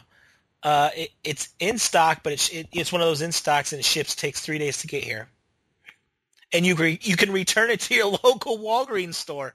Uh, 0.63 0.91
it, 0.95 1.09
it's 1.23 1.49
in 1.59 1.77
stock, 1.79 2.21
but 2.23 2.33
it's 2.33 2.49
it, 2.49 2.67
it's 2.71 2.91
one 2.91 3.01
of 3.01 3.07
those 3.07 3.23
in 3.23 3.31
stocks 3.31 3.73
and 3.73 3.79
it 3.79 3.85
ships. 3.85 4.15
Takes 4.15 4.41
three 4.41 4.59
days 4.59 4.77
to 4.81 4.87
get 4.87 5.03
here, 5.03 5.27
and 6.53 6.65
you 6.65 6.75
re, 6.75 6.99
you 7.01 7.15
can 7.15 7.31
return 7.31 7.69
it 7.69 7.81
to 7.81 7.95
your 7.95 8.07
local 8.23 8.57
Walgreens 8.57 9.15
store. 9.15 9.53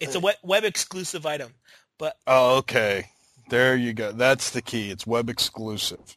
It's 0.00 0.14
a 0.14 0.20
web, 0.20 0.36
web 0.42 0.64
exclusive 0.64 1.26
item, 1.26 1.52
but 1.98 2.16
oh, 2.26 2.58
okay, 2.58 3.06
there 3.50 3.74
you 3.74 3.92
go. 3.92 4.12
That's 4.12 4.50
the 4.50 4.62
key. 4.62 4.90
It's 4.90 5.06
web 5.06 5.28
exclusive. 5.28 6.16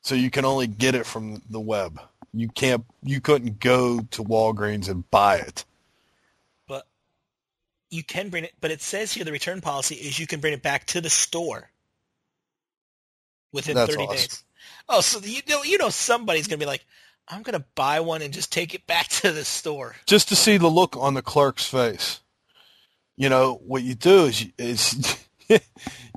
So 0.00 0.14
you 0.14 0.30
can 0.30 0.44
only 0.44 0.66
get 0.66 0.94
it 0.94 1.04
from 1.04 1.42
the 1.50 1.60
web. 1.60 2.00
You 2.32 2.48
can't. 2.48 2.84
You 3.02 3.20
couldn't 3.20 3.60
go 3.60 4.00
to 4.00 4.24
Walgreens 4.24 4.88
and 4.88 5.08
buy 5.10 5.36
it. 5.36 5.64
But 6.66 6.86
you 7.90 8.02
can 8.02 8.30
bring 8.30 8.44
it. 8.44 8.54
But 8.60 8.70
it 8.70 8.80
says 8.80 9.12
here 9.12 9.24
the 9.24 9.32
return 9.32 9.60
policy 9.60 9.96
is 9.96 10.18
you 10.18 10.26
can 10.26 10.40
bring 10.40 10.54
it 10.54 10.62
back 10.62 10.86
to 10.86 11.02
the 11.02 11.10
store 11.10 11.70
within 13.52 13.76
That's 13.76 13.92
30 13.92 14.04
awesome. 14.04 14.16
days. 14.16 14.44
Oh, 14.88 15.00
so 15.00 15.20
you 15.20 15.40
know 15.48 15.62
you 15.62 15.78
know 15.78 15.90
somebody's 15.90 16.46
gonna 16.46 16.58
be 16.58 16.66
like, 16.66 16.84
I'm 17.28 17.42
gonna 17.42 17.64
buy 17.74 18.00
one 18.00 18.22
and 18.22 18.34
just 18.34 18.52
take 18.52 18.74
it 18.74 18.86
back 18.86 19.08
to 19.08 19.32
the 19.32 19.44
store 19.44 19.96
just 20.06 20.28
to 20.28 20.36
see 20.36 20.56
the 20.56 20.68
look 20.68 20.96
on 20.96 21.14
the 21.14 21.22
clerk's 21.22 21.66
face. 21.66 22.20
You 23.16 23.28
know 23.28 23.60
what 23.66 23.82
you 23.82 23.94
do 23.94 24.24
is 24.24 24.42
you, 24.42 24.52
is 24.58 25.24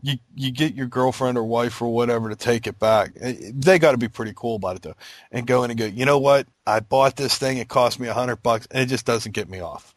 you 0.02 0.18
you 0.36 0.52
get 0.52 0.76
your 0.76 0.88
girlfriend 0.88 1.38
or 1.38 1.44
wife 1.44 1.82
or 1.82 1.94
whatever 1.94 2.30
to 2.30 2.36
take 2.36 2.68
it 2.68 2.80
back. 2.80 3.12
Eh, 3.20 3.52
they 3.54 3.80
got 3.80 3.92
to 3.92 3.98
be 3.98 4.08
pretty 4.08 4.34
cool 4.36 4.56
about 4.56 4.78
it 4.78 4.82
though, 4.82 4.96
and 5.32 5.48
go 5.48 5.64
in 5.64 5.72
and 5.72 5.80
go. 5.80 5.86
You 5.86 6.06
know 6.06 6.20
what? 6.20 6.48
I 6.66 6.80
bought 6.80 7.16
this 7.16 7.38
thing. 7.38 7.58
It 7.58 7.68
cost 7.68 8.00
me 8.00 8.08
a 8.08 8.14
hundred 8.14 8.38
bucks, 8.38 8.68
and 8.72 8.82
it 8.82 8.88
just 8.88 9.06
doesn't 9.06 9.34
get 9.34 9.50
me 9.50 9.60
off. 9.60 9.96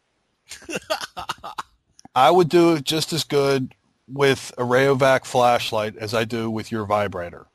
I 2.14 2.30
would 2.30 2.48
do 2.48 2.74
it 2.74 2.84
just 2.84 3.12
as 3.12 3.24
good 3.24 3.74
with 4.08 4.52
a 4.58 4.62
Rayovac 4.62 5.24
flashlight 5.24 5.96
as 5.96 6.12
I 6.12 6.24
do 6.24 6.50
with 6.50 6.72
your 6.72 6.84
vibrator. 6.84 7.46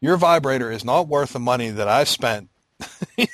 Your 0.00 0.16
vibrator 0.16 0.70
is 0.70 0.84
not 0.84 1.08
worth 1.08 1.32
the 1.32 1.40
money 1.40 1.70
that 1.70 1.88
I've 1.88 2.08
spent. 2.08 2.50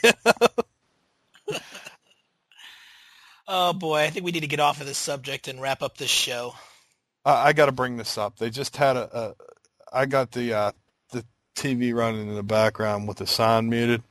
oh 3.46 3.72
boy, 3.74 3.98
I 3.98 4.10
think 4.10 4.24
we 4.24 4.32
need 4.32 4.40
to 4.40 4.46
get 4.46 4.60
off 4.60 4.80
of 4.80 4.86
this 4.86 4.98
subject 4.98 5.48
and 5.48 5.60
wrap 5.60 5.82
up 5.82 5.98
this 5.98 6.10
show. 6.10 6.54
I, 7.24 7.48
I 7.48 7.52
got 7.52 7.66
to 7.66 7.72
bring 7.72 7.96
this 7.96 8.16
up. 8.16 8.38
They 8.38 8.50
just 8.50 8.76
had 8.76 8.96
a. 8.96 9.18
a 9.18 9.34
I 9.92 10.06
got 10.06 10.32
the 10.32 10.54
uh, 10.54 10.72
the 11.10 11.24
TV 11.54 11.94
running 11.94 12.28
in 12.28 12.34
the 12.34 12.42
background 12.42 13.06
with 13.06 13.18
the 13.18 13.26
sound 13.26 13.68
muted, 13.70 14.02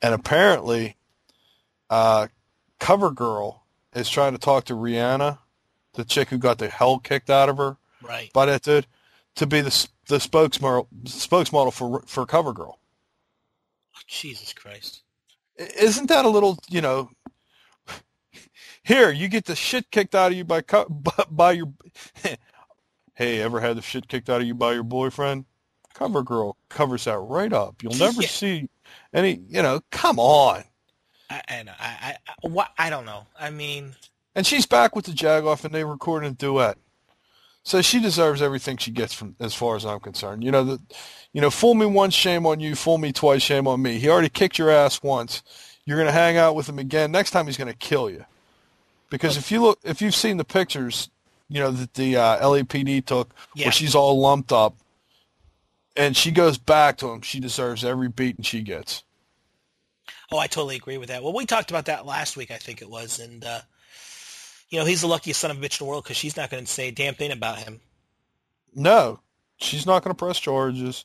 and 0.00 0.14
apparently, 0.14 0.96
uh, 1.90 2.28
CoverGirl 2.80 3.58
is 3.94 4.08
trying 4.08 4.32
to 4.32 4.38
talk 4.38 4.64
to 4.66 4.74
Rihanna, 4.74 5.38
the 5.94 6.04
chick 6.04 6.28
who 6.28 6.38
got 6.38 6.58
the 6.58 6.68
hell 6.68 6.98
kicked 6.98 7.30
out 7.30 7.48
of 7.48 7.58
her 7.58 7.76
right. 8.02 8.32
by 8.32 8.46
that 8.46 8.62
dude, 8.62 8.86
to 9.36 9.46
be 9.46 9.60
the 9.60 9.88
the 10.06 10.16
spokesmodel 10.16 10.86
spokesmodel 11.04 11.72
for 11.72 12.02
for 12.06 12.26
CoverGirl. 12.26 12.74
Oh, 12.76 14.00
Jesus 14.06 14.52
Christ! 14.52 15.02
Isn't 15.56 16.08
that 16.08 16.24
a 16.24 16.28
little 16.28 16.58
you 16.68 16.80
know? 16.80 17.10
Here, 18.82 19.10
you 19.10 19.28
get 19.28 19.46
the 19.46 19.56
shit 19.56 19.90
kicked 19.90 20.14
out 20.14 20.32
of 20.32 20.38
you 20.38 20.44
by 20.44 20.62
by 21.30 21.52
your. 21.52 21.72
hey, 23.14 23.40
ever 23.40 23.60
had 23.60 23.76
the 23.76 23.82
shit 23.82 24.08
kicked 24.08 24.28
out 24.28 24.40
of 24.40 24.46
you 24.46 24.54
by 24.54 24.74
your 24.74 24.82
boyfriend? 24.82 25.46
CoverGirl 25.94 26.54
covers 26.68 27.04
that 27.04 27.18
right 27.18 27.52
up. 27.52 27.82
You'll 27.82 27.94
never 27.94 28.20
yeah. 28.22 28.28
see 28.28 28.68
any. 29.12 29.40
You 29.48 29.62
know, 29.62 29.80
come 29.90 30.18
on. 30.18 30.64
I, 31.30 31.42
I, 31.48 31.64
I, 31.80 32.16
I, 32.26 32.48
what, 32.48 32.70
I 32.76 32.90
don't 32.90 33.06
know. 33.06 33.26
I 33.38 33.50
mean, 33.50 33.94
and 34.34 34.46
she's 34.46 34.66
back 34.66 34.94
with 34.96 35.06
the 35.06 35.12
Jagoff, 35.12 35.64
and 35.64 35.74
they 35.74 35.84
recorded 35.84 36.32
a 36.32 36.34
duet. 36.34 36.76
So 37.64 37.80
she 37.80 37.98
deserves 37.98 38.42
everything 38.42 38.76
she 38.76 38.90
gets 38.90 39.14
from, 39.14 39.36
as 39.40 39.54
far 39.54 39.74
as 39.74 39.86
I'm 39.86 40.00
concerned. 40.00 40.44
You 40.44 40.50
know 40.50 40.64
that, 40.64 40.80
you 41.32 41.40
know, 41.40 41.50
fool 41.50 41.74
me 41.74 41.86
once, 41.86 42.14
shame 42.14 42.46
on 42.46 42.60
you. 42.60 42.74
Fool 42.74 42.98
me 42.98 43.10
twice, 43.10 43.42
shame 43.42 43.66
on 43.66 43.80
me. 43.80 43.98
He 43.98 44.08
already 44.08 44.28
kicked 44.28 44.58
your 44.58 44.70
ass 44.70 45.02
once. 45.02 45.42
You're 45.86 45.98
gonna 45.98 46.12
hang 46.12 46.36
out 46.36 46.54
with 46.54 46.68
him 46.68 46.78
again. 46.78 47.10
Next 47.10 47.30
time, 47.30 47.46
he's 47.46 47.56
gonna 47.56 47.72
kill 47.72 48.10
you. 48.10 48.24
Because 49.10 49.36
if 49.36 49.50
you 49.50 49.62
look, 49.62 49.78
if 49.82 50.02
you've 50.02 50.14
seen 50.14 50.36
the 50.36 50.44
pictures, 50.44 51.08
you 51.48 51.60
know 51.60 51.70
that 51.70 51.94
the 51.94 52.16
uh, 52.16 52.46
LAPD 52.46 53.04
took, 53.06 53.30
yeah. 53.54 53.66
where 53.66 53.72
she's 53.72 53.94
all 53.94 54.20
lumped 54.20 54.52
up, 54.52 54.76
and 55.96 56.16
she 56.16 56.30
goes 56.30 56.58
back 56.58 56.98
to 56.98 57.08
him, 57.08 57.22
she 57.22 57.40
deserves 57.40 57.84
every 57.84 58.08
beating 58.08 58.42
she 58.44 58.60
gets. 58.60 59.04
Oh, 60.32 60.38
I 60.38 60.46
totally 60.48 60.76
agree 60.76 60.98
with 60.98 61.08
that. 61.08 61.22
Well, 61.22 61.32
we 61.32 61.46
talked 61.46 61.70
about 61.70 61.86
that 61.86 62.06
last 62.06 62.36
week, 62.36 62.50
I 62.50 62.56
think 62.56 62.82
it 62.82 62.90
was, 62.90 63.20
and 63.20 63.44
uh, 63.44 63.60
you 64.70 64.78
know 64.78 64.84
he's 64.84 65.00
the 65.02 65.06
luckiest 65.06 65.40
son 65.40 65.50
of 65.50 65.58
a 65.58 65.60
bitch 65.60 65.80
in 65.80 65.84
the 65.84 65.90
world 65.90 66.04
because 66.04 66.16
she's 66.16 66.36
not 66.36 66.50
going 66.50 66.64
to 66.64 66.70
say 66.70 66.88
a 66.88 66.92
damn 66.92 67.14
thing 67.14 67.32
about 67.32 67.58
him. 67.58 67.80
No, 68.74 69.20
she's 69.56 69.86
not 69.86 70.02
going 70.02 70.14
to 70.14 70.18
press 70.18 70.38
charges. 70.38 71.04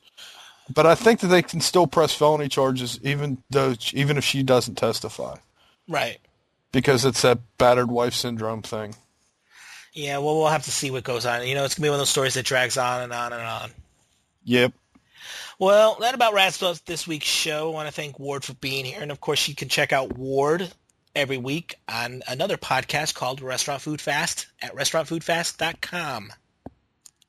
But 0.72 0.86
I 0.86 0.94
think 0.94 1.20
that 1.20 1.28
they 1.28 1.42
can 1.42 1.60
still 1.60 1.86
press 1.88 2.14
felony 2.14 2.48
charges 2.48 3.00
even 3.02 3.42
though 3.50 3.74
even 3.92 4.16
if 4.16 4.24
she 4.24 4.42
doesn't 4.42 4.76
testify. 4.76 5.36
Right 5.88 6.18
because 6.72 7.04
it's 7.04 7.22
that 7.22 7.38
battered 7.58 7.90
wife 7.90 8.14
syndrome 8.14 8.62
thing. 8.62 8.94
Yeah, 9.92 10.18
well, 10.18 10.36
we'll 10.36 10.48
have 10.48 10.64
to 10.64 10.70
see 10.70 10.90
what 10.90 11.04
goes 11.04 11.26
on. 11.26 11.46
You 11.46 11.54
know, 11.54 11.64
it's 11.64 11.74
gonna 11.74 11.86
be 11.86 11.90
one 11.90 11.96
of 11.96 12.00
those 12.00 12.10
stories 12.10 12.34
that 12.34 12.46
drags 12.46 12.76
on 12.76 13.02
and 13.02 13.12
on 13.12 13.32
and 13.32 13.42
on. 13.42 13.70
Yep. 14.44 14.72
Well, 15.58 15.98
that 16.00 16.14
about 16.14 16.32
wraps 16.32 16.62
up 16.62 16.78
this 16.86 17.06
week's 17.06 17.26
show. 17.26 17.70
I 17.70 17.74
want 17.74 17.88
to 17.88 17.94
thank 17.94 18.18
Ward 18.18 18.44
for 18.44 18.54
being 18.54 18.84
here, 18.84 19.02
and 19.02 19.10
of 19.10 19.20
course, 19.20 19.46
you 19.48 19.54
can 19.54 19.68
check 19.68 19.92
out 19.92 20.16
Ward 20.16 20.70
every 21.14 21.38
week 21.38 21.76
on 21.88 22.22
another 22.28 22.56
podcast 22.56 23.14
called 23.14 23.40
Restaurant 23.40 23.82
Food 23.82 24.00
Fast 24.00 24.46
at 24.62 24.74
restaurantfoodfast.com. 24.74 26.32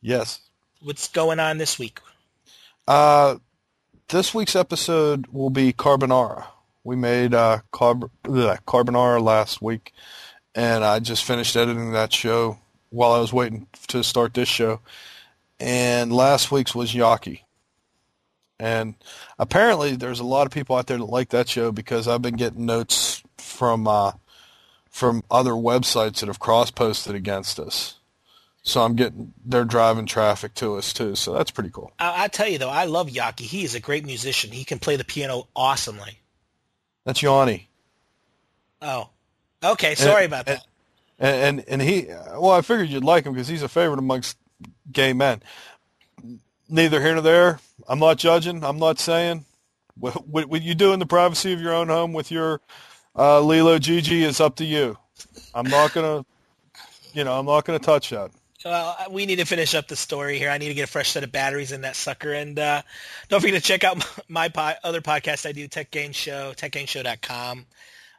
Yes. 0.02 0.40
What's 0.82 1.08
going 1.10 1.40
on 1.40 1.58
this 1.58 1.78
week? 1.78 2.00
Uh, 2.88 3.38
this 4.10 4.34
week's 4.34 4.56
episode 4.56 5.28
will 5.28 5.50
be 5.50 5.74
carbonara. 5.74 6.46
We 6.84 6.96
made 6.96 7.34
uh, 7.34 7.60
carb- 7.72 8.10
Carbonara 8.24 9.22
last 9.22 9.62
week, 9.62 9.94
and 10.56 10.84
I 10.84 11.00
just 11.00 11.24
finished 11.24 11.56
editing 11.56 11.92
that 11.92 12.12
show 12.12 12.58
while 12.90 13.12
I 13.12 13.20
was 13.20 13.32
waiting 13.32 13.68
to 13.88 14.04
start 14.04 14.34
this 14.34 14.50
show. 14.50 14.80
And 15.60 16.12
last 16.12 16.52
week's 16.52 16.74
was 16.74 16.94
Yaki. 16.94 17.42
And 18.60 18.96
apparently 19.40 19.96
there's 19.96 20.20
a 20.20 20.26
lot 20.26 20.46
of 20.46 20.54
people 20.54 20.76
out 20.76 20.88
there 20.88 20.98
that 20.98 21.06
like 21.06 21.30
that 21.30 21.50
show 21.50 21.72
because 21.72 22.08
I've 22.08 22.22
been 22.22 22.36
getting 22.36 22.66
notes 22.66 23.21
from 23.42 23.88
uh, 23.88 24.14
from 24.90 25.24
other 25.32 25.52
websites 25.52 26.20
that 26.20 26.28
have 26.28 26.40
cross-posted 26.40 27.16
against 27.16 27.60
us. 27.60 27.96
So 28.64 28.82
I'm 28.82 28.96
getting 28.96 29.34
they're 29.44 29.66
driving 29.66 30.06
traffic 30.06 30.54
to 30.56 30.76
us 30.76 30.94
too. 30.94 31.16
So 31.16 31.34
that's 31.34 31.52
pretty 31.52 31.72
cool. 31.72 31.92
I, 31.98 32.26
I 32.26 32.28
tell 32.28 32.48
you 32.48 32.58
though, 32.58 32.70
I 32.70 32.86
love 32.86 33.10
Yaki. 33.10 33.42
He 33.42 33.64
is 33.64 33.74
a 33.74 33.80
great 33.80 34.06
musician. 34.06 34.52
He 34.52 34.64
can 34.64 34.80
play 34.80 34.98
the 34.98 35.04
piano 35.04 35.48
awesomely. 35.56 36.20
That's 37.04 37.24
Yanni. 37.24 37.68
Oh, 38.82 39.10
okay. 39.64 39.96
Sorry 39.96 40.26
and, 40.26 40.34
about 40.34 40.46
that. 40.46 40.66
And, 41.18 41.60
and 41.60 41.70
and 41.70 41.82
he, 41.82 42.08
well, 42.08 42.52
I 42.52 42.62
figured 42.62 42.90
you'd 42.90 43.04
like 43.04 43.26
him 43.26 43.34
because 43.34 43.48
he's 43.48 43.64
a 43.64 43.70
favorite 43.70 44.00
amongst 44.00 44.38
gay 44.92 45.14
men. 45.14 45.42
Neither 46.70 47.02
here 47.02 47.14
nor 47.14 47.22
there. 47.22 47.60
I'm 47.88 48.00
not 48.00 48.18
judging. 48.18 48.64
I'm 48.64 48.78
not 48.78 49.00
saying 49.00 49.46
what, 49.96 50.28
what, 50.28 50.46
what 50.46 50.62
you 50.62 50.76
do 50.76 50.94
in 50.94 51.00
the 51.00 51.06
privacy 51.06 51.52
of 51.52 51.60
your 51.60 51.74
own 51.74 51.90
home 51.90 52.14
with 52.14 52.32
your 52.32 52.62
uh, 53.18 53.42
Lilo 53.42 53.80
Gigi 53.80 54.24
is 54.24 54.40
up 54.40 54.56
to 54.58 54.66
you. 54.66 54.98
I'm 55.54 55.70
not 55.70 55.94
gonna, 55.94 56.26
you 57.14 57.24
know, 57.24 57.38
I'm 57.38 57.46
not 57.46 57.66
gonna 57.66 57.80
touch 57.80 58.10
that. 58.10 58.32
Well, 58.64 58.96
we 59.10 59.26
need 59.26 59.38
to 59.38 59.46
finish 59.46 59.74
up 59.74 59.88
the 59.88 59.96
story 59.96 60.38
here. 60.38 60.50
I 60.50 60.58
need 60.58 60.68
to 60.68 60.74
get 60.74 60.84
a 60.84 60.92
fresh 60.92 61.12
set 61.12 61.24
of 61.24 61.32
batteries 61.32 61.72
in 61.72 61.82
that 61.82 61.96
sucker. 61.96 62.32
And 62.32 62.60
uh, 62.60 62.84
don't 63.28 63.42
forget 63.42 63.56
to 63.56 63.68
check 63.68 63.84
out 63.84 64.06
my, 64.30 64.50
po- 64.50 64.74
other 64.84 65.02
podcast 65.02 65.48
I 65.48 65.52
do, 65.52 65.68
Tech 65.68 65.90
Game 65.90 66.12
Show, 66.12 66.54
techgameshow.com. 66.56 67.66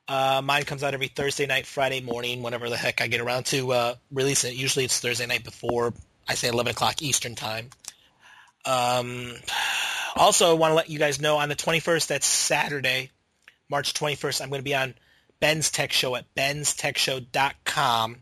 Uh, 0.09 0.43
mine 0.43 0.65
comes 0.65 0.83
out 0.83 0.95
every 0.95 1.09
Thursday 1.09 1.47
night, 1.47 1.65
Friday 1.65 2.01
morning, 2.01 2.43
whenever 2.43 2.69
the 2.69 2.77
heck 2.77 3.01
I 3.01 3.07
get 3.07 3.21
around 3.21 3.47
to 3.47 3.73
uh, 3.73 3.95
releasing 4.11 4.53
it. 4.53 4.57
Usually 4.57 4.85
it's 4.85 4.99
Thursday 4.99 5.27
night 5.27 5.45
before, 5.45 5.95
I 6.29 6.35
say 6.35 6.49
11 6.49 6.73
o'clock 6.73 7.03
Eastern 7.03 7.37
time. 7.37 7.71
Um, 8.65 9.35
also, 10.17 10.51
I 10.51 10.55
want 10.55 10.73
to 10.73 10.75
let 10.75 10.91
you 10.91 10.99
guys 10.99 11.21
know 11.21 11.37
on 11.37 11.49
the 11.49 11.57
21st, 11.57 12.09
that's 12.09 12.27
Saturday, 12.27 13.11
March 13.73 13.95
21st, 13.95 14.41
I'm 14.41 14.51
going 14.51 14.61
to 14.61 14.65
be 14.65 14.77
on 14.77 14.95
Ben's 15.41 15.71
Tech 15.71 15.93
Show 15.93 16.15
at 16.15 16.33
benstechshow.com 16.37 18.19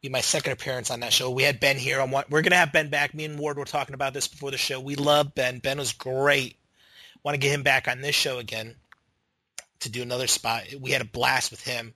be 0.00 0.08
my 0.08 0.20
second 0.20 0.52
appearance 0.52 0.90
on 0.90 1.00
that 1.00 1.12
show. 1.12 1.30
We 1.30 1.42
had 1.42 1.60
Ben 1.60 1.76
here. 1.76 2.00
On 2.00 2.10
what 2.10 2.30
we're 2.30 2.42
gonna 2.42 2.56
have 2.56 2.72
Ben 2.72 2.88
back. 2.88 3.14
Me 3.14 3.24
and 3.24 3.38
Ward 3.38 3.58
were 3.58 3.64
talking 3.64 3.94
about 3.94 4.14
this 4.14 4.28
before 4.28 4.50
the 4.50 4.56
show. 4.56 4.80
We 4.80 4.96
love 4.96 5.34
Ben. 5.34 5.58
Ben 5.58 5.78
was 5.78 5.92
great. 5.92 6.56
Want 7.22 7.34
to 7.34 7.38
get 7.38 7.52
him 7.52 7.62
back 7.62 7.86
on 7.86 8.00
this 8.00 8.14
show 8.14 8.38
again 8.38 8.76
to 9.80 9.90
do 9.90 10.02
another 10.02 10.26
spot. 10.26 10.64
We 10.80 10.90
had 10.90 11.02
a 11.02 11.06
blast 11.06 11.50
with 11.50 11.62
him. 11.62 11.94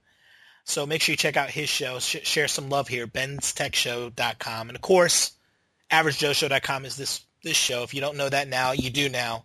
So 0.65 0.87
make 0.87 1.03
sure 1.03 1.15
you 1.15 1.17
check 1.17 1.37
out 1.37 1.51
his 1.51 1.69
show. 1.69 1.99
Sh- 1.99 2.25
share 2.25 2.49
some 2.49 2.71
love 2.71 2.89
here. 2.89 3.07
Ben'sTechShow.com. 3.07 4.69
And 4.69 4.77
of 4.77 4.83
course, 4.83 5.33
AverageJoeShow.com 5.91 6.85
is 6.85 6.97
this 6.97 7.23
this 7.43 7.57
show. 7.57 7.83
If 7.83 7.95
you 7.95 8.01
don't 8.01 8.17
know 8.17 8.29
that 8.29 8.49
now, 8.49 8.73
you 8.73 8.91
do 8.91 9.09
now. 9.09 9.45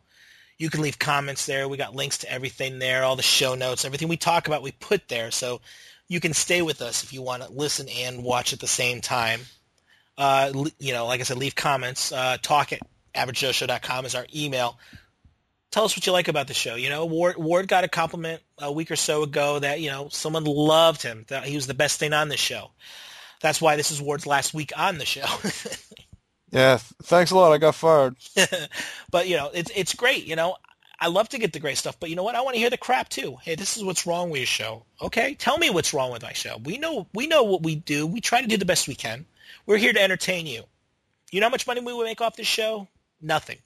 You 0.60 0.70
can 0.70 0.82
leave 0.82 1.00
comments 1.00 1.46
there. 1.46 1.68
We 1.68 1.78
got 1.78 1.96
links 1.96 2.20
to 2.20 2.32
everything 2.32 2.78
there, 2.78 3.04
all 3.04 3.16
the 3.16 3.24
show 3.24 3.56
notes, 3.56 3.86
everything 3.86 4.10
we 4.10 4.18
talk 4.18 4.46
about, 4.48 4.62
we 4.62 4.74
put 4.74 5.08
there. 5.08 5.32
So 5.32 5.62
you 6.10 6.20
can 6.20 6.34
stay 6.34 6.62
with 6.62 6.82
us 6.82 7.04
if 7.04 7.14
you 7.14 7.22
want 7.22 7.44
to 7.44 7.52
listen 7.52 7.88
and 7.88 8.24
watch 8.24 8.52
at 8.52 8.60
the 8.60 8.68
same 8.68 9.00
time. 9.00 9.40
Uh, 10.18 10.52
you 10.78 10.92
know, 10.92 11.06
like 11.06 11.22
I 11.22 11.24
said, 11.24 11.38
leave 11.38 11.56
comments. 11.56 12.12
Uh, 12.12 12.38
talk 12.42 12.74
at 12.74 12.82
averagejoeshow.com 13.16 14.06
is 14.06 14.16
our 14.16 14.28
email. 14.36 14.78
Tell 15.72 15.86
us 15.86 15.96
what 15.96 16.06
you 16.06 16.12
like 16.12 16.28
about 16.28 16.48
the 16.48 16.54
show. 16.54 16.76
You 16.76 16.90
know, 16.90 17.06
Ward, 17.06 17.38
Ward 17.38 17.68
got 17.70 17.86
a 17.86 17.88
compliment 17.88 18.42
a 18.58 18.72
week 18.72 18.92
or 18.92 18.98
so 18.98 19.24
ago 19.24 19.60
that, 19.60 19.80
you 19.80 19.90
know, 19.90 20.10
someone 20.10 20.44
loved 20.44 21.04
him, 21.04 21.26
that 21.30 21.46
he 21.46 21.56
was 21.56 21.68
the 21.68 21.74
best 21.74 22.00
thing 22.00 22.12
on 22.12 22.28
the 22.28 22.38
show. 22.38 22.72
That's 23.40 23.62
why 23.62 23.78
this 23.78 23.92
is 23.92 24.02
Ward's 24.02 24.26
last 24.26 24.54
week 24.54 24.74
on 24.76 24.98
the 24.98 25.06
show. 25.06 25.26
yeah, 26.52 26.78
thanks 27.04 27.32
a 27.32 27.36
lot. 27.36 27.52
I 27.52 27.58
got 27.58 27.76
fired. 27.76 28.16
but, 29.12 29.28
you 29.28 29.38
know, 29.38 29.50
it's, 29.54 29.72
it's 29.76 29.94
great. 29.94 30.26
You 30.26 30.36
know, 30.36 30.56
I 31.00 31.08
love 31.08 31.30
to 31.30 31.38
get 31.38 31.54
the 31.54 31.60
great 31.60 31.78
stuff, 31.78 32.00
but 32.00 32.10
you 32.10 32.16
know 32.16 32.24
what? 32.24 32.36
I 32.36 32.42
want 32.42 32.56
to 32.56 32.60
hear 32.60 32.70
the 32.70 32.78
crap 32.78 33.08
too. 33.08 33.38
Hey, 33.42 33.56
this 33.56 33.78
is 33.78 33.84
what's 33.84 34.06
wrong 34.06 34.30
with 34.30 34.40
your 34.40 34.48
show. 34.48 34.86
Okay, 35.02 35.34
tell 35.36 35.58
me 35.58 35.70
what's 35.70 35.94
wrong 35.94 36.12
with 36.12 36.24
my 36.24 36.34
show. 36.34 36.58
We 36.64 36.78
know 36.78 37.08
we 37.14 37.26
know 37.28 37.44
what 37.44 37.64
we 37.64 37.76
do. 37.76 38.06
We 38.06 38.20
try 38.20 38.42
to 38.42 38.48
do 38.48 38.58
the 38.58 38.66
best 38.66 38.88
we 38.88 38.96
can. 38.96 39.26
We're 39.66 39.78
here 39.78 39.94
to 39.94 40.02
entertain 40.02 40.46
you. 40.46 40.64
You 41.32 41.40
know 41.40 41.46
how 41.48 41.52
much 41.52 41.68
money 41.68 41.80
we 41.80 41.94
would 41.94 42.04
make 42.04 42.20
off 42.20 42.36
this 42.36 42.48
show? 42.48 42.88
Nothing. 43.22 43.60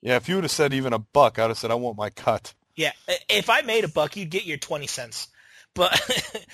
Yeah, 0.00 0.16
if 0.16 0.28
you 0.28 0.34
would 0.34 0.44
have 0.44 0.50
said 0.50 0.74
even 0.74 0.92
a 0.92 0.98
buck, 0.98 1.38
I'd 1.38 1.48
have 1.48 1.58
said 1.58 1.70
I 1.70 1.74
want 1.74 1.96
my 1.96 2.10
cut. 2.10 2.54
Yeah, 2.74 2.92
if 3.28 3.48
I 3.48 3.60
made 3.60 3.84
a 3.84 3.88
buck, 3.88 4.16
you'd 4.16 4.30
get 4.30 4.44
your 4.44 4.58
twenty 4.58 4.88
cents. 4.88 5.28
But 5.74 6.00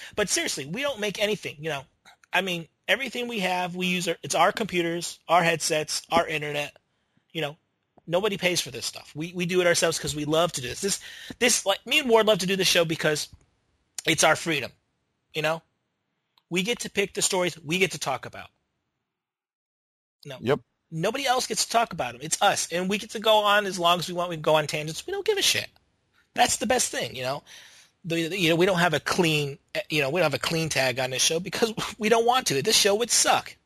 but 0.16 0.28
seriously, 0.28 0.66
we 0.66 0.82
don't 0.82 1.00
make 1.00 1.22
anything. 1.22 1.56
You 1.60 1.70
know, 1.70 1.82
I 2.30 2.42
mean, 2.42 2.68
everything 2.88 3.28
we 3.28 3.40
have, 3.40 3.76
we 3.76 3.86
use 3.86 4.08
our, 4.08 4.16
it's 4.22 4.34
our 4.34 4.50
computers, 4.50 5.20
our 5.28 5.42
headsets, 5.42 6.02
our 6.10 6.26
internet. 6.26 6.76
You 7.32 7.42
know, 7.42 7.56
nobody 8.06 8.38
pays 8.38 8.60
for 8.60 8.70
this 8.70 8.86
stuff. 8.86 9.12
We 9.14 9.32
we 9.34 9.46
do 9.46 9.60
it 9.60 9.66
ourselves 9.66 9.98
because 9.98 10.16
we 10.16 10.24
love 10.24 10.50
to 10.52 10.60
do 10.60 10.68
this. 10.68 10.80
This 10.80 11.00
this 11.38 11.66
like 11.66 11.84
me 11.86 12.00
and 12.00 12.08
Ward 12.08 12.26
love 12.26 12.38
to 12.38 12.46
do 12.46 12.56
this 12.56 12.66
show 12.66 12.84
because 12.84 13.28
it's 14.06 14.24
our 14.24 14.34
freedom. 14.34 14.72
You 15.34 15.42
know, 15.42 15.62
we 16.50 16.62
get 16.62 16.80
to 16.80 16.90
pick 16.90 17.14
the 17.14 17.22
stories 17.22 17.56
we 17.60 17.78
get 17.78 17.92
to 17.92 17.98
talk 17.98 18.26
about. 18.26 18.48
No. 20.24 20.38
Yep. 20.40 20.60
Nobody 20.90 21.26
else 21.26 21.46
gets 21.46 21.66
to 21.66 21.70
talk 21.70 21.92
about 21.92 22.12
them. 22.12 22.22
It's 22.24 22.40
us, 22.40 22.72
and 22.72 22.88
we 22.88 22.96
get 22.96 23.10
to 23.10 23.20
go 23.20 23.44
on 23.44 23.66
as 23.66 23.78
long 23.78 23.98
as 23.98 24.08
we 24.08 24.14
want. 24.14 24.30
We 24.30 24.36
can 24.36 24.42
go 24.42 24.54
on 24.54 24.66
tangents. 24.66 25.06
We 25.06 25.12
don't 25.12 25.24
give 25.24 25.36
a 25.36 25.42
shit. 25.42 25.68
That's 26.34 26.56
the 26.56 26.66
best 26.66 26.90
thing, 26.90 27.14
you 27.14 27.22
know. 27.22 27.42
The, 28.08 28.36
you 28.36 28.48
know, 28.48 28.56
we 28.56 28.66
don't 28.66 28.78
have 28.78 28.94
a 28.94 29.00
clean, 29.00 29.58
you 29.90 30.00
know, 30.00 30.10
we 30.10 30.20
don't 30.20 30.30
have 30.30 30.40
a 30.40 30.44
clean 30.44 30.68
tag 30.68 30.98
on 30.98 31.10
this 31.10 31.22
show 31.22 31.40
because 31.40 31.72
we 31.98 32.08
don't 32.08 32.26
want 32.26 32.46
to. 32.48 32.62
This 32.62 32.76
show 32.76 32.94
would 32.94 33.10
suck. 33.10 33.56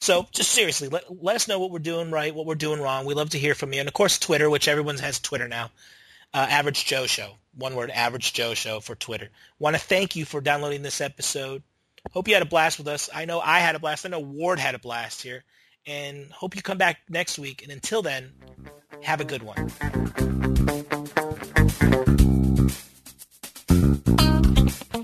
So 0.00 0.26
just 0.30 0.50
seriously, 0.50 0.88
let, 0.88 1.04
let 1.22 1.36
us 1.36 1.48
know 1.48 1.58
what 1.58 1.70
we're 1.70 1.78
doing 1.78 2.10
right, 2.10 2.34
what 2.34 2.46
we're 2.46 2.54
doing 2.54 2.80
wrong. 2.80 3.06
We 3.06 3.14
love 3.14 3.30
to 3.30 3.38
hear 3.38 3.54
from 3.54 3.72
you. 3.72 3.80
And 3.80 3.88
of 3.88 3.94
course, 3.94 4.18
Twitter, 4.18 4.50
which 4.50 4.68
everyone 4.68 4.98
has 4.98 5.18
Twitter 5.18 5.48
now. 5.48 5.70
Uh, 6.34 6.46
Average 6.50 6.84
Joe 6.84 7.06
Show. 7.06 7.32
One 7.54 7.74
word, 7.74 7.90
Average 7.90 8.34
Joe 8.34 8.52
Show 8.54 8.80
for 8.80 8.94
Twitter. 8.94 9.30
Want 9.58 9.74
to 9.74 9.80
thank 9.80 10.16
you 10.16 10.24
for 10.24 10.40
downloading 10.40 10.82
this 10.82 11.00
episode. 11.00 11.62
Hope 12.12 12.28
you 12.28 12.34
had 12.34 12.42
a 12.42 12.46
blast 12.46 12.78
with 12.78 12.88
us. 12.88 13.08
I 13.12 13.24
know 13.24 13.40
I 13.40 13.60
had 13.60 13.74
a 13.74 13.78
blast. 13.78 14.04
I 14.04 14.10
know 14.10 14.20
Ward 14.20 14.58
had 14.58 14.74
a 14.74 14.78
blast 14.78 15.22
here. 15.22 15.44
And 15.86 16.30
hope 16.30 16.56
you 16.56 16.62
come 16.62 16.78
back 16.78 16.98
next 17.08 17.38
week. 17.38 17.62
And 17.62 17.72
until 17.72 18.02
then, 18.02 18.32
have 19.02 19.20
a 19.20 19.24
good 19.24 19.42
one. 19.42 20.95